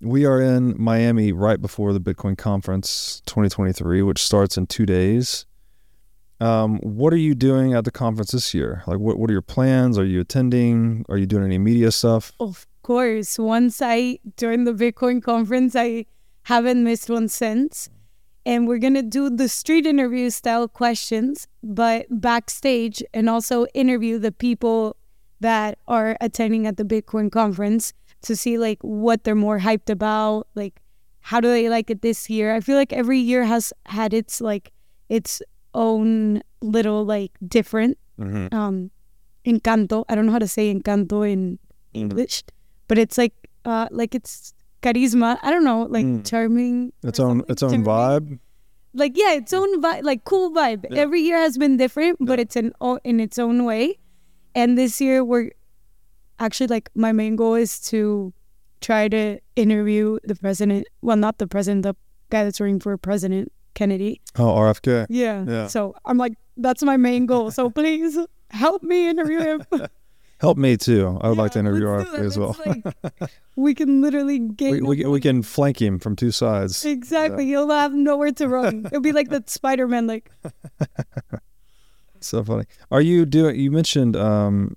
We 0.00 0.26
are 0.26 0.40
in 0.40 0.74
Miami 0.78 1.32
right 1.32 1.60
before 1.60 1.92
the 1.92 2.00
Bitcoin 2.00 2.36
conference 2.36 3.22
2023, 3.26 4.02
which 4.02 4.22
starts 4.22 4.56
in 4.56 4.66
two 4.66 4.86
days. 4.86 5.46
Um, 6.40 6.78
what 6.80 7.12
are 7.12 7.18
you 7.18 7.34
doing 7.34 7.74
at 7.74 7.84
the 7.84 7.90
conference 7.90 8.32
this 8.32 8.52
year? 8.52 8.82
Like, 8.86 8.98
what, 8.98 9.18
what 9.18 9.30
are 9.30 9.32
your 9.32 9.42
plans? 9.42 9.98
Are 9.98 10.04
you 10.04 10.20
attending? 10.20 11.04
Are 11.08 11.16
you 11.16 11.26
doing 11.26 11.44
any 11.44 11.58
media 11.58 11.90
stuff? 11.92 12.32
Of 12.40 12.66
course. 12.82 13.38
Once 13.38 13.80
I 13.80 14.18
joined 14.36 14.66
the 14.66 14.74
Bitcoin 14.74 15.22
conference, 15.22 15.74
I 15.76 16.06
haven't 16.42 16.84
missed 16.84 17.08
one 17.08 17.28
since. 17.28 17.88
And 18.46 18.68
we're 18.68 18.78
going 18.78 18.94
to 18.94 19.02
do 19.02 19.30
the 19.30 19.48
street 19.48 19.86
interview 19.86 20.28
style 20.28 20.68
questions, 20.68 21.48
but 21.62 22.06
backstage 22.10 23.02
and 23.14 23.30
also 23.30 23.64
interview 23.72 24.18
the 24.18 24.32
people 24.32 24.96
that 25.40 25.78
are 25.88 26.16
attending 26.20 26.66
at 26.66 26.76
the 26.76 26.84
Bitcoin 26.84 27.30
conference 27.32 27.94
to 28.24 28.36
see 28.36 28.58
like 28.58 28.78
what 28.82 29.24
they're 29.24 29.34
more 29.34 29.58
hyped 29.60 29.90
about, 29.90 30.46
like 30.54 30.80
how 31.20 31.40
do 31.40 31.48
they 31.48 31.68
like 31.68 31.90
it 31.90 32.02
this 32.02 32.28
year. 32.28 32.54
I 32.54 32.60
feel 32.60 32.76
like 32.76 32.92
every 32.92 33.18
year 33.18 33.44
has 33.44 33.72
had 33.86 34.12
its 34.12 34.40
like 34.40 34.72
its 35.08 35.40
own 35.74 36.42
little 36.60 37.04
like 37.04 37.32
different 37.46 37.98
Mm-hmm. 38.18 38.54
um 38.54 38.90
encanto. 39.44 40.04
I 40.08 40.14
don't 40.14 40.26
know 40.26 40.32
how 40.32 40.38
to 40.38 40.46
say 40.48 40.72
encanto 40.72 41.28
in 41.30 41.58
English, 41.92 42.44
but 42.88 42.96
it's 42.98 43.18
like 43.18 43.34
uh 43.64 43.88
like 43.90 44.14
it's 44.14 44.54
charisma. 44.82 45.38
I 45.42 45.50
don't 45.50 45.64
know, 45.64 45.82
like 45.90 46.06
Mm. 46.06 46.24
charming. 46.24 46.92
Its 47.02 47.18
own 47.18 47.40
something, 47.40 47.50
its 47.52 47.62
own 47.62 47.70
charming. 47.70 47.86
vibe. 47.86 48.38
Like 48.94 49.16
yeah, 49.16 49.32
its 49.32 49.52
own 49.52 49.82
vibe, 49.82 50.04
like 50.04 50.22
cool 50.24 50.52
vibe. 50.52 50.86
Yeah. 50.90 51.00
Every 51.00 51.20
year 51.22 51.38
has 51.38 51.58
been 51.58 51.76
different, 51.76 52.18
but 52.20 52.38
it's 52.38 52.54
in 52.54 52.72
in 53.02 53.18
its 53.18 53.38
own 53.38 53.64
way. 53.64 53.98
And 54.54 54.78
this 54.78 55.00
year 55.00 55.24
we're 55.24 55.50
actually 56.38 56.68
like 56.68 56.90
my 56.94 57.12
main 57.12 57.36
goal 57.36 57.54
is 57.54 57.80
to 57.90 58.32
try 58.80 59.08
to 59.08 59.38
interview 59.56 60.18
the 60.24 60.34
president. 60.34 60.86
Well, 61.02 61.16
not 61.16 61.38
the 61.38 61.46
president, 61.46 61.82
the 61.84 61.94
guy 62.30 62.44
that's 62.44 62.60
running 62.60 62.80
for 62.80 62.96
president, 62.96 63.52
Kennedy. 63.74 64.20
Oh, 64.36 64.54
RFK. 64.54 65.06
Yeah. 65.08 65.44
Yeah. 65.46 65.66
So 65.68 65.94
I'm 66.04 66.18
like, 66.18 66.34
that's 66.56 66.82
my 66.82 66.96
main 66.96 67.26
goal. 67.26 67.50
So 67.50 67.70
please 67.70 68.18
help 68.50 68.82
me 68.82 69.08
interview 69.08 69.40
him. 69.40 69.64
Help 70.40 70.58
me 70.58 70.76
too. 70.76 71.16
I 71.22 71.28
would 71.28 71.38
like 71.38 71.52
to 71.52 71.60
interview 71.60 71.84
RFK 71.86 72.18
as 72.18 72.36
well. 72.36 72.54
Like, 72.66 73.30
we 73.56 73.72
can 73.72 74.02
literally 74.02 74.40
get 74.40 74.72
we, 74.72 74.80
we, 74.82 75.04
we 75.06 75.20
can 75.20 75.42
flank 75.42 75.80
him 75.80 75.98
from 75.98 76.16
two 76.16 76.32
sides. 76.32 76.84
exactly. 76.84 77.46
He'll 77.46 77.70
have 77.70 77.94
nowhere 77.94 78.32
to 78.32 78.48
run. 78.48 78.84
It'll 78.84 79.00
be 79.00 79.12
like 79.12 79.30
that 79.30 79.48
Spider 79.48 79.86
Man. 79.88 80.06
Like, 80.06 80.30
So 82.20 82.42
funny. 82.42 82.64
Are 82.90 83.00
you 83.00 83.24
doing? 83.26 83.58
You 83.58 83.70
mentioned 83.70 84.16
um, 84.16 84.76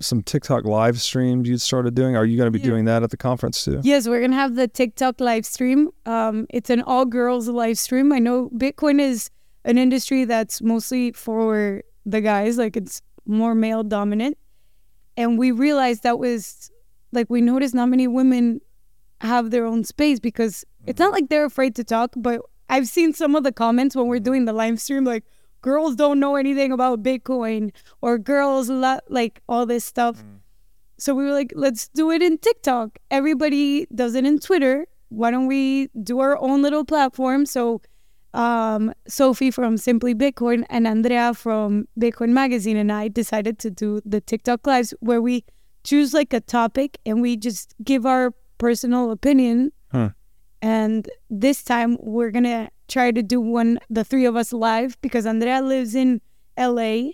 some 0.00 0.22
TikTok 0.22 0.64
live 0.64 1.00
streams 1.00 1.48
you 1.48 1.56
started 1.58 1.94
doing. 1.94 2.16
Are 2.16 2.24
you 2.24 2.36
going 2.36 2.48
to 2.48 2.50
be 2.50 2.58
Yeah. 2.58 2.66
doing 2.72 2.84
that 2.84 3.02
at 3.02 3.10
the 3.10 3.16
conference 3.16 3.64
too? 3.64 3.80
yes, 3.82 4.06
we're 4.06 4.20
gonna 4.20 4.36
have 4.36 4.54
the 4.54 4.68
TikTok 4.68 5.20
live 5.20 5.46
stream. 5.46 5.90
Um, 6.04 6.46
it's 6.50 6.68
an 6.70 6.82
all 6.82 7.04
girls 7.06 7.48
live 7.48 7.78
stream. 7.78 8.12
I 8.12 8.18
know 8.18 8.50
Bitcoin 8.50 9.00
is 9.00 9.30
an 9.64 9.78
industry 9.78 10.24
that's 10.24 10.60
mostly 10.62 11.12
for 11.12 11.82
the 12.04 12.20
guys. 12.20 12.58
Like 12.58 12.76
it's 12.76 13.00
more 13.26 13.54
male 13.54 13.82
dominant, 13.82 14.36
and 15.16 15.38
we 15.38 15.50
realized 15.50 16.02
that 16.02 16.18
was 16.18 16.70
like 17.12 17.30
we 17.30 17.40
noticed 17.40 17.74
not 17.74 17.88
many 17.88 18.06
women 18.06 18.60
have 19.22 19.50
their 19.50 19.64
own 19.64 19.82
space 19.82 20.20
because 20.20 20.64
it's 20.86 20.98
not 21.00 21.10
like 21.12 21.28
they're 21.30 21.46
afraid 21.46 21.74
to 21.76 21.82
talk, 21.84 22.12
but 22.16 22.40
I've 22.68 22.86
seen 22.86 23.12
some 23.14 23.34
of 23.34 23.44
the 23.44 23.52
comments 23.52 23.96
when 23.96 24.08
we're 24.08 24.20
doing 24.20 24.44
the 24.44 24.52
live 24.52 24.78
stream, 24.80 25.04
like 25.04 25.24
girls 25.66 25.96
don't 25.96 26.20
know 26.20 26.36
anything 26.36 26.70
about 26.70 27.02
Bitcoin 27.02 27.72
or 28.00 28.18
girls 28.18 28.68
lo- 28.70 29.00
like 29.08 29.42
all 29.48 29.66
this 29.66 29.84
stuff. 29.84 30.22
So 30.96 31.12
we 31.12 31.24
were 31.24 31.32
like, 31.32 31.52
let's 31.56 31.88
do 31.88 32.12
it 32.12 32.22
in 32.22 32.38
TikTok. 32.38 32.98
Everybody 33.10 33.86
does 33.92 34.14
it 34.14 34.24
in 34.24 34.38
Twitter. 34.38 34.86
Why 35.08 35.32
don't 35.32 35.48
we 35.48 35.88
do 36.04 36.20
our 36.20 36.38
own 36.38 36.62
little 36.62 36.84
platform? 36.84 37.46
So 37.46 37.82
um, 38.32 38.94
Sophie 39.08 39.50
from 39.50 39.76
Simply 39.76 40.14
Bitcoin 40.14 40.64
and 40.70 40.86
Andrea 40.86 41.34
from 41.34 41.88
Bitcoin 41.98 42.30
Magazine 42.30 42.76
and 42.76 42.92
I 42.92 43.08
decided 43.08 43.58
to 43.58 43.70
do 43.70 44.00
the 44.04 44.20
TikTok 44.20 44.66
lives 44.68 44.94
where 45.00 45.20
we 45.20 45.44
choose 45.82 46.14
like 46.14 46.32
a 46.32 46.40
topic 46.40 46.98
and 47.04 47.20
we 47.20 47.36
just 47.36 47.74
give 47.82 48.06
our 48.06 48.32
personal 48.58 49.10
opinion. 49.10 49.72
Huh. 49.90 50.10
And 50.62 51.08
this 51.28 51.64
time 51.64 51.96
we're 52.00 52.30
gonna 52.30 52.70
try 52.88 53.10
to 53.10 53.22
do 53.22 53.40
one, 53.40 53.78
the 53.90 54.04
three 54.04 54.24
of 54.24 54.36
us 54.36 54.52
live 54.52 55.00
because 55.00 55.26
Andrea 55.26 55.60
lives 55.62 55.94
in 55.94 56.20
LA 56.58 57.10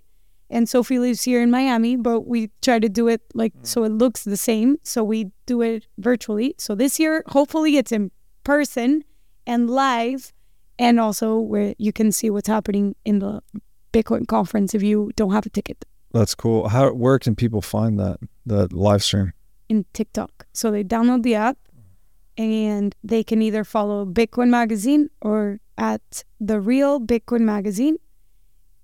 and 0.51 0.69
Sophie 0.69 0.99
lives 0.99 1.23
here 1.23 1.43
in 1.43 1.51
Miami, 1.51 1.97
but 1.97 2.23
we 2.27 2.51
try 2.61 2.79
to 2.79 2.89
do 2.89 3.09
it 3.09 3.23
like 3.35 3.55
mm. 3.55 3.67
so 3.67 3.85
it 3.85 3.91
looks 3.91 4.25
the 4.25 4.37
same. 4.37 4.79
So 4.83 5.03
we 5.03 5.31
do 5.47 5.63
it 5.63 5.87
virtually. 5.99 6.55
So 6.59 6.75
this 6.75 7.01
year, 7.01 7.25
hopefully, 7.29 7.77
it's 7.77 7.93
in 7.93 8.11
person 8.45 9.05
and 9.47 9.71
live, 9.71 10.33
and 10.79 11.01
also 11.01 11.39
where 11.39 11.75
you 11.79 11.93
can 11.93 12.13
see 12.13 12.31
what's 12.31 12.49
happening 12.49 12.95
in 13.05 13.19
the 13.21 13.43
Bitcoin 13.93 14.27
conference 14.27 14.75
if 14.75 14.83
you 14.83 15.11
don't 15.17 15.33
have 15.33 15.47
a 15.47 15.51
ticket 15.51 15.85
That's 16.13 16.35
cool. 16.35 16.69
How 16.69 16.93
where 16.93 17.19
can 17.19 17.35
people 17.35 17.63
find 17.63 17.99
that 17.99 18.19
that 18.47 18.73
live 18.73 19.03
stream? 19.03 19.33
in 19.73 19.87
TikTok. 19.95 20.47
So 20.53 20.71
they 20.71 20.85
download 20.85 21.23
the 21.23 21.35
app 21.35 21.57
and 22.39 22.95
they 23.05 23.23
can 23.23 23.43
either 23.43 23.65
follow 23.65 24.05
Bitcoin 24.07 24.49
Magazine 24.49 25.11
or 25.21 25.61
at 25.79 26.25
the 26.41 26.61
real 26.61 27.01
Bitcoin 27.01 27.41
Magazine 27.43 27.97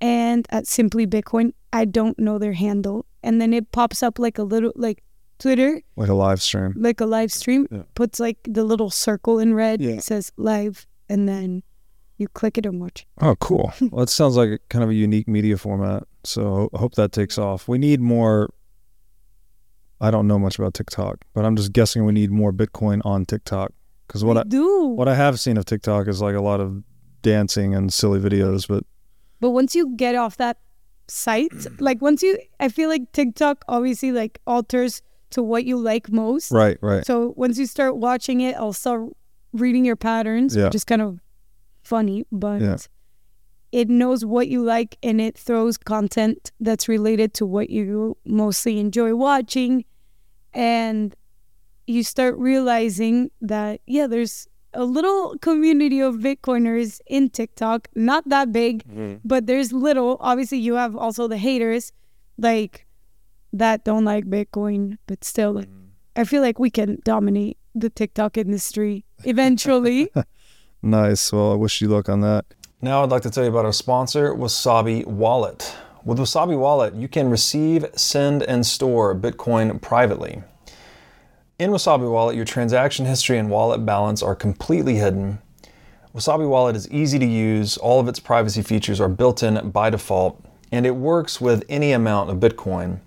and 0.00 0.46
at 0.50 0.66
Simply 0.66 1.06
Bitcoin. 1.06 1.52
I 1.72 1.84
don't 1.84 2.18
know 2.18 2.38
their 2.38 2.52
handle. 2.54 3.04
And 3.22 3.40
then 3.40 3.52
it 3.52 3.72
pops 3.72 4.02
up 4.02 4.18
like 4.18 4.38
a 4.38 4.42
little 4.42 4.72
like 4.76 5.02
Twitter, 5.38 5.80
Like 5.96 6.08
a 6.08 6.14
live 6.14 6.40
stream. 6.42 6.74
like 6.76 7.00
a 7.00 7.06
live 7.06 7.32
stream, 7.32 7.66
Yeah. 7.70 7.82
puts 7.94 8.18
like 8.20 8.38
the 8.44 8.64
little 8.64 8.90
circle 8.90 9.38
in 9.38 9.54
red, 9.54 9.80
Yeah. 9.80 10.00
says 10.00 10.32
live, 10.36 10.86
and 11.08 11.28
then 11.28 11.62
you 12.16 12.26
click 12.28 12.58
it 12.58 12.66
and 12.66 12.80
watch. 12.80 13.06
Oh, 13.20 13.34
cool. 13.36 13.72
well, 13.90 14.02
it 14.02 14.08
sounds 14.08 14.36
like 14.36 14.60
kind 14.68 14.82
of 14.82 14.90
a 14.90 14.94
unique 14.94 15.28
media 15.28 15.56
format. 15.56 16.04
So 16.24 16.68
I 16.74 16.78
hope 16.78 16.94
that 16.94 17.12
takes 17.12 17.38
off. 17.38 17.68
We 17.68 17.78
need 17.78 18.00
more. 18.00 18.50
I 20.00 20.10
don't 20.10 20.26
know 20.26 20.38
much 20.38 20.58
about 20.58 20.74
TikTok, 20.74 21.24
but 21.34 21.44
I'm 21.44 21.56
just 21.56 21.72
guessing 21.72 22.04
we 22.04 22.12
need 22.12 22.30
more 22.30 22.52
Bitcoin 22.52 23.00
on 23.04 23.24
TikTok 23.24 23.72
because 24.06 24.24
what 24.24 24.36
we 24.36 24.40
I 24.40 24.44
do. 24.44 24.84
what 24.86 25.08
I 25.08 25.14
have 25.14 25.40
seen 25.40 25.56
of 25.56 25.64
TikTok 25.64 26.06
is 26.08 26.20
like 26.22 26.34
a 26.36 26.40
lot 26.40 26.60
of 26.60 26.82
dancing 27.22 27.74
and 27.74 27.92
silly 27.92 28.20
videos. 28.20 28.68
But 28.68 28.84
But 29.40 29.50
once 29.50 29.74
you 29.74 29.94
get 29.96 30.14
off 30.14 30.36
that 30.36 30.58
site, 31.08 31.52
like 31.80 32.00
once 32.00 32.22
you, 32.22 32.38
I 32.60 32.68
feel 32.68 32.88
like 32.88 33.10
TikTok 33.12 33.64
obviously 33.68 34.12
like 34.12 34.40
alters 34.46 35.02
to 35.30 35.42
what 35.42 35.64
you 35.64 35.76
like 35.76 36.10
most. 36.10 36.52
right, 36.52 36.78
right. 36.80 37.04
So 37.04 37.34
once 37.36 37.58
you 37.58 37.66
start 37.66 37.96
watching 37.96 38.40
it, 38.40 38.54
I'll 38.56 38.72
start 38.72 39.02
reading 39.52 39.84
your 39.84 39.96
patterns, 39.96 40.54
Yeah. 40.56 40.66
which 40.66 40.74
is 40.76 40.84
kind 40.84 41.02
of 41.02 41.18
funny, 41.82 42.24
but 42.30 42.60
Yeah. 42.62 42.76
It 43.72 43.88
knows 43.88 44.24
what 44.24 44.48
you 44.48 44.62
like 44.62 44.96
and 45.02 45.20
it 45.20 45.36
throws 45.36 45.76
content 45.76 46.52
that's 46.60 46.88
related 46.88 47.34
to 47.34 47.46
what 47.46 47.70
you 47.70 48.16
mostly 48.24 48.78
enjoy 48.78 49.14
watching. 49.14 49.84
And 50.54 51.14
you 51.86 52.02
start 52.02 52.36
realizing 52.38 53.30
that, 53.40 53.80
yeah, 53.86 54.06
there's 54.06 54.48
a 54.74 54.84
little 54.84 55.36
community 55.38 56.00
of 56.00 56.16
Bitcoiners 56.16 57.00
in 57.06 57.30
TikTok, 57.30 57.88
not 57.94 58.28
that 58.28 58.52
big, 58.52 58.84
mm-hmm. 58.84 59.16
but 59.24 59.46
there's 59.46 59.72
little. 59.72 60.16
Obviously, 60.20 60.58
you 60.58 60.74
have 60.74 60.96
also 60.96 61.28
the 61.28 61.36
haters, 61.36 61.92
like 62.36 62.86
that 63.52 63.84
don't 63.84 64.04
like 64.04 64.24
Bitcoin, 64.26 64.98
but 65.06 65.24
still, 65.24 65.52
like, 65.52 65.68
mm-hmm. 65.68 65.86
I 66.16 66.24
feel 66.24 66.42
like 66.42 66.58
we 66.58 66.70
can 66.70 66.98
dominate 67.04 67.58
the 67.74 67.90
TikTok 67.90 68.36
industry 68.36 69.04
eventually. 69.24 70.10
Nice. 70.82 71.32
Well, 71.32 71.52
I 71.52 71.54
wish 71.56 71.80
you 71.80 71.88
luck 71.88 72.08
on 72.08 72.20
that. 72.20 72.44
Now 72.80 73.02
I'd 73.02 73.10
like 73.10 73.22
to 73.22 73.30
tell 73.30 73.42
you 73.42 73.50
about 73.50 73.64
our 73.64 73.72
sponsor, 73.72 74.32
Wasabi 74.32 75.04
Wallet. 75.04 75.76
With 76.04 76.18
Wasabi 76.18 76.56
Wallet, 76.56 76.94
you 76.94 77.08
can 77.08 77.28
receive, 77.28 77.84
send, 77.96 78.44
and 78.44 78.64
store 78.64 79.16
Bitcoin 79.16 79.82
privately. 79.82 80.44
In 81.58 81.72
Wasabi 81.72 82.08
Wallet, 82.08 82.36
your 82.36 82.44
transaction 82.44 83.04
history 83.04 83.36
and 83.36 83.50
wallet 83.50 83.84
balance 83.84 84.22
are 84.22 84.36
completely 84.36 84.94
hidden. 84.94 85.40
Wasabi 86.14 86.48
Wallet 86.48 86.76
is 86.76 86.88
easy 86.92 87.18
to 87.18 87.26
use, 87.26 87.78
all 87.78 87.98
of 87.98 88.06
its 88.06 88.20
privacy 88.20 88.62
features 88.62 89.00
are 89.00 89.08
built 89.08 89.42
in 89.42 89.70
by 89.70 89.90
default, 89.90 90.40
and 90.70 90.86
it 90.86 90.94
works 90.94 91.40
with 91.40 91.64
any 91.68 91.90
amount 91.90 92.30
of 92.30 92.36
Bitcoin. 92.36 93.00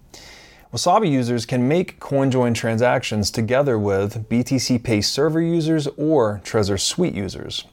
Wasabi 0.74 1.09
users 1.09 1.45
can 1.45 1.65
make 1.65 1.97
CoinJoin 2.01 2.53
transactions 2.53 3.32
together 3.32 3.80
with 3.80 4.28
BTC 4.28 4.84
Pay 4.84 4.99
server 4.99 5.41
users 5.41 5.88
or 5.95 6.41
Trezor 6.43 6.78
Suite 6.78 7.15
users. 7.15 7.63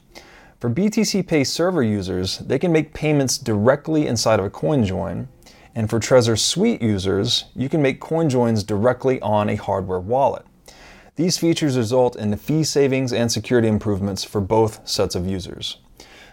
For 0.61 0.69
BTC 0.69 1.25
Pay 1.29 1.45
server 1.45 1.85
users, 1.85 2.39
they 2.39 2.59
can 2.59 2.73
make 2.73 2.93
payments 2.93 3.39
directly 3.39 4.09
inside 4.09 4.41
of 4.41 4.45
a 4.45 4.51
CoinJoin, 4.51 5.29
and 5.73 5.89
for 5.89 6.01
Trezor 6.01 6.37
Suite 6.37 6.83
users, 6.83 7.45
you 7.55 7.69
can 7.69 7.81
make 7.81 8.01
CoinJoins 8.01 8.67
directly 8.67 9.21
on 9.21 9.49
a 9.49 9.55
hardware 9.55 10.01
wallet. 10.01 10.45
These 11.15 11.39
features 11.39 11.77
result 11.77 12.17
in 12.17 12.33
the 12.33 12.37
fee 12.37 12.65
savings 12.65 13.13
and 13.13 13.31
security 13.31 13.69
improvements 13.69 14.25
for 14.25 14.41
both 14.41 14.81
sets 14.89 15.15
of 15.15 15.29
users. 15.29 15.79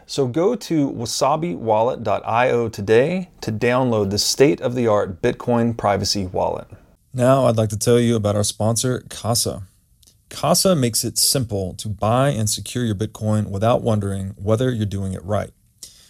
So 0.07 0.25
go 0.25 0.55
to 0.55 0.89
wasabiwallet.io 0.89 2.69
today 2.69 3.29
to 3.41 3.51
download 3.51 4.09
the 4.09 4.17
state 4.17 4.59
of 4.59 4.73
the 4.73 4.87
art 4.87 5.21
Bitcoin 5.21 5.77
privacy 5.77 6.25
wallet. 6.25 6.67
Now 7.13 7.45
I'd 7.45 7.57
like 7.57 7.69
to 7.69 7.77
tell 7.77 7.99
you 7.99 8.15
about 8.15 8.35
our 8.35 8.43
sponsor, 8.43 9.03
Casa. 9.07 9.67
Casa 10.35 10.75
makes 10.75 11.05
it 11.05 11.17
simple 11.17 11.73
to 11.75 11.87
buy 11.87 12.27
and 12.27 12.49
secure 12.49 12.83
your 12.83 12.93
Bitcoin 12.93 13.49
without 13.49 13.81
wondering 13.81 14.35
whether 14.35 14.69
you're 14.69 14.85
doing 14.85 15.13
it 15.13 15.23
right. 15.23 15.51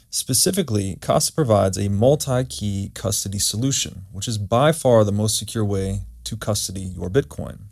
Specifically, 0.09 0.97
Casa 0.99 1.31
provides 1.31 1.77
a 1.77 1.89
multi 1.89 2.43
key 2.43 2.89
custody 2.95 3.37
solution, 3.37 4.05
which 4.11 4.27
is 4.27 4.39
by 4.39 4.71
far 4.71 5.03
the 5.03 5.11
most 5.11 5.37
secure 5.37 5.63
way 5.63 6.01
to 6.23 6.35
custody 6.35 6.81
your 6.81 7.07
Bitcoin. 7.07 7.65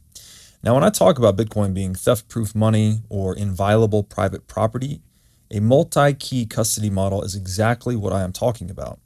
Now, 0.61 0.75
when 0.75 0.83
I 0.83 0.91
talk 0.91 1.17
about 1.17 1.37
Bitcoin 1.37 1.73
being 1.73 1.95
theft 1.95 2.29
proof 2.29 2.53
money 2.53 3.01
or 3.09 3.35
inviolable 3.35 4.03
private 4.03 4.45
property, 4.45 5.01
a 5.49 5.59
multi 5.59 6.13
key 6.13 6.45
custody 6.45 6.91
model 6.91 7.23
is 7.23 7.33
exactly 7.33 7.95
what 7.95 8.13
I 8.13 8.21
am 8.21 8.31
talking 8.31 8.69
about. 8.69 8.99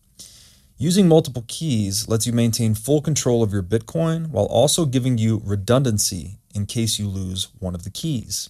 Using 0.77 1.07
multiple 1.07 1.45
keys 1.47 2.09
lets 2.09 2.27
you 2.27 2.33
maintain 2.33 2.75
full 2.75 3.01
control 3.01 3.41
of 3.41 3.53
your 3.53 3.63
Bitcoin 3.63 4.31
while 4.31 4.47
also 4.47 4.85
giving 4.85 5.17
you 5.17 5.41
redundancy 5.45 6.39
in 6.53 6.65
case 6.65 6.99
you 6.99 7.07
lose 7.07 7.49
one 7.59 7.75
of 7.75 7.83
the 7.83 7.89
keys. 7.89 8.49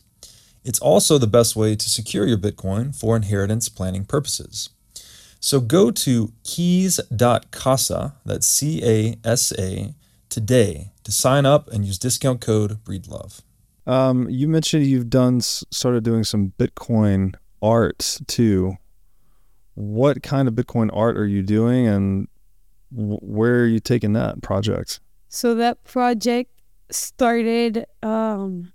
It's 0.63 0.79
also 0.79 1.17
the 1.17 1.27
best 1.27 1.55
way 1.55 1.75
to 1.75 1.89
secure 1.89 2.27
your 2.27 2.37
Bitcoin 2.37 2.93
for 2.93 3.15
inheritance 3.15 3.69
planning 3.69 4.05
purposes. 4.05 4.69
So 5.39 5.59
go 5.59 5.91
to 5.91 6.33
keys.casa, 6.43 8.15
that's 8.25 8.47
C 8.47 8.83
A 8.83 9.15
S 9.23 9.53
A, 9.57 9.93
today 10.29 10.91
to 11.03 11.11
sign 11.11 11.45
up 11.45 11.69
and 11.69 11.85
use 11.85 11.97
discount 11.97 12.41
code 12.41 12.83
BREEDLOVE. 12.83 13.41
Um, 13.85 14.29
you 14.29 14.49
mentioned 14.49 14.85
you've 14.85 15.09
done 15.09 15.39
started 15.39 16.03
doing 16.03 16.25
some 16.25 16.53
Bitcoin 16.59 17.35
art 17.61 18.19
too. 18.27 18.77
What 19.75 20.21
kind 20.23 20.47
of 20.47 20.55
Bitcoin 20.55 20.89
art 20.91 21.17
are 21.17 21.27
you 21.27 21.43
doing, 21.43 21.87
and 21.87 22.27
where 22.91 23.61
are 23.61 23.67
you 23.67 23.79
taking 23.79 24.13
that 24.13 24.41
project? 24.41 24.99
So 25.29 25.55
that 25.55 25.83
project 25.83 26.51
started 26.91 27.85
um, 28.03 28.71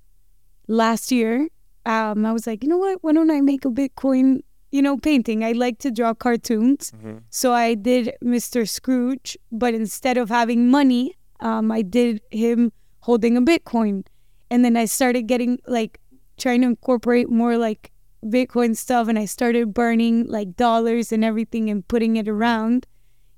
last 0.68 1.12
year. 1.12 1.48
Um, 1.84 2.24
I 2.24 2.32
was 2.32 2.46
like, 2.46 2.62
you 2.62 2.68
know 2.68 2.78
what? 2.78 2.98
Why 3.02 3.12
don't 3.12 3.30
I 3.30 3.40
make 3.40 3.64
a 3.64 3.68
Bitcoin, 3.68 4.42
you 4.70 4.82
know, 4.82 4.96
painting? 4.96 5.44
I 5.44 5.52
like 5.52 5.78
to 5.80 5.90
draw 5.90 6.14
cartoons. 6.14 6.92
Mm-hmm. 6.92 7.18
So 7.30 7.52
I 7.52 7.74
did 7.74 8.12
Mr. 8.22 8.68
Scrooge, 8.68 9.36
but 9.50 9.74
instead 9.74 10.16
of 10.16 10.28
having 10.28 10.70
money, 10.70 11.16
um, 11.40 11.72
I 11.72 11.82
did 11.82 12.20
him 12.30 12.72
holding 13.00 13.36
a 13.36 13.42
Bitcoin. 13.42 14.06
And 14.50 14.64
then 14.64 14.76
I 14.76 14.84
started 14.84 15.22
getting 15.22 15.58
like 15.66 15.98
trying 16.38 16.60
to 16.60 16.68
incorporate 16.68 17.28
more 17.28 17.56
like 17.56 17.90
Bitcoin 18.24 18.76
stuff 18.76 19.08
and 19.08 19.18
I 19.18 19.24
started 19.24 19.74
burning 19.74 20.26
like 20.26 20.56
dollars 20.56 21.10
and 21.12 21.24
everything 21.24 21.68
and 21.68 21.86
putting 21.86 22.16
it 22.16 22.28
around, 22.28 22.86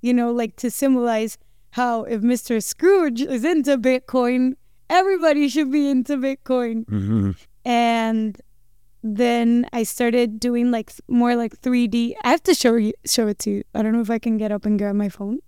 you 0.02 0.12
know, 0.12 0.30
like 0.30 0.56
to 0.56 0.70
symbolize 0.70 1.38
how 1.70 2.04
if 2.04 2.20
Mr. 2.20 2.62
Scrooge 2.62 3.22
is 3.22 3.44
into 3.44 3.78
Bitcoin, 3.78 4.54
everybody 4.94 5.48
should 5.48 5.70
be 5.70 5.88
into 5.88 6.16
Bitcoin. 6.16 6.84
Mm-hmm. 6.86 7.30
And 7.64 8.40
then 9.02 9.66
I 9.72 9.82
started 9.82 10.40
doing 10.40 10.70
like 10.70 10.92
more 11.08 11.36
like 11.36 11.60
3D. 11.60 12.14
I 12.22 12.30
have 12.30 12.42
to 12.44 12.54
show 12.54 12.76
you 12.76 12.92
show 13.04 13.26
it 13.28 13.38
to 13.40 13.50
you. 13.50 13.62
I 13.74 13.82
don't 13.82 13.92
know 13.92 14.00
if 14.00 14.10
I 14.10 14.18
can 14.18 14.38
get 14.38 14.52
up 14.52 14.64
and 14.64 14.78
grab 14.78 14.94
my 14.94 15.08
phone. 15.08 15.40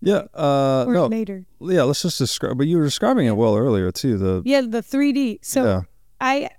Yeah. 0.00 0.24
Uh, 0.34 0.84
or 0.86 0.94
no. 0.94 1.06
later. 1.06 1.44
Yeah, 1.60 1.82
let's 1.82 2.02
just 2.02 2.18
describe. 2.18 2.58
But 2.58 2.68
you 2.68 2.78
were 2.78 2.84
describing 2.84 3.26
it 3.26 3.36
well 3.36 3.56
earlier 3.56 3.90
too. 3.90 4.16
The 4.16 4.42
yeah, 4.44 4.62
the 4.62 4.82
3D. 4.82 5.38
So 5.42 5.64
yeah. 5.64 5.80
I 6.20 6.50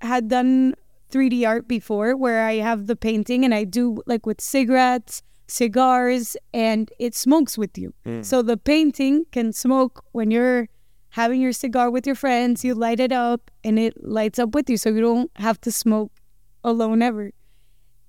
had 0.00 0.28
done 0.28 0.74
3D 1.10 1.46
art 1.46 1.66
before, 1.66 2.16
where 2.16 2.46
I 2.46 2.54
have 2.56 2.86
the 2.86 2.96
painting 2.96 3.44
and 3.44 3.54
I 3.54 3.64
do 3.64 4.02
like 4.06 4.26
with 4.26 4.40
cigarettes, 4.40 5.22
cigars, 5.46 6.36
and 6.52 6.90
it 6.98 7.14
smokes 7.14 7.56
with 7.56 7.78
you. 7.78 7.94
Mm. 8.04 8.24
So 8.24 8.42
the 8.42 8.56
painting 8.56 9.24
can 9.32 9.52
smoke 9.52 10.04
when 10.12 10.30
you're 10.30 10.68
having 11.14 11.40
your 11.40 11.52
cigar 11.52 11.92
with 11.92 12.06
your 12.06 12.16
friends. 12.16 12.64
You 12.64 12.74
light 12.74 12.98
it 12.98 13.12
up 13.12 13.48
and 13.62 13.78
it 13.78 13.94
lights 14.04 14.40
up 14.40 14.52
with 14.52 14.68
you, 14.68 14.76
so 14.76 14.90
you 14.90 15.00
don't 15.00 15.30
have 15.36 15.60
to 15.60 15.70
smoke 15.70 16.12
alone 16.64 17.02
ever. 17.02 17.30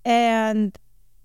And 0.03 0.75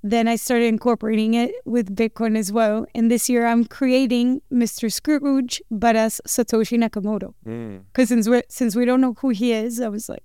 then 0.02 0.28
I 0.28 0.36
started 0.36 0.66
incorporating 0.66 1.32
it 1.32 1.54
with 1.64 1.96
Bitcoin 1.96 2.36
as 2.36 2.52
well. 2.52 2.84
And 2.94 3.10
this 3.10 3.30
year 3.30 3.46
I'm 3.46 3.64
creating 3.64 4.42
Mr. 4.52 4.92
Scrooge, 4.92 5.62
but 5.70 5.96
as 5.96 6.20
Satoshi 6.28 6.78
Nakamoto. 6.78 7.32
Because 7.44 8.06
mm. 8.06 8.08
since 8.08 8.28
we 8.28 8.42
since 8.50 8.76
we 8.76 8.84
don't 8.84 9.00
know 9.00 9.14
who 9.18 9.30
he 9.30 9.52
is, 9.52 9.80
I 9.80 9.88
was 9.88 10.06
like, 10.10 10.24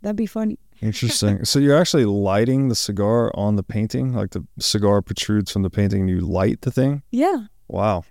that'd 0.00 0.16
be 0.16 0.24
funny. 0.24 0.58
Interesting. 0.80 1.44
so 1.50 1.58
you're 1.58 1.76
actually 1.76 2.06
lighting 2.06 2.68
the 2.68 2.74
cigar 2.74 3.30
on 3.34 3.56
the 3.56 3.62
painting, 3.62 4.14
like 4.14 4.30
the 4.30 4.46
cigar 4.58 5.02
protrudes 5.02 5.52
from 5.52 5.62
the 5.62 5.70
painting, 5.70 6.00
and 6.02 6.10
you 6.10 6.20
light 6.20 6.62
the 6.62 6.70
thing. 6.70 7.02
Yeah. 7.10 7.48
Wow. 7.68 8.04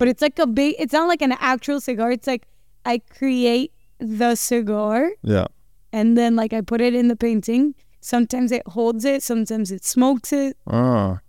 But 0.00 0.08
it's 0.08 0.20
like 0.20 0.40
a 0.40 0.48
big. 0.48 0.74
It's 0.80 0.92
not 0.92 1.06
like 1.06 1.22
an 1.22 1.36
actual 1.38 1.80
cigar. 1.80 2.10
It's 2.10 2.26
like 2.26 2.48
I 2.84 2.98
create 2.98 3.72
the 4.00 4.34
cigar. 4.34 5.12
Yeah. 5.22 5.46
And 5.92 6.18
then 6.18 6.34
like 6.34 6.52
I 6.52 6.62
put 6.62 6.80
it 6.80 6.94
in 6.94 7.06
the 7.06 7.16
painting 7.16 7.76
Sometimes 8.00 8.50
it 8.50 8.66
holds 8.66 9.04
it, 9.04 9.22
sometimes 9.22 9.70
it 9.70 9.84
smokes 9.84 10.32
it. 10.32 10.56
Ah, 10.66 11.20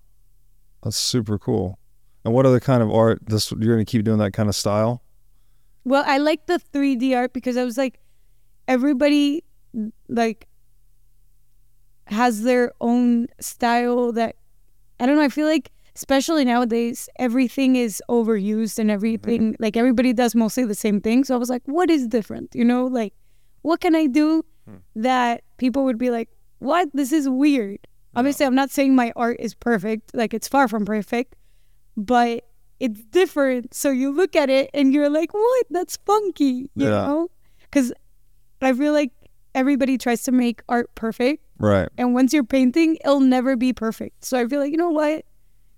that's 0.81 0.95
super 0.95 1.37
cool. 1.37 1.77
And 2.23 2.33
what 2.33 2.45
other 2.45 2.61
kind 2.61 2.81
of 2.81 2.89
art? 2.89 3.19
This 3.27 3.51
you're 3.51 3.75
gonna 3.75 3.85
keep 3.85 4.05
doing 4.05 4.19
that 4.19 4.31
kind 4.31 4.47
of 4.47 4.55
style? 4.55 5.03
Well, 5.83 6.03
I 6.07 6.17
like 6.17 6.45
the 6.45 6.59
3D 6.59 7.15
art 7.15 7.33
because 7.33 7.57
I 7.57 7.65
was 7.65 7.77
like, 7.77 7.99
everybody 8.67 9.43
like 10.07 10.47
has 12.07 12.43
their 12.43 12.71
own 12.79 13.27
style 13.41 14.13
that 14.13 14.37
I 14.99 15.05
don't 15.05 15.17
know. 15.17 15.23
I 15.23 15.29
feel 15.29 15.47
like 15.47 15.71
especially 15.95 16.45
nowadays 16.45 17.09
everything 17.17 17.75
is 17.75 18.01
overused 18.09 18.79
and 18.79 18.89
everything 18.89 19.53
mm-hmm. 19.53 19.63
like 19.63 19.75
everybody 19.75 20.13
does 20.13 20.35
mostly 20.35 20.65
the 20.65 20.75
same 20.75 21.01
thing. 21.01 21.23
So 21.23 21.35
I 21.35 21.37
was 21.37 21.49
like, 21.49 21.63
what 21.65 21.89
is 21.89 22.07
different? 22.07 22.49
You 22.53 22.65
know, 22.65 22.85
like 22.85 23.13
what 23.61 23.81
can 23.81 23.95
I 23.95 24.07
do 24.07 24.43
hmm. 24.67 24.77
that 24.95 25.43
people 25.57 25.83
would 25.85 25.97
be 25.97 26.09
like, 26.09 26.29
what? 26.59 26.89
This 26.93 27.11
is 27.11 27.27
weird. 27.27 27.79
Obviously, 28.15 28.45
I'm 28.45 28.55
not 28.55 28.69
saying 28.69 28.95
my 28.95 29.13
art 29.15 29.37
is 29.39 29.53
perfect. 29.53 30.13
Like, 30.13 30.33
it's 30.33 30.47
far 30.47 30.67
from 30.67 30.85
perfect, 30.85 31.35
but 31.95 32.43
it's 32.79 33.01
different. 33.05 33.73
So 33.73 33.89
you 33.89 34.11
look 34.11 34.35
at 34.35 34.49
it 34.49 34.69
and 34.73 34.93
you're 34.93 35.09
like, 35.09 35.33
what? 35.33 35.65
That's 35.69 35.97
funky, 36.05 36.69
you 36.75 36.85
yeah. 36.85 36.89
know? 36.89 37.31
Because 37.61 37.93
I 38.61 38.73
feel 38.73 38.91
like 38.91 39.11
everybody 39.55 39.97
tries 39.97 40.23
to 40.23 40.31
make 40.31 40.61
art 40.67 40.93
perfect. 40.95 41.43
Right. 41.57 41.87
And 41.97 42.13
once 42.13 42.33
you're 42.33 42.43
painting, 42.43 42.97
it'll 43.05 43.21
never 43.21 43.55
be 43.55 43.71
perfect. 43.71 44.25
So 44.25 44.37
I 44.37 44.45
feel 44.45 44.59
like, 44.59 44.71
you 44.71 44.77
know 44.77 44.89
what? 44.89 45.25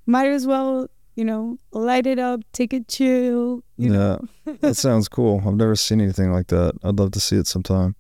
Might 0.06 0.32
as 0.32 0.46
well, 0.46 0.88
you 1.16 1.24
know, 1.24 1.58
light 1.72 2.06
it 2.06 2.20
up, 2.20 2.42
take 2.52 2.74
it 2.74 2.88
chill. 2.88 3.64
yeah. 3.78 4.18
that 4.62 4.76
sounds 4.76 5.08
cool. 5.08 5.42
I've 5.46 5.56
never 5.56 5.76
seen 5.76 6.02
anything 6.02 6.32
like 6.32 6.48
that. 6.48 6.74
I'd 6.84 7.00
love 7.00 7.12
to 7.12 7.20
see 7.20 7.38
it 7.38 7.48
sometime. 7.48 7.96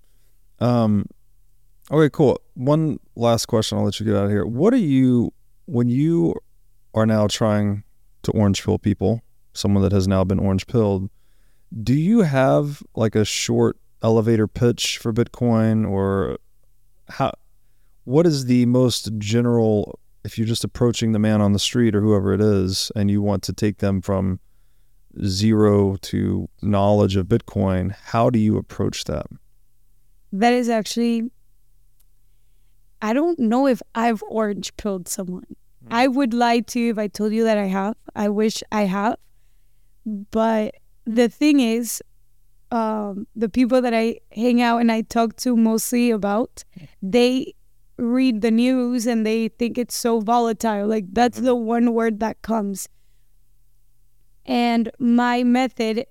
Um, 0.59 1.05
Okay, 1.91 2.09
cool. 2.11 2.39
One 2.53 2.99
last 3.15 3.47
question. 3.47 3.77
I'll 3.77 3.83
let 3.83 3.99
you 3.99 4.05
get 4.05 4.15
out 4.15 4.25
of 4.25 4.31
here. 4.31 4.45
What 4.45 4.73
are 4.73 4.77
you 4.77 5.33
when 5.65 5.89
you 5.89 6.33
are 6.93 7.05
now 7.05 7.27
trying 7.27 7.83
to 8.23 8.31
orange 8.31 8.63
pill 8.63 8.79
people? 8.79 9.21
Someone 9.53 9.83
that 9.83 9.91
has 9.91 10.07
now 10.07 10.23
been 10.23 10.39
orange 10.39 10.65
pilled. 10.65 11.09
Do 11.83 11.93
you 11.93 12.21
have 12.21 12.81
like 12.95 13.15
a 13.15 13.25
short 13.25 13.77
elevator 14.01 14.47
pitch 14.47 14.97
for 14.97 15.11
Bitcoin, 15.11 15.89
or 15.89 16.37
how? 17.09 17.33
What 18.05 18.25
is 18.25 18.45
the 18.45 18.65
most 18.65 19.09
general? 19.17 19.99
If 20.23 20.37
you're 20.37 20.47
just 20.47 20.63
approaching 20.63 21.11
the 21.11 21.19
man 21.19 21.41
on 21.41 21.53
the 21.53 21.59
street 21.59 21.95
or 21.95 22.01
whoever 22.01 22.33
it 22.33 22.41
is, 22.41 22.91
and 22.95 23.11
you 23.11 23.21
want 23.21 23.43
to 23.43 23.53
take 23.53 23.79
them 23.79 24.01
from 24.01 24.39
zero 25.25 25.97
to 25.97 26.49
knowledge 26.61 27.15
of 27.15 27.27
Bitcoin, 27.27 27.93
how 28.05 28.29
do 28.29 28.39
you 28.39 28.57
approach 28.57 29.03
that? 29.05 29.27
That 30.31 30.53
is 30.53 30.69
actually 30.69 31.29
I 33.03 33.11
don't 33.11 33.37
know 33.37 33.67
if 33.67 33.81
I've 33.93 34.23
orange 34.29 34.75
pilled 34.77 35.09
someone. 35.09 35.45
Mm. 35.85 35.87
I 35.91 36.07
would 36.07 36.33
lie 36.33 36.61
to 36.61 36.79
you 36.79 36.89
if 36.91 36.97
I 36.97 37.07
told 37.07 37.33
you 37.33 37.43
that 37.43 37.57
I 37.57 37.65
have. 37.65 37.95
I 38.15 38.29
wish 38.29 38.63
I 38.71 38.83
have. 38.83 39.17
But 40.05 40.75
the 41.03 41.27
thing 41.27 41.59
is, 41.59 42.01
um, 42.71 43.27
the 43.35 43.49
people 43.49 43.81
that 43.81 43.93
I 43.93 44.19
hang 44.31 44.61
out 44.61 44.77
and 44.77 44.89
I 44.89 45.01
talk 45.01 45.35
to 45.37 45.57
mostly 45.57 46.11
about, 46.11 46.63
they 47.01 47.53
read 47.97 48.41
the 48.41 48.51
news 48.51 49.05
and 49.05 49.25
they 49.25 49.49
think 49.49 49.77
it's 49.77 49.95
so 49.95 50.19
volatile. 50.19 50.87
Like 50.87 51.05
that's 51.11 51.39
the 51.39 51.55
one 51.55 51.93
word 51.93 52.19
that 52.19 52.41
comes. 52.41 52.89
And 54.45 54.91
my 54.99 55.43
method 55.43 56.05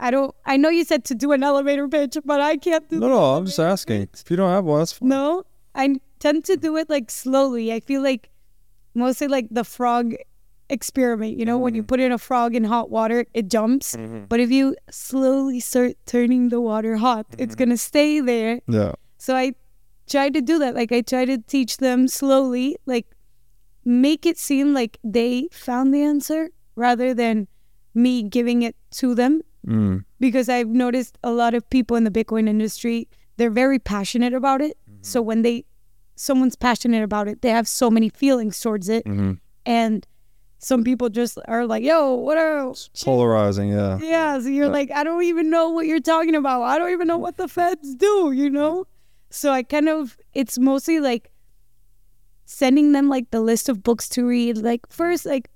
I 0.00 0.10
don't. 0.10 0.34
I 0.44 0.56
know 0.56 0.68
you 0.68 0.84
said 0.84 1.04
to 1.06 1.14
do 1.14 1.32
an 1.32 1.42
elevator 1.42 1.88
pitch, 1.88 2.16
but 2.24 2.40
I 2.40 2.56
can't 2.56 2.88
do. 2.88 2.98
No, 2.98 3.08
no. 3.08 3.34
I'm 3.36 3.46
just 3.46 3.58
asking. 3.58 4.08
Pitch. 4.08 4.22
If 4.22 4.30
you 4.30 4.36
don't 4.36 4.50
have 4.50 4.64
one, 4.64 4.80
that's 4.80 4.92
fine. 4.92 5.08
No, 5.08 5.44
I 5.74 5.96
tend 6.18 6.44
to 6.46 6.56
do 6.56 6.76
it 6.76 6.90
like 6.90 7.10
slowly. 7.10 7.72
I 7.72 7.80
feel 7.80 8.02
like 8.02 8.30
mostly 8.94 9.28
like 9.28 9.48
the 9.50 9.64
frog 9.64 10.14
experiment. 10.68 11.36
You 11.38 11.44
know, 11.44 11.56
mm-hmm. 11.56 11.62
when 11.62 11.74
you 11.74 11.82
mm-hmm. 11.82 11.88
put 11.88 12.00
in 12.00 12.12
a 12.12 12.18
frog 12.18 12.54
in 12.54 12.64
hot 12.64 12.90
water, 12.90 13.26
it 13.34 13.48
jumps. 13.48 13.96
Mm-hmm. 13.96 14.24
But 14.28 14.40
if 14.40 14.50
you 14.50 14.76
slowly 14.90 15.60
start 15.60 15.96
turning 16.06 16.48
the 16.48 16.60
water 16.60 16.96
hot, 16.96 17.28
mm-hmm. 17.30 17.42
it's 17.42 17.54
gonna 17.54 17.76
stay 17.78 18.20
there. 18.20 18.60
Yeah. 18.66 18.92
So 19.18 19.36
I 19.36 19.54
try 20.08 20.28
to 20.30 20.40
do 20.40 20.58
that. 20.58 20.74
Like 20.74 20.92
I 20.92 21.00
try 21.02 21.24
to 21.24 21.38
teach 21.38 21.78
them 21.78 22.08
slowly, 22.08 22.76
like 22.86 23.06
make 23.84 24.24
it 24.26 24.38
seem 24.38 24.72
like 24.74 24.98
they 25.04 25.48
found 25.52 25.92
the 25.94 26.02
answer 26.02 26.50
rather 26.76 27.14
than 27.14 27.46
me 27.94 28.22
giving 28.22 28.62
it 28.62 28.76
to 28.92 29.14
them 29.14 29.40
Mm. 29.66 30.04
because 30.20 30.50
I've 30.50 30.68
noticed 30.68 31.16
a 31.24 31.30
lot 31.32 31.54
of 31.54 31.68
people 31.70 31.96
in 31.96 32.04
the 32.04 32.10
Bitcoin 32.10 32.46
industry, 32.48 33.08
they're 33.38 33.50
very 33.50 33.78
passionate 33.78 34.34
about 34.34 34.60
it. 34.60 34.76
So 35.00 35.22
when 35.22 35.40
they 35.42 35.64
someone's 36.16 36.54
passionate 36.54 37.02
about 37.02 37.28
it, 37.28 37.40
they 37.42 37.48
have 37.50 37.66
so 37.66 37.90
many 37.90 38.08
feelings 38.10 38.60
towards 38.60 38.88
it. 38.90 39.04
Mhm. 39.06 39.38
And 39.66 40.06
some 40.58 40.84
people 40.84 41.08
just 41.08 41.38
are 41.48 41.66
like, 41.66 41.82
yo, 41.82 42.12
what 42.14 42.36
are 42.38 42.72
Polarizing, 43.04 43.70
yeah. 43.70 43.98
yeah, 44.02 44.38
so 44.38 44.48
you're 44.48 44.68
like, 44.68 44.90
I 44.90 45.02
don't 45.02 45.22
even 45.24 45.48
know 45.50 45.70
what 45.70 45.86
you're 45.86 45.98
talking 46.00 46.34
about. 46.34 46.62
I 46.62 46.78
don't 46.78 46.92
even 46.92 47.06
know 47.08 47.18
what 47.18 47.36
the 47.36 47.48
feds 47.48 47.94
do, 47.94 48.32
you 48.32 48.48
know? 48.50 48.86
So 49.34 49.50
I 49.50 49.64
kind 49.64 49.88
of, 49.88 50.16
it's 50.32 50.58
mostly 50.58 51.00
like 51.00 51.32
sending 52.44 52.92
them 52.92 53.08
like 53.08 53.30
the 53.32 53.40
list 53.40 53.68
of 53.68 53.82
books 53.82 54.08
to 54.10 54.24
read. 54.24 54.58
Like, 54.58 54.82
first, 54.90 55.26
like 55.26 55.50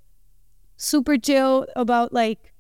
super 0.77 1.17
chill 1.17 1.67
about 1.77 2.13
like 2.13 2.53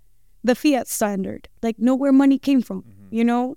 the 0.44 0.54
fiat 0.54 0.86
standard, 0.86 1.48
like 1.62 1.78
know 1.78 1.94
where 1.96 2.12
money 2.12 2.38
came 2.38 2.62
from, 2.62 2.84
you 3.10 3.24
know? 3.24 3.56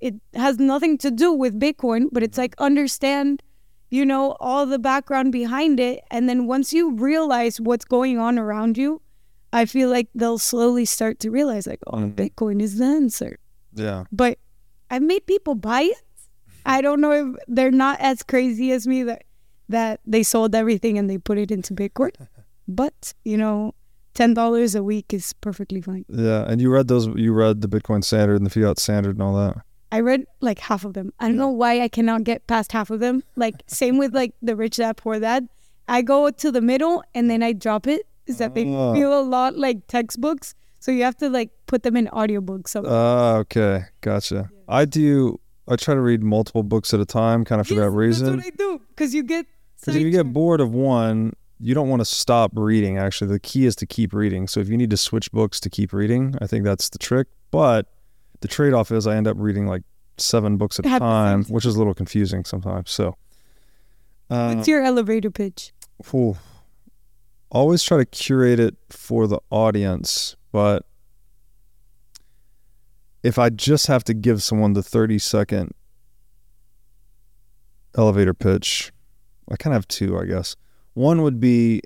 It 0.00 0.14
has 0.34 0.58
nothing 0.58 0.98
to 0.98 1.10
do 1.10 1.32
with 1.32 1.58
Bitcoin, 1.58 2.08
but 2.12 2.22
it's 2.22 2.38
like 2.38 2.54
understand, 2.58 3.42
you 3.90 4.04
know, 4.04 4.36
all 4.40 4.66
the 4.66 4.78
background 4.78 5.30
behind 5.32 5.78
it. 5.80 6.00
And 6.10 6.28
then 6.28 6.46
once 6.46 6.72
you 6.72 6.94
realize 6.94 7.60
what's 7.60 7.84
going 7.84 8.18
on 8.18 8.38
around 8.38 8.76
you, 8.78 9.02
I 9.52 9.64
feel 9.66 9.88
like 9.88 10.08
they'll 10.14 10.38
slowly 10.38 10.84
start 10.84 11.18
to 11.20 11.30
realize, 11.30 11.66
like, 11.66 11.80
oh, 11.86 11.96
Mhm. 11.96 12.14
Bitcoin 12.14 12.60
is 12.60 12.78
the 12.78 12.84
answer. 12.84 13.38
Yeah. 13.74 14.04
But 14.12 14.38
I've 14.90 15.02
made 15.02 15.26
people 15.26 15.54
buy 15.54 15.82
it. 15.82 16.02
I 16.68 16.80
don't 16.82 17.00
know 17.00 17.12
if 17.12 17.28
they're 17.48 17.70
not 17.86 17.98
as 18.00 18.22
crazy 18.22 18.70
as 18.72 18.86
me 18.86 19.02
that 19.04 19.22
that 19.70 20.00
they 20.06 20.22
sold 20.22 20.54
everything 20.54 20.98
and 20.98 21.08
they 21.10 21.18
put 21.18 21.38
it 21.38 21.50
into 21.50 21.74
Bitcoin. 21.74 22.12
But 22.70 23.14
you 23.24 23.38
know, 23.38 23.72
ten 24.14 24.34
dollars 24.34 24.74
a 24.74 24.82
week 24.82 25.14
is 25.14 25.32
perfectly 25.40 25.80
fine. 25.80 26.04
Yeah. 26.08 26.44
And 26.46 26.60
you 26.60 26.68
read 26.70 26.86
those 26.88 27.06
you 27.16 27.32
read 27.32 27.62
the 27.62 27.68
Bitcoin 27.68 28.04
standard 28.04 28.36
and 28.36 28.44
the 28.44 28.50
fiat 28.50 28.78
standard 28.78 29.14
and 29.16 29.22
all 29.22 29.34
that. 29.36 29.56
I 29.90 30.00
read 30.00 30.26
like 30.40 30.58
half 30.58 30.84
of 30.84 30.92
them. 30.92 31.08
I 31.18 31.28
don't 31.28 31.38
know 31.38 31.48
why 31.48 31.80
I 31.80 31.88
cannot 31.88 32.24
get 32.24 32.46
past 32.46 32.72
half 32.72 32.90
of 32.90 33.00
them. 33.00 33.22
Like 33.36 33.54
same 33.66 33.96
with 33.96 34.12
like 34.14 34.34
the 34.42 34.54
rich 34.54 34.76
dad 34.76 34.98
poor 34.98 35.18
dad. 35.18 35.48
I 35.88 36.02
go 36.02 36.28
to 36.30 36.52
the 36.52 36.60
middle 36.60 37.02
and 37.14 37.30
then 37.30 37.42
I 37.42 37.54
drop 37.54 37.86
it. 37.86 38.02
Is 38.26 38.36
that 38.36 38.52
they 38.54 38.66
Ah. 38.68 38.92
feel 38.92 39.18
a 39.18 39.24
lot 39.24 39.56
like 39.56 39.86
textbooks, 39.86 40.54
so 40.78 40.92
you 40.92 41.02
have 41.04 41.16
to 41.24 41.30
like 41.30 41.48
put 41.66 41.82
them 41.84 41.96
in 41.96 42.08
audiobooks. 42.08 42.68
So 42.68 42.84
Ah, 42.86 43.36
okay. 43.36 43.84
Gotcha. 44.02 44.50
I 44.68 44.84
do 44.84 45.40
I 45.70 45.76
try 45.76 45.94
to 45.94 46.00
read 46.00 46.22
multiple 46.22 46.62
books 46.62 46.94
at 46.94 47.00
a 47.00 47.04
time, 47.06 47.44
kind 47.44 47.60
of 47.60 47.66
for 47.66 47.74
Yes, 47.74 47.82
that 47.84 47.90
reason. 47.90 48.36
That's 48.36 48.46
what 48.46 48.54
I 48.54 48.56
do 48.56 48.80
because 48.88 49.14
you 49.14 49.22
get. 49.22 49.46
Because 49.80 49.96
if 49.96 50.02
you 50.02 50.10
get 50.10 50.32
bored 50.32 50.60
of 50.60 50.72
one, 50.72 51.34
you 51.60 51.74
don't 51.74 51.88
want 51.88 52.00
to 52.00 52.04
stop 52.04 52.52
reading. 52.54 52.98
Actually, 52.98 53.30
the 53.32 53.38
key 53.40 53.64
is 53.66 53.76
to 53.76 53.86
keep 53.86 54.12
reading. 54.12 54.48
So 54.48 54.60
if 54.60 54.68
you 54.68 54.76
need 54.76 54.90
to 54.90 54.96
switch 54.96 55.30
books 55.32 55.60
to 55.60 55.70
keep 55.70 55.92
reading, 55.92 56.34
I 56.40 56.46
think 56.46 56.64
that's 56.64 56.88
the 56.88 56.98
trick. 56.98 57.28
But 57.50 57.86
the 58.40 58.48
trade 58.48 58.72
off 58.72 58.90
is 58.90 59.06
I 59.06 59.16
end 59.16 59.28
up 59.28 59.36
reading 59.38 59.66
like 59.66 59.82
seven 60.16 60.56
books 60.56 60.78
at 60.80 60.86
a 60.86 60.88
At 60.88 60.90
the 60.90 60.94
same 60.96 61.00
time, 61.00 61.44
time. 61.44 61.54
which 61.54 61.64
is 61.64 61.74
a 61.76 61.78
little 61.78 61.94
confusing 61.94 62.44
sometimes. 62.44 62.90
So, 62.90 63.16
uh, 64.30 64.54
What's 64.54 64.66
your 64.68 64.82
elevator 64.82 65.30
pitch? 65.30 65.72
Ooh. 66.14 66.36
always 67.50 67.82
try 67.82 67.98
to 67.98 68.04
curate 68.04 68.58
it 68.60 68.76
for 68.90 69.26
the 69.26 69.38
audience, 69.50 70.34
but 70.52 70.86
if 73.28 73.38
I 73.38 73.50
just 73.50 73.88
have 73.88 74.04
to 74.04 74.14
give 74.14 74.42
someone 74.42 74.72
the 74.72 74.82
30 74.82 75.18
second 75.18 75.74
elevator 77.94 78.32
pitch, 78.32 78.90
I 79.50 79.56
kind 79.56 79.74
of 79.74 79.80
have 79.80 79.88
two, 79.88 80.18
I 80.18 80.24
guess. 80.24 80.56
One 80.94 81.20
would 81.20 81.38
be 81.38 81.82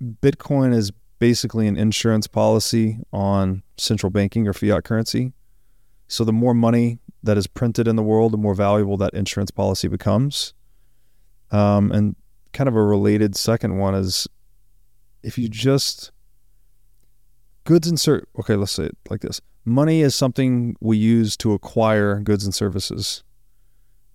Bitcoin 0.00 0.72
is 0.72 0.92
basically 1.18 1.66
an 1.66 1.76
insurance 1.76 2.28
policy 2.28 3.00
on 3.12 3.64
central 3.78 4.10
banking 4.10 4.46
or 4.46 4.52
fiat 4.52 4.84
currency. 4.84 5.32
So 6.06 6.22
the 6.22 6.32
more 6.32 6.54
money 6.54 7.00
that 7.24 7.36
is 7.36 7.48
printed 7.48 7.88
in 7.88 7.96
the 7.96 8.04
world, 8.04 8.32
the 8.32 8.38
more 8.38 8.54
valuable 8.54 8.96
that 8.98 9.12
insurance 9.12 9.50
policy 9.50 9.88
becomes. 9.88 10.54
Um, 11.50 11.90
and 11.90 12.14
kind 12.52 12.68
of 12.68 12.76
a 12.76 12.82
related 12.82 13.34
second 13.34 13.78
one 13.78 13.96
is 13.96 14.28
if 15.24 15.36
you 15.36 15.48
just 15.48 16.12
goods 17.64 17.88
and 17.88 18.00
ser 18.00 18.24
okay 18.38 18.56
let's 18.56 18.72
say 18.72 18.84
it 18.84 18.96
like 19.08 19.20
this 19.20 19.40
money 19.64 20.02
is 20.02 20.14
something 20.14 20.76
we 20.80 20.96
use 20.96 21.36
to 21.38 21.52
acquire 21.52 22.20
goods 22.20 22.44
and 22.44 22.54
services. 22.54 23.22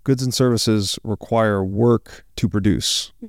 Goods 0.03 0.23
and 0.23 0.33
services 0.33 0.99
require 1.03 1.63
work 1.63 2.25
to 2.35 2.47
produce. 2.47 3.11
Mm-hmm. 3.17 3.27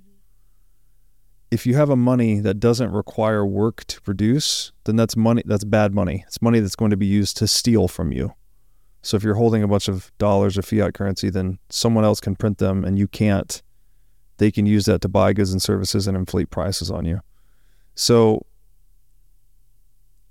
If 1.50 1.64
you 1.64 1.74
have 1.76 1.90
a 1.90 1.96
money 1.96 2.40
that 2.40 2.60
doesn't 2.60 2.90
require 2.90 3.46
work 3.46 3.84
to 3.86 4.00
produce 4.02 4.72
then 4.84 4.96
that's 4.96 5.16
money 5.16 5.42
that's 5.46 5.64
bad 5.64 5.94
money. 5.94 6.24
It's 6.26 6.42
money 6.42 6.60
that's 6.60 6.76
going 6.76 6.90
to 6.90 6.96
be 6.96 7.06
used 7.06 7.36
to 7.38 7.46
steal 7.46 7.88
from 7.88 8.12
you. 8.12 8.34
So 9.02 9.16
if 9.16 9.22
you're 9.22 9.36
holding 9.36 9.62
a 9.62 9.68
bunch 9.68 9.88
of 9.88 10.10
dollars 10.18 10.58
of 10.58 10.64
fiat 10.64 10.94
currency 10.94 11.30
then 11.30 11.58
someone 11.70 12.04
else 12.04 12.20
can 12.20 12.36
print 12.36 12.58
them 12.58 12.84
and 12.84 12.98
you 12.98 13.08
can't. 13.08 13.62
They 14.38 14.50
can 14.50 14.66
use 14.66 14.84
that 14.84 15.00
to 15.00 15.08
buy 15.08 15.32
goods 15.32 15.52
and 15.52 15.62
services 15.62 16.06
and 16.06 16.16
inflate 16.16 16.50
prices 16.50 16.90
on 16.90 17.06
you. 17.06 17.20
So 17.94 18.44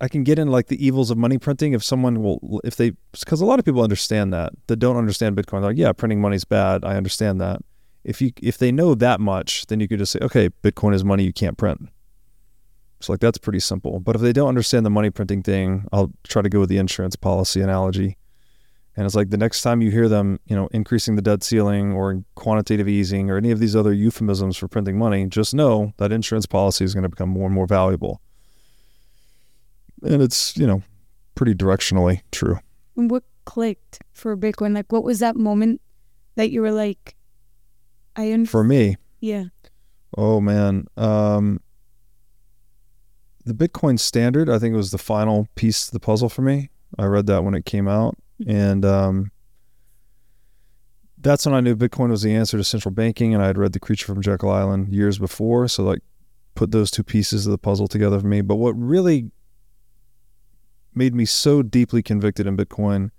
I 0.02 0.08
can 0.08 0.24
get 0.24 0.38
in 0.38 0.50
like 0.50 0.68
the 0.68 0.86
evils 0.86 1.10
of 1.10 1.18
money 1.18 1.38
printing 1.38 1.74
if 1.74 1.84
someone 1.84 2.22
will 2.22 2.62
if 2.64 2.76
they 2.76 2.92
because 3.12 3.42
a 3.42 3.46
lot 3.46 3.60
of 3.60 3.66
people 3.66 3.82
understand 3.82 4.34
that 4.34 4.54
that 4.68 4.78
don't 4.78 4.98
understand 4.98 5.38
Bitcoin. 5.38 5.62
They're 5.62 5.72
like 5.72 5.78
yeah 5.78 5.94
printing 5.94 6.22
money's 6.22 6.46
bad. 6.46 6.84
I 6.84 6.96
understand 6.98 7.40
that. 7.42 7.62
If 8.04 8.22
you 8.22 8.32
if 8.42 8.58
they 8.58 8.72
know 8.72 8.94
that 8.96 9.20
much 9.20 9.66
then 9.68 9.80
you 9.80 9.88
could 9.88 10.00
just 10.00 10.12
say 10.12 10.20
okay 10.22 10.50
Bitcoin 10.50 10.94
is 10.94 11.04
money 11.04 11.24
you 11.24 11.34
can't 11.34 11.58
print. 11.58 11.90
So 13.00 13.14
like 13.14 13.22
that's 13.22 13.38
pretty 13.38 13.60
simple. 13.60 14.00
But 14.00 14.16
if 14.16 14.22
they 14.22 14.34
don't 14.34 14.50
understand 14.50 14.86
the 14.86 14.90
money 14.90 15.10
printing 15.10 15.42
thing 15.42 15.86
I'll 15.94 16.12
try 16.24 16.42
to 16.42 16.50
go 16.50 16.60
with 16.60 16.70
the 16.70 16.78
insurance 16.78 17.16
policy 17.16 17.62
analogy. 17.62 18.18
And 18.98 19.06
it's 19.06 19.16
like 19.16 19.30
the 19.30 19.38
next 19.38 19.62
time 19.62 19.82
you 19.82 19.92
hear 19.92 20.08
them, 20.08 20.40
you 20.46 20.56
know, 20.56 20.68
increasing 20.72 21.18
the 21.18 21.22
debt 21.22 21.44
ceiling 21.44 21.92
or 21.92 22.24
quantitative 22.36 22.88
easing 22.88 23.30
or 23.30 23.36
any 23.36 23.52
of 23.52 23.60
these 23.60 23.76
other 23.76 23.92
euphemisms 23.92 24.56
for 24.56 24.70
printing 24.70 24.98
money, 24.98 25.26
just 25.26 25.54
know 25.54 25.92
that 25.98 26.14
insurance 26.14 26.46
policy 26.46 26.86
is 26.86 26.94
going 26.94 27.04
to 27.04 27.10
become 27.10 27.28
more 27.28 27.46
and 27.46 27.54
more 27.54 27.68
valuable. 27.68 28.22
And 30.06 30.22
it's, 30.22 30.56
you 30.56 30.68
know, 30.68 30.84
pretty 31.36 31.54
directionally 31.54 32.22
true. 32.32 32.60
And 32.96 33.10
what 33.10 33.24
clicked 33.46 34.00
for 34.14 34.36
Bitcoin? 34.38 34.74
Like, 34.74 34.92
what 34.92 35.04
was 35.04 35.20
that 35.20 35.36
moment 35.36 35.82
that 36.36 36.52
you 36.52 36.62
were 36.62 36.72
like, 36.72 37.16
I 38.16 38.32
understand? 38.32 38.50
For 38.50 38.64
me, 38.64 38.98
yeah. 39.20 39.46
oh 40.18 40.40
man, 40.40 40.88
um, 40.96 41.60
the 43.46 43.54
Bitcoin 43.54 44.00
standard, 44.00 44.50
I 44.50 44.58
think 44.58 44.74
it 44.74 44.78
was 44.78 44.92
the 44.92 44.98
final 44.98 45.48
piece 45.56 45.88
of 45.88 45.94
the 45.94 46.00
puzzle 46.00 46.30
for 46.30 46.42
me. 46.42 46.70
I 46.98 47.06
read 47.06 47.28
that 47.28 47.44
when 47.44 47.54
it 47.54 47.66
came 47.66 47.88
out. 47.88 48.18
And 48.48 48.84
um, 48.84 49.32
that's 51.20 51.46
when 51.46 51.56
I 51.56 51.62
knew 51.62 51.76
Bitcoin 51.76 52.10
was 52.10 52.24
the 52.24 52.34
answer 52.34 52.58
to 52.58 52.64
central 52.64 52.94
banking. 52.94 53.34
And 53.34 53.44
I 53.44 53.48
had 53.48 53.58
read 53.58 53.74
The 53.74 53.80
Creature 53.80 54.08
from 54.08 54.22
Jekyll 54.22 54.50
Island 54.50 54.90
years 54.90 55.20
before. 55.20 55.68
So, 55.68 55.84
like, 55.84 56.00
put 56.56 56.72
those 56.72 56.90
two 56.90 57.04
pieces 57.04 57.46
of 57.46 57.52
the 57.52 57.58
puzzle 57.58 57.88
together 57.88 58.20
for 58.20 58.28
me. 58.28 58.42
But 58.42 58.56
what 58.56 58.72
really 58.72 59.30
made 60.96 61.14
me 61.14 61.26
so 61.26 61.62
deeply 61.62 62.02
convicted 62.02 62.48
in 62.48 62.58
Bitcoin 62.58 63.12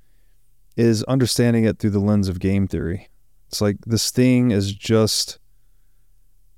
is 0.77 1.03
understanding 1.05 1.65
it 1.65 1.79
through 1.79 1.91
the 1.91 1.99
lens 1.99 2.29
of 2.29 2.39
game 2.39 2.67
theory. 2.67 3.09
It's 3.49 3.61
like 3.61 3.77
this 3.87 4.11
thing 4.11 4.51
is 4.51 4.73
just 4.73 5.39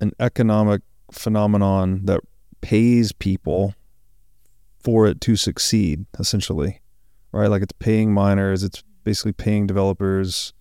an 0.00 0.12
economic 0.18 0.82
phenomenon 1.12 2.04
that 2.04 2.20
pays 2.60 3.12
people 3.12 3.74
for 4.80 5.06
it 5.06 5.20
to 5.22 5.36
succeed, 5.36 6.06
essentially 6.18 6.80
right? 7.32 7.48
Like 7.48 7.62
it's 7.62 7.72
paying 7.72 8.12
miners, 8.12 8.62
it's 8.62 8.82
basically 9.04 9.32
paying 9.32 9.66
developers. 9.66 10.52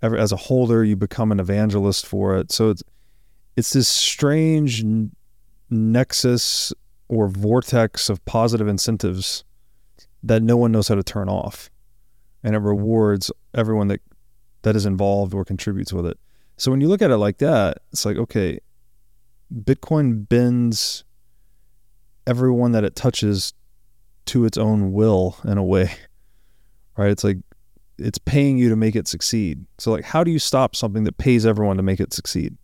As 0.00 0.30
a 0.30 0.36
holder, 0.36 0.84
you 0.84 0.96
become 0.96 1.32
an 1.32 1.40
evangelist 1.40 2.06
for 2.06 2.36
it. 2.36 2.52
So 2.52 2.70
it's 2.70 2.82
it's 3.56 3.72
this 3.72 3.88
strange 3.88 4.84
nexus 5.70 6.72
or 7.08 7.26
vortex 7.26 8.08
of 8.08 8.24
positive 8.24 8.68
incentives 8.68 9.44
that 10.22 10.42
no 10.42 10.56
one 10.56 10.72
knows 10.72 10.88
how 10.88 10.94
to 10.94 11.02
turn 11.02 11.28
off, 11.28 11.70
and 12.42 12.54
it 12.54 12.58
rewards 12.58 13.30
everyone 13.54 13.88
that 13.88 14.00
that 14.62 14.76
is 14.76 14.86
involved 14.86 15.34
or 15.34 15.44
contributes 15.44 15.92
with 15.92 16.06
it. 16.06 16.18
So 16.56 16.70
when 16.70 16.80
you 16.80 16.88
look 16.88 17.02
at 17.02 17.10
it 17.10 17.18
like 17.18 17.38
that, 17.38 17.78
it's 17.92 18.04
like 18.04 18.16
okay, 18.16 18.60
Bitcoin 19.54 20.28
bends 20.28 21.04
everyone 22.26 22.72
that 22.72 22.84
it 22.84 22.94
touches 22.94 23.54
to 24.26 24.44
its 24.44 24.58
own 24.58 24.92
will 24.92 25.36
in 25.44 25.56
a 25.56 25.64
way 25.64 25.90
right? 26.98 27.10
It's 27.10 27.24
like 27.24 27.38
it's 27.96 28.18
paying 28.18 28.58
you 28.58 28.68
to 28.68 28.76
make 28.76 28.94
it 28.94 29.08
succeed. 29.08 29.64
So 29.78 29.90
like 29.90 30.04
how 30.04 30.22
do 30.22 30.30
you 30.30 30.38
stop 30.38 30.76
something 30.76 31.04
that 31.04 31.16
pays 31.16 31.46
everyone 31.46 31.78
to 31.78 31.82
make 31.82 32.00
it 32.00 32.12
succeed? 32.12 32.56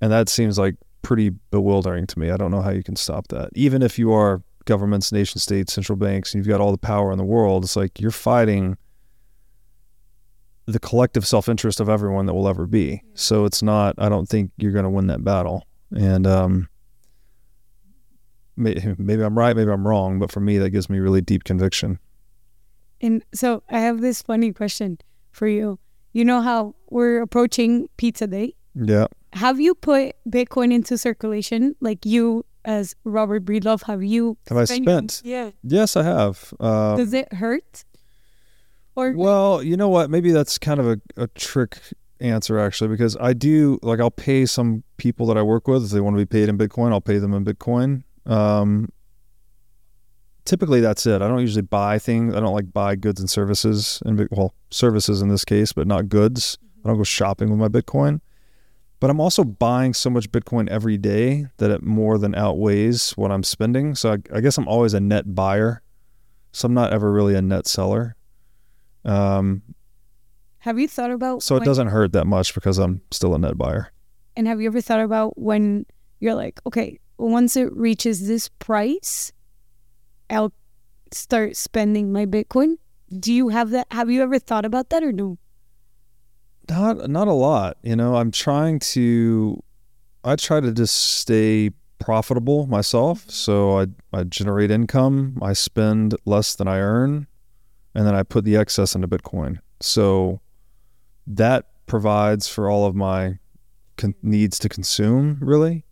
And 0.00 0.10
that 0.12 0.28
seems 0.28 0.58
like 0.58 0.76
pretty 1.02 1.30
bewildering 1.50 2.06
to 2.06 2.18
me. 2.18 2.30
I 2.30 2.36
don't 2.36 2.50
know 2.50 2.62
how 2.62 2.70
you 2.70 2.82
can 2.82 2.96
stop 2.96 3.28
that 3.28 3.50
even 3.54 3.82
if 3.82 3.98
you 3.98 4.12
are 4.12 4.42
governments 4.66 5.10
nation 5.10 5.40
states 5.40 5.72
central 5.72 5.96
banks 5.96 6.34
and 6.34 6.38
you've 6.38 6.48
got 6.48 6.60
all 6.60 6.72
the 6.72 6.78
power 6.78 7.10
in 7.10 7.18
the 7.18 7.24
world 7.24 7.64
it's 7.64 7.76
like 7.76 7.98
you're 7.98 8.10
fighting 8.10 8.76
the 10.66 10.80
collective 10.80 11.26
self-interest 11.26 11.80
of 11.80 11.88
everyone 11.88 12.26
that 12.26 12.34
will 12.34 12.48
ever 12.48 12.66
be 12.66 13.02
so 13.14 13.44
it's 13.44 13.62
not 13.62 13.94
i 13.98 14.08
don't 14.08 14.28
think 14.28 14.50
you're 14.58 14.72
going 14.72 14.84
to 14.84 14.90
win 14.90 15.06
that 15.06 15.24
battle 15.24 15.66
and 15.92 16.26
um 16.26 16.68
may, 18.56 18.94
maybe 18.98 19.22
I'm 19.22 19.38
right, 19.38 19.54
maybe 19.54 19.70
I'm 19.70 19.86
wrong, 19.86 20.18
but 20.18 20.32
for 20.32 20.40
me, 20.40 20.58
that 20.58 20.70
gives 20.70 20.90
me 20.90 20.98
really 20.98 21.20
deep 21.20 21.44
conviction. 21.44 21.98
And 23.00 23.22
so 23.34 23.62
I 23.70 23.80
have 23.80 24.00
this 24.00 24.22
funny 24.22 24.52
question 24.52 24.98
for 25.30 25.46
you. 25.46 25.78
You 26.12 26.24
know 26.24 26.40
how 26.40 26.74
we're 26.88 27.20
approaching 27.20 27.88
pizza 27.98 28.26
day? 28.26 28.54
Yeah. 28.74 29.06
Have 29.34 29.60
you 29.60 29.74
put 29.74 30.16
Bitcoin 30.28 30.72
into 30.72 30.96
circulation? 30.96 31.76
Like 31.80 32.06
you, 32.06 32.45
as 32.66 32.94
Robert 33.04 33.44
Breedlove, 33.46 33.84
have 33.84 34.02
you? 34.04 34.36
Have 34.48 34.58
I 34.58 34.64
spent- 34.64 34.84
spent? 35.12 35.22
Yeah. 35.24 35.50
Yes, 35.62 35.96
I 35.96 36.02
have. 36.02 36.52
Uh, 36.60 36.96
Does 36.96 37.14
it 37.14 37.32
hurt? 37.32 37.84
Or 38.94 39.12
Well, 39.12 39.62
you 39.62 39.76
know 39.76 39.88
what? 39.88 40.10
Maybe 40.10 40.32
that's 40.32 40.58
kind 40.58 40.80
of 40.80 40.86
a, 40.88 41.00
a 41.16 41.26
trick 41.28 41.78
answer 42.20 42.58
actually, 42.58 42.88
because 42.88 43.16
I 43.20 43.34
do 43.34 43.78
like 43.82 44.00
I'll 44.00 44.10
pay 44.10 44.46
some 44.46 44.82
people 44.96 45.26
that 45.26 45.36
I 45.36 45.42
work 45.42 45.68
with 45.68 45.84
if 45.84 45.90
they 45.90 46.00
want 46.00 46.14
to 46.14 46.18
be 46.18 46.26
paid 46.26 46.48
in 46.48 46.56
Bitcoin. 46.58 46.92
I'll 46.92 47.00
pay 47.00 47.18
them 47.18 47.34
in 47.34 47.44
Bitcoin. 47.44 48.02
Um, 48.24 48.88
typically, 50.44 50.80
that's 50.80 51.04
it. 51.06 51.20
I 51.22 51.28
don't 51.28 51.40
usually 51.40 51.62
buy 51.62 51.98
things. 51.98 52.34
I 52.34 52.40
don't 52.40 52.54
like 52.54 52.72
buy 52.72 52.96
goods 52.96 53.20
and 53.20 53.28
services 53.28 54.02
and 54.06 54.26
well, 54.30 54.54
services 54.70 55.20
in 55.22 55.28
this 55.28 55.44
case, 55.44 55.72
but 55.72 55.86
not 55.86 56.08
goods. 56.08 56.58
I 56.84 56.88
don't 56.88 56.96
go 56.96 57.04
shopping 57.04 57.50
with 57.50 57.58
my 57.58 57.68
Bitcoin. 57.68 58.20
But 58.98 59.10
I'm 59.10 59.20
also 59.20 59.44
buying 59.44 59.92
so 59.94 60.08
much 60.08 60.30
Bitcoin 60.32 60.68
every 60.68 60.96
day 60.96 61.46
that 61.58 61.70
it 61.70 61.82
more 61.82 62.16
than 62.18 62.34
outweighs 62.34 63.10
what 63.12 63.30
I'm 63.30 63.42
spending. 63.42 63.94
So 63.94 64.12
I, 64.12 64.18
I 64.34 64.40
guess 64.40 64.56
I'm 64.56 64.66
always 64.68 64.94
a 64.94 65.00
net 65.00 65.34
buyer. 65.34 65.82
So 66.52 66.66
I'm 66.66 66.74
not 66.74 66.92
ever 66.92 67.12
really 67.12 67.34
a 67.34 67.42
net 67.42 67.66
seller. 67.66 68.16
Um, 69.04 69.62
have 70.58 70.78
you 70.78 70.88
thought 70.88 71.10
about? 71.10 71.42
so 71.42 71.56
it 71.56 71.60
when- 71.60 71.66
doesn't 71.66 71.88
hurt 71.88 72.12
that 72.12 72.26
much 72.26 72.54
because 72.54 72.78
I'm 72.78 73.02
still 73.10 73.34
a 73.34 73.38
net 73.38 73.58
buyer. 73.58 73.92
And 74.34 74.46
have 74.46 74.60
you 74.60 74.66
ever 74.66 74.80
thought 74.80 75.00
about 75.00 75.38
when 75.38 75.86
you're 76.20 76.34
like, 76.34 76.60
okay, 76.66 76.98
once 77.18 77.56
it 77.56 77.72
reaches 77.74 78.26
this 78.26 78.48
price, 78.48 79.32
I'll 80.28 80.52
start 81.12 81.56
spending 81.56 82.12
my 82.12 82.26
Bitcoin? 82.26 82.76
Do 83.18 83.32
you 83.32 83.48
have 83.48 83.70
that? 83.70 83.86
Have 83.92 84.10
you 84.10 84.22
ever 84.22 84.38
thought 84.38 84.64
about 84.64 84.90
that 84.90 85.02
or 85.02 85.12
no? 85.12 85.38
Not 86.68 87.08
not 87.08 87.28
a 87.28 87.32
lot, 87.32 87.76
you 87.82 87.94
know. 87.94 88.16
I'm 88.16 88.30
trying 88.30 88.78
to 88.80 89.62
I 90.24 90.36
try 90.36 90.60
to 90.60 90.72
just 90.72 90.96
stay 90.96 91.70
profitable 91.98 92.66
myself. 92.66 93.30
So 93.30 93.78
I 93.80 93.86
I 94.12 94.24
generate 94.24 94.70
income, 94.70 95.38
I 95.42 95.52
spend 95.52 96.14
less 96.24 96.54
than 96.56 96.66
I 96.66 96.78
earn, 96.80 97.26
and 97.94 98.06
then 98.06 98.14
I 98.14 98.22
put 98.22 98.44
the 98.44 98.56
excess 98.56 98.94
into 98.94 99.06
Bitcoin. 99.06 99.58
So 99.80 100.40
that 101.26 101.66
provides 101.86 102.48
for 102.48 102.68
all 102.68 102.86
of 102.86 102.96
my 102.96 103.38
con- 103.96 104.14
needs 104.22 104.58
to 104.58 104.68
consume 104.68 105.38
really. 105.40 105.84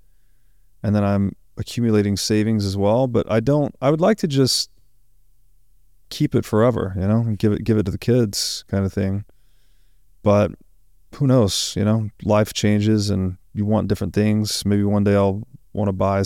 And 0.82 0.94
then 0.94 1.04
I'm 1.04 1.36
accumulating 1.56 2.16
savings 2.16 2.66
as 2.66 2.76
well, 2.76 3.06
but 3.06 3.30
I 3.30 3.40
don't 3.40 3.74
I 3.80 3.90
would 3.90 4.00
like 4.00 4.18
to 4.18 4.26
just 4.26 4.70
keep 6.10 6.34
it 6.34 6.44
forever, 6.44 6.94
you 6.96 7.06
know, 7.06 7.22
give 7.38 7.52
it 7.52 7.64
give 7.64 7.78
it 7.78 7.84
to 7.84 7.92
the 7.92 7.98
kids 7.98 8.64
kind 8.68 8.84
of 8.84 8.92
thing. 8.92 9.24
But 10.22 10.52
who 11.16 11.26
knows, 11.26 11.74
you 11.76 11.84
know, 11.84 12.10
life 12.22 12.52
changes 12.52 13.10
and 13.10 13.36
you 13.52 13.64
want 13.64 13.88
different 13.88 14.14
things. 14.14 14.64
Maybe 14.64 14.84
one 14.84 15.04
day 15.04 15.14
I'll 15.14 15.46
want 15.72 15.88
to 15.88 15.92
buy 15.92 16.22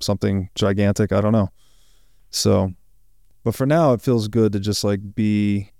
something 0.00 0.50
gigantic, 0.54 1.12
I 1.12 1.20
don't 1.20 1.32
know. 1.32 1.50
So, 2.30 2.72
but 3.42 3.54
for 3.54 3.66
now 3.66 3.92
it 3.92 4.00
feels 4.00 4.28
good 4.28 4.52
to 4.52 4.60
just 4.60 4.84
like 4.84 5.14
be 5.14 5.70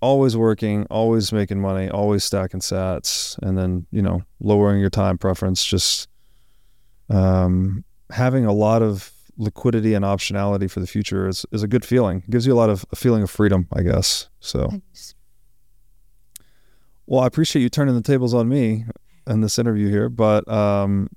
always 0.00 0.36
working, 0.36 0.86
always 0.90 1.32
making 1.32 1.60
money, 1.60 1.88
always 1.88 2.24
stacking 2.24 2.60
sats 2.60 3.38
and 3.38 3.56
then, 3.56 3.86
you 3.90 4.02
know, 4.02 4.22
lowering 4.40 4.80
your 4.80 4.90
time 4.90 5.18
preference 5.18 5.64
just 5.64 6.08
um 7.08 7.84
having 8.10 8.46
a 8.46 8.52
lot 8.52 8.82
of 8.82 9.12
liquidity 9.36 9.94
and 9.94 10.04
optionality 10.04 10.70
for 10.70 10.80
the 10.80 10.86
future 10.86 11.26
is, 11.26 11.44
is 11.50 11.62
a 11.62 11.68
good 11.68 11.84
feeling. 11.84 12.18
It 12.18 12.30
gives 12.30 12.46
you 12.46 12.52
a 12.52 12.54
lot 12.54 12.70
of 12.70 12.84
a 12.92 12.96
feeling 12.96 13.22
of 13.22 13.30
freedom, 13.30 13.66
I 13.72 13.82
guess. 13.82 14.28
So, 14.40 14.70
well, 17.10 17.22
I 17.22 17.26
appreciate 17.26 17.62
you 17.62 17.68
turning 17.68 17.94
the 17.94 18.02
tables 18.02 18.32
on 18.32 18.48
me 18.48 18.84
in 19.26 19.40
this 19.40 19.58
interview 19.58 19.90
here, 19.90 20.08
but 20.08 20.48
um, 20.48 21.08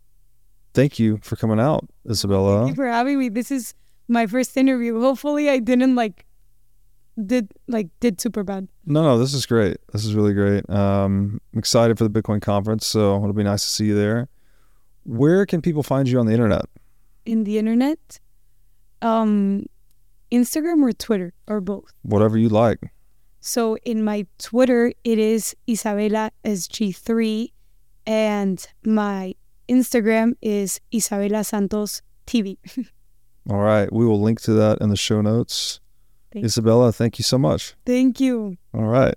thank 0.74 0.98
you 0.98 1.20
for 1.22 1.36
coming 1.36 1.60
out, 1.60 1.88
Isabella. 2.10 2.66
Thank 2.66 2.70
you 2.70 2.76
for 2.76 2.88
having 2.88 3.20
me. 3.20 3.30
This 3.30 3.52
is 3.52 3.74
my 4.08 4.28
first 4.28 4.58
interview. 4.58 5.00
Hopefully, 5.00 5.50
I 5.50 5.60
didn't 5.60 5.96
like 5.96 6.26
did 7.24 7.52
like 7.68 7.90
did 8.00 8.20
super 8.20 8.44
bad. 8.44 8.68
No, 8.86 9.04
no, 9.04 9.20
this 9.20 9.34
is 9.36 9.46
great. 9.46 9.78
This 9.94 10.04
is 10.04 10.16
really 10.16 10.34
great. 10.34 10.68
Um, 10.70 11.40
I'm 11.54 11.60
excited 11.60 11.98
for 11.98 12.08
the 12.08 12.10
Bitcoin 12.10 12.42
conference, 12.42 12.86
so 12.88 13.16
it'll 13.18 13.32
be 13.34 13.44
nice 13.44 13.64
to 13.64 13.70
see 13.70 13.86
you 13.86 13.96
there. 13.96 14.28
Where 15.04 15.46
can 15.46 15.62
people 15.62 15.84
find 15.84 16.10
you 16.10 16.20
on 16.20 16.26
the 16.26 16.34
internet? 16.34 16.66
in 17.26 17.44
the 17.44 17.58
internet, 17.58 18.20
um, 19.02 19.66
Instagram 20.32 20.84
or 20.84 20.92
Twitter 20.92 21.34
or 21.48 21.62
both. 21.62 21.94
Whatever 22.04 22.38
you 22.38 22.50
like. 22.50 22.80
So 23.46 23.76
in 23.84 24.06
my 24.06 24.26
Twitter, 24.40 24.94
it 25.04 25.20
is 25.20 25.54
Isabella 25.70 26.32
SG3, 26.46 27.52
and 28.08 28.66
my 28.86 29.36
Instagram 29.68 30.36
is 30.42 30.80
Isabella 30.96 31.44
Santos 31.44 32.02
TV. 32.26 32.58
All 33.50 33.60
right, 33.60 33.92
we 33.92 34.06
will 34.06 34.22
link 34.22 34.40
to 34.44 34.54
that 34.54 34.78
in 34.80 34.88
the 34.88 34.96
show 34.96 35.20
notes. 35.20 35.82
Thank- 36.32 36.46
Isabella, 36.46 36.94
thank 36.94 37.20
you 37.20 37.24
so 37.24 37.38
much. 37.38 37.76
Thank 37.86 38.22
you. 38.22 38.56
All 38.74 38.86
right. 38.86 39.14